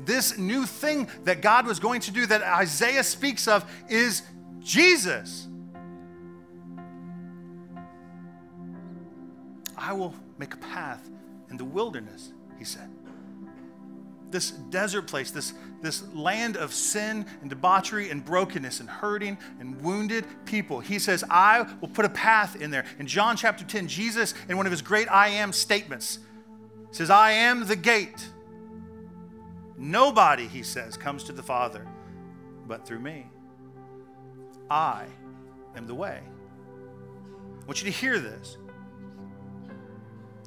This 0.06 0.38
new 0.38 0.66
thing 0.66 1.10
that 1.24 1.41
God 1.41 1.66
was 1.66 1.80
going 1.80 2.02
to 2.02 2.12
do 2.12 2.26
that 2.26 2.41
Isaiah 2.41 3.04
speaks 3.04 3.48
of 3.48 3.70
is 3.89 4.22
Jesus. 4.64 5.47
I 9.78 9.93
will 9.93 10.14
make 10.38 10.53
a 10.53 10.57
path 10.57 11.09
in 11.49 11.57
the 11.57 11.66
wilderness, 11.66 12.32
he 12.57 12.64
said. 12.64 12.89
This 14.32 14.51
desert 14.51 15.07
place, 15.07 15.30
this, 15.30 15.53
this 15.82 16.03
land 16.14 16.57
of 16.57 16.74
sin 16.74 17.26
and 17.41 17.49
debauchery 17.49 18.09
and 18.09 18.26
brokenness 18.26 18.80
and 18.80 18.89
hurting 18.89 19.38
and 19.59 19.80
wounded 19.82 20.26
people. 20.45 20.80
He 20.80 20.97
says, 20.97 21.24
I 21.30 21.68
will 21.82 21.89
put 21.89 22.05
a 22.05 22.09
path 22.09 22.59
in 22.59 22.72
there. 22.72 22.86
In 22.97 23.05
John 23.05 23.36
chapter 23.38 23.64
10, 23.64 23.88
Jesus, 23.88 24.34
in 24.49 24.57
one 24.57 24.66
of 24.66 24.72
his 24.72 24.82
great 24.82 25.11
I 25.11 25.28
am 25.28 25.53
statements, 25.53 26.20
says, 26.91 27.09
I 27.09 27.32
am 27.32 27.68
the 27.68 27.76
gate. 27.76 28.28
Nobody, 29.78 30.47
he 30.47 30.64
says, 30.64 30.97
comes 30.97 31.24
to 31.26 31.34
the 31.34 31.43
Father 31.43 31.86
but 32.68 32.86
through 32.88 32.99
me. 32.99 33.28
I 34.70 35.05
am 35.76 35.88
the 35.88 35.95
way. 35.95 36.22
I 37.61 37.66
want 37.66 37.82
you 37.82 37.91
to 37.91 37.97
hear 37.97 38.20
this. 38.20 38.57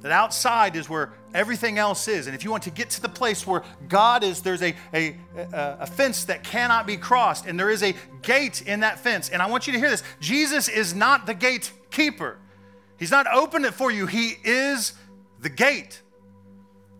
That 0.01 0.11
outside 0.11 0.75
is 0.75 0.87
where 0.87 1.13
everything 1.33 1.79
else 1.79 2.07
is. 2.07 2.27
And 2.27 2.35
if 2.35 2.43
you 2.43 2.51
want 2.51 2.63
to 2.63 2.69
get 2.69 2.91
to 2.91 3.01
the 3.01 3.09
place 3.09 3.47
where 3.47 3.63
God 3.89 4.23
is, 4.23 4.41
there's 4.41 4.61
a, 4.61 4.75
a, 4.93 5.17
a, 5.35 5.87
fence 5.87 6.25
that 6.25 6.43
cannot 6.43 6.85
be 6.85 6.97
crossed, 6.97 7.47
and 7.47 7.59
there 7.59 7.71
is 7.71 7.81
a 7.81 7.95
gate 8.21 8.61
in 8.61 8.81
that 8.81 8.99
fence. 8.99 9.29
And 9.29 9.41
I 9.41 9.47
want 9.47 9.65
you 9.65 9.73
to 9.73 9.79
hear 9.79 9.89
this 9.89 10.03
Jesus 10.19 10.69
is 10.69 10.93
not 10.93 11.25
the 11.25 11.33
gatekeeper, 11.33 12.37
He's 12.99 13.11
not 13.11 13.27
opened 13.27 13.65
it 13.65 13.73
for 13.73 13.91
you, 13.91 14.05
He 14.05 14.35
is 14.43 14.93
the 15.39 15.49
gate. 15.49 16.01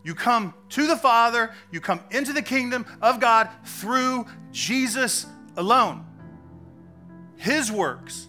You 0.04 0.16
come 0.16 0.54
to 0.70 0.88
the 0.88 0.98
Father, 0.98 1.54
you 1.70 1.82
come 1.82 2.00
into 2.12 2.34
the 2.34 2.42
kingdom 2.42 2.86
of 3.02 3.20
God 3.20 3.50
through 3.66 4.26
Jesus 4.52 5.28
alone. 5.56 6.07
His 7.38 7.72
works, 7.72 8.28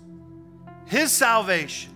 His 0.87 1.11
salvation, 1.11 1.95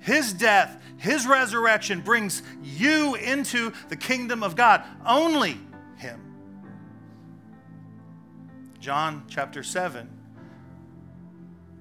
His 0.00 0.32
death, 0.32 0.80
his 1.04 1.26
resurrection 1.26 2.00
brings 2.00 2.42
you 2.62 3.14
into 3.16 3.74
the 3.90 3.96
kingdom 3.96 4.42
of 4.42 4.56
God. 4.56 4.82
Only 5.04 5.58
Him. 5.98 6.18
John 8.80 9.24
chapter 9.28 9.62
7, 9.62 10.08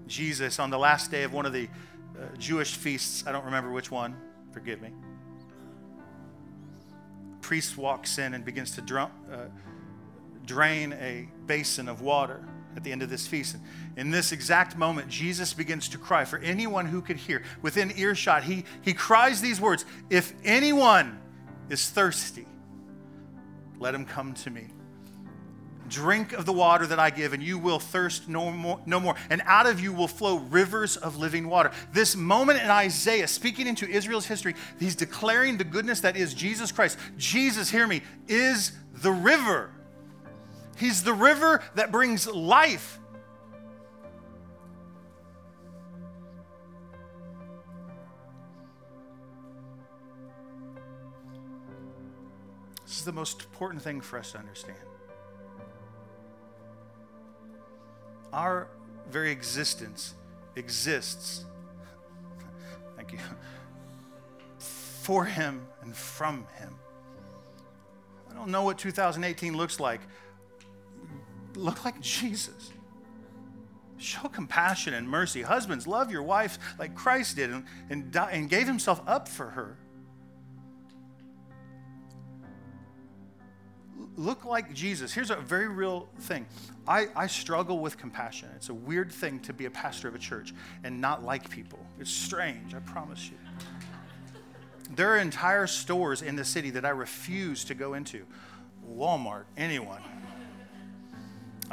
Jesus 0.06 0.60
on 0.60 0.72
the 0.72 0.78
last 0.78 1.10
day 1.10 1.24
of 1.24 1.32
one 1.32 1.46
of 1.46 1.54
the 1.54 1.70
uh, 2.20 2.36
Jewish 2.38 2.76
feasts, 2.76 3.26
I 3.26 3.32
don't 3.32 3.46
remember 3.46 3.72
which 3.72 3.90
one, 3.90 4.14
forgive 4.52 4.82
me. 4.82 4.90
Priest 7.40 7.78
walks 7.78 8.18
in 8.18 8.34
and 8.34 8.44
begins 8.44 8.76
to 8.76 8.82
drum, 8.82 9.12
uh, 9.32 9.46
drain 10.46 10.92
a 11.00 11.30
basin 11.46 11.88
of 11.88 12.02
water 12.02 12.46
at 12.76 12.84
the 12.84 12.92
end 12.92 13.02
of 13.02 13.10
this 13.10 13.28
feast. 13.28 13.58
In 13.98 14.12
this 14.12 14.32
exact 14.32 14.78
moment, 14.78 15.08
Jesus 15.10 15.54
begins 15.54 15.88
to 15.90 15.98
cry 15.98 16.26
for 16.26 16.40
anyone 16.40 16.86
who 16.86 17.02
could 17.02 17.18
hear. 17.18 17.44
Within 17.62 17.92
earshot, 17.98 18.44
he, 18.44 18.66
he 18.82 18.94
cries 18.94 19.42
these 19.42 19.60
words 19.60 19.86
If 20.10 20.34
anyone 20.44 21.20
is 21.70 21.90
thirsty, 21.90 22.48
let 23.80 23.94
him 23.94 24.06
come 24.06 24.34
to 24.36 24.50
me. 24.50 24.68
Drink 25.90 26.34
of 26.34 26.46
the 26.46 26.54
water 26.54 26.88
that 26.88 26.98
I 26.98 27.10
give, 27.10 27.34
and 27.34 27.44
you 27.44 27.60
will 27.60 27.80
thirst 27.80 28.30
no 28.30 28.50
more, 28.52 28.82
no 28.86 29.00
more. 29.00 29.16
And 29.30 29.42
out 29.46 29.68
of 29.68 29.80
you 29.80 29.92
will 29.92 30.08
flow 30.08 30.38
rivers 30.38 30.96
of 30.98 31.18
living 31.18 31.48
water. 31.48 31.72
This 31.92 32.16
moment 32.16 32.62
in 32.62 32.70
Isaiah, 32.70 33.28
speaking 33.28 33.68
into 33.68 33.88
Israel's 33.88 34.26
history, 34.26 34.56
he's 34.80 34.96
declaring 34.96 35.58
the 35.58 35.66
goodness 35.66 36.00
that 36.00 36.16
is 36.16 36.34
Jesus 36.34 36.72
Christ. 36.72 36.98
Jesus, 37.18 37.70
hear 37.70 37.86
me, 37.86 38.02
is 38.28 38.72
the 38.94 39.12
river 39.12 39.72
He's 40.84 41.02
the 41.02 41.14
river 41.14 41.64
that 41.76 41.94
brings 41.94 42.28
life. 42.28 43.00
This 52.84 52.98
is 52.98 53.06
the 53.06 53.14
most 53.14 53.44
important 53.44 53.82
thing 53.82 54.02
for 54.02 54.20
us 54.20 54.34
to 54.34 54.40
understand. 54.40 54.78
Our 58.34 58.68
very 59.10 59.32
existence 59.32 60.16
exists, 60.58 61.46
thank 62.98 63.14
you, 63.14 63.20
for 64.58 65.24
Him 65.24 65.66
and 65.82 65.96
from 65.96 66.46
Him. 66.58 66.76
I 68.30 68.34
don't 68.34 68.50
know 68.50 68.64
what 68.64 68.78
2018 68.78 69.56
looks 69.56 69.80
like 69.80 70.02
look 71.56 71.86
like 71.86 72.00
Jesus. 72.02 72.72
Show 73.98 74.28
compassion 74.28 74.94
and 74.94 75.08
mercy. 75.08 75.42
Husbands, 75.42 75.88
love 75.88 76.12
your 76.12 76.24
wife 76.24 76.60
like 76.78 76.96
Christ 76.96 77.38
did 77.38 77.52
and, 77.52 77.66
and, 77.90 78.12
die, 78.12 78.32
and 78.32 78.50
gave 78.50 78.68
himself 78.68 79.02
up 79.08 79.28
for 79.28 79.52
her. 79.52 79.78
Look 84.16 84.46
like 84.46 84.74
Jesus. 84.74 85.14
Here's 85.14 85.32
a 85.32 85.38
very 85.38 85.68
real 85.68 86.08
thing. 86.20 86.46
I, 86.88 87.08
I 87.16 87.28
struggle 87.28 87.80
with 87.80 87.98
compassion. 87.98 88.50
It's 88.56 88.70
a 88.70 88.74
weird 88.74 89.12
thing 89.12 89.40
to 89.42 89.54
be 89.54 89.66
a 89.66 89.72
pastor 89.72 90.08
of 90.08 90.16
a 90.16 90.20
church 90.20 90.54
and 90.84 91.02
not 91.02 91.24
like 91.24 91.50
people. 91.50 91.80
It's 92.00 92.12
strange, 92.12 92.76
I 92.76 92.80
promise 92.80 93.30
you. 93.30 93.38
There 94.96 95.10
are 95.16 95.18
entire 95.18 95.66
stores 95.66 96.22
in 96.22 96.36
the 96.36 96.46
city 96.46 96.70
that 96.72 96.86
I 96.86 96.90
refuse 96.90 97.64
to 97.66 97.74
go 97.74 97.96
into. 97.96 98.26
Walmart, 98.88 99.46
anyone. 99.58 100.02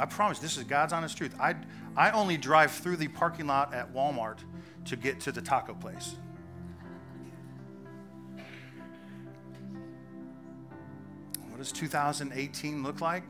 I 0.01 0.07
promise 0.07 0.39
this 0.39 0.57
is 0.57 0.63
God's 0.63 0.93
honest 0.93 1.15
truth. 1.15 1.35
I, 1.39 1.53
I 1.95 2.09
only 2.09 2.35
drive 2.35 2.71
through 2.71 2.97
the 2.97 3.07
parking 3.07 3.45
lot 3.45 3.71
at 3.71 3.93
Walmart 3.93 4.39
to 4.85 4.95
get 4.95 5.19
to 5.21 5.31
the 5.31 5.43
taco 5.43 5.75
place. 5.75 6.15
What 11.49 11.59
does 11.59 11.71
2018 11.71 12.81
look 12.81 12.99
like? 12.99 13.21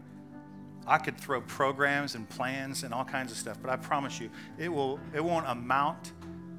I 0.88 0.98
could 0.98 1.18
throw 1.18 1.42
programs 1.42 2.16
and 2.16 2.28
plans 2.30 2.84
and 2.84 2.94
all 2.94 3.04
kinds 3.04 3.34
of 3.34 3.38
stuff, 3.38 3.58
but 3.62 3.70
I 3.70 3.76
promise 3.76 4.22
you, 4.22 4.30
it, 4.58 4.70
will, 4.70 4.98
it 5.14 5.22
won't 5.22 5.48
amount 5.48 6.14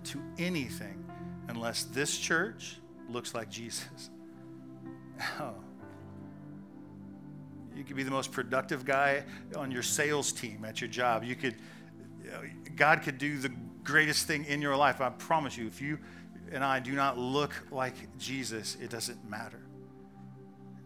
to 0.05 0.21
anything 0.37 1.03
unless 1.49 1.85
this 1.85 2.19
church 2.19 2.77
looks 3.09 3.35
like 3.35 3.49
Jesus. 3.49 4.11
Oh. 5.39 5.55
You 7.77 7.85
could 7.85 7.97
be 7.97 8.03
the 8.03 8.11
most 8.11 8.33
productive 8.33 8.85
guy 8.85 9.25
on 9.57 9.71
your 9.71 9.83
sales 9.83 10.33
team 10.33 10.65
at 10.65 10.81
your 10.81 10.89
job. 10.89 11.25
You 11.25 11.35
could, 11.35 11.57
God 12.77 13.03
could 13.03 13.19
do 13.19 13.39
the 13.39 13.53
greatest 13.83 14.27
thing 14.27 14.45
in 14.45 14.63
your 14.63 14.77
life. 14.77 15.01
I 15.01 15.09
promise 15.11 15.57
you, 15.57 15.67
if 15.67 15.81
you 15.81 15.99
and 16.53 16.63
I 16.63 16.81
do 16.81 16.93
not 16.93 17.19
look 17.19 17.55
like 17.71 17.95
Jesus, 18.19 18.77
it 18.81 18.91
doesn't 18.91 19.29
matter. 19.29 19.61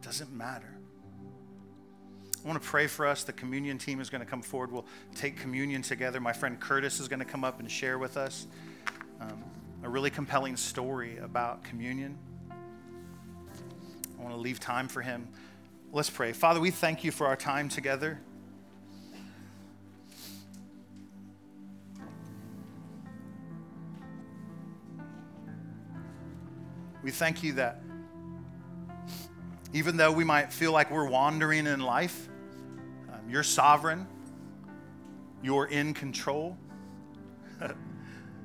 It 0.00 0.04
doesn't 0.04 0.32
matter. 0.32 0.76
I 2.44 2.48
want 2.48 2.62
to 2.62 2.68
pray 2.68 2.86
for 2.86 3.06
us. 3.06 3.24
The 3.24 3.32
communion 3.32 3.76
team 3.76 4.00
is 4.00 4.08
going 4.08 4.20
to 4.20 4.26
come 4.26 4.42
forward. 4.42 4.70
We'll 4.70 4.86
take 5.16 5.36
communion 5.36 5.82
together. 5.82 6.20
My 6.20 6.32
friend 6.32 6.60
Curtis 6.60 7.00
is 7.00 7.08
going 7.08 7.18
to 7.18 7.24
come 7.24 7.42
up 7.42 7.58
and 7.58 7.68
share 7.68 7.98
with 7.98 8.16
us 8.16 8.46
um, 9.20 9.42
a 9.82 9.88
really 9.88 10.10
compelling 10.10 10.56
story 10.56 11.18
about 11.18 11.64
communion. 11.64 12.16
I 12.48 14.22
want 14.22 14.32
to 14.32 14.40
leave 14.40 14.60
time 14.60 14.86
for 14.86 15.02
him 15.02 15.26
Let's 15.96 16.10
pray. 16.10 16.34
Father, 16.34 16.60
we 16.60 16.70
thank 16.70 17.04
you 17.04 17.10
for 17.10 17.26
our 17.26 17.36
time 17.36 17.70
together. 17.70 18.20
We 27.02 27.10
thank 27.10 27.42
you 27.42 27.54
that 27.54 27.80
even 29.72 29.96
though 29.96 30.12
we 30.12 30.22
might 30.22 30.52
feel 30.52 30.70
like 30.70 30.90
we're 30.90 31.08
wandering 31.08 31.66
in 31.66 31.80
life, 31.80 32.28
um, 33.10 33.30
you're 33.30 33.42
sovereign, 33.42 34.06
you're 35.42 35.64
in 35.64 35.94
control. 35.94 36.58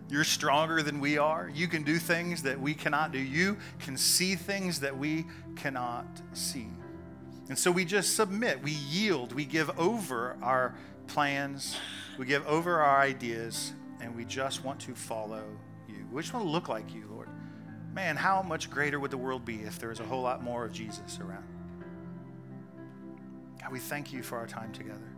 You're 0.09 0.23
stronger 0.25 0.81
than 0.81 0.99
we 0.99 1.17
are. 1.17 1.49
You 1.53 1.69
can 1.69 1.83
do 1.83 1.97
things 1.97 2.43
that 2.43 2.59
we 2.59 2.73
cannot 2.73 3.13
do. 3.13 3.19
You 3.19 3.57
can 3.79 3.95
see 3.95 4.35
things 4.35 4.81
that 4.81 4.97
we 4.97 5.25
cannot 5.55 6.05
see. 6.33 6.67
And 7.49 7.57
so 7.57 7.71
we 7.71 7.85
just 7.85 8.15
submit, 8.15 8.63
we 8.63 8.71
yield, 8.71 9.33
we 9.33 9.45
give 9.45 9.77
over 9.77 10.37
our 10.41 10.75
plans, 11.07 11.77
we 12.17 12.25
give 12.25 12.45
over 12.47 12.79
our 12.79 13.01
ideas, 13.01 13.73
and 13.99 14.15
we 14.15 14.25
just 14.25 14.63
want 14.63 14.79
to 14.81 14.95
follow 14.95 15.43
you. 15.87 16.05
We 16.11 16.21
just 16.21 16.33
want 16.33 16.45
to 16.45 16.51
look 16.51 16.69
like 16.69 16.93
you, 16.93 17.05
Lord. 17.11 17.27
Man, 17.93 18.15
how 18.15 18.41
much 18.41 18.69
greater 18.69 18.99
would 18.99 19.11
the 19.11 19.17
world 19.17 19.43
be 19.43 19.61
if 19.61 19.79
there 19.79 19.89
was 19.89 19.99
a 19.99 20.03
whole 20.03 20.21
lot 20.21 20.43
more 20.43 20.63
of 20.63 20.71
Jesus 20.71 21.19
around? 21.19 21.43
God, 23.61 23.71
we 23.71 23.79
thank 23.79 24.13
you 24.13 24.23
for 24.23 24.37
our 24.37 24.47
time 24.47 24.71
together. 24.71 25.11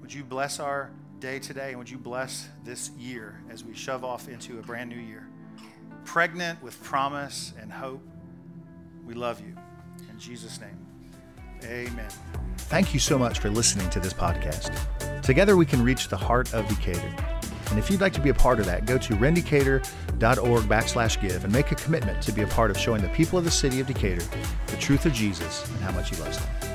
Would 0.00 0.14
you 0.14 0.22
bless 0.22 0.60
our 0.60 0.90
day 1.18 1.38
today, 1.38 1.70
and 1.70 1.78
would 1.78 1.90
you 1.90 1.98
bless 1.98 2.48
this 2.64 2.90
year 2.98 3.40
as 3.50 3.64
we 3.64 3.74
shove 3.74 4.04
off 4.04 4.28
into 4.28 4.58
a 4.58 4.62
brand 4.62 4.90
new 4.90 5.00
year? 5.00 5.26
Pregnant 6.04 6.62
with 6.62 6.82
promise 6.82 7.52
and 7.60 7.72
hope. 7.72 8.02
We 9.04 9.14
love 9.14 9.40
you. 9.40 9.54
In 10.10 10.18
Jesus' 10.18 10.60
name, 10.60 10.81
amen. 11.64 12.08
Thank 12.56 12.94
you 12.94 13.00
so 13.00 13.18
much 13.18 13.38
for 13.38 13.50
listening 13.50 13.88
to 13.90 14.00
this 14.00 14.12
podcast. 14.12 14.72
Together 15.22 15.56
we 15.56 15.66
can 15.66 15.82
reach 15.82 16.08
the 16.08 16.16
heart 16.16 16.52
of 16.54 16.66
Decatur. 16.68 17.14
And 17.70 17.78
if 17.78 17.90
you'd 17.90 18.00
like 18.00 18.12
to 18.14 18.20
be 18.20 18.30
a 18.30 18.34
part 18.34 18.60
of 18.60 18.66
that, 18.66 18.86
go 18.86 18.98
to 18.98 19.14
rendecatur.org 19.14 20.64
backslash 20.64 21.20
give 21.20 21.44
and 21.44 21.52
make 21.52 21.70
a 21.70 21.74
commitment 21.74 22.22
to 22.22 22.32
be 22.32 22.42
a 22.42 22.46
part 22.46 22.70
of 22.70 22.78
showing 22.78 23.02
the 23.02 23.08
people 23.08 23.38
of 23.38 23.44
the 23.44 23.50
city 23.50 23.80
of 23.80 23.86
Decatur 23.86 24.24
the 24.66 24.76
truth 24.76 25.06
of 25.06 25.12
Jesus 25.12 25.68
and 25.70 25.78
how 25.80 25.92
much 25.92 26.10
he 26.10 26.16
loves 26.16 26.38
them. 26.38 26.71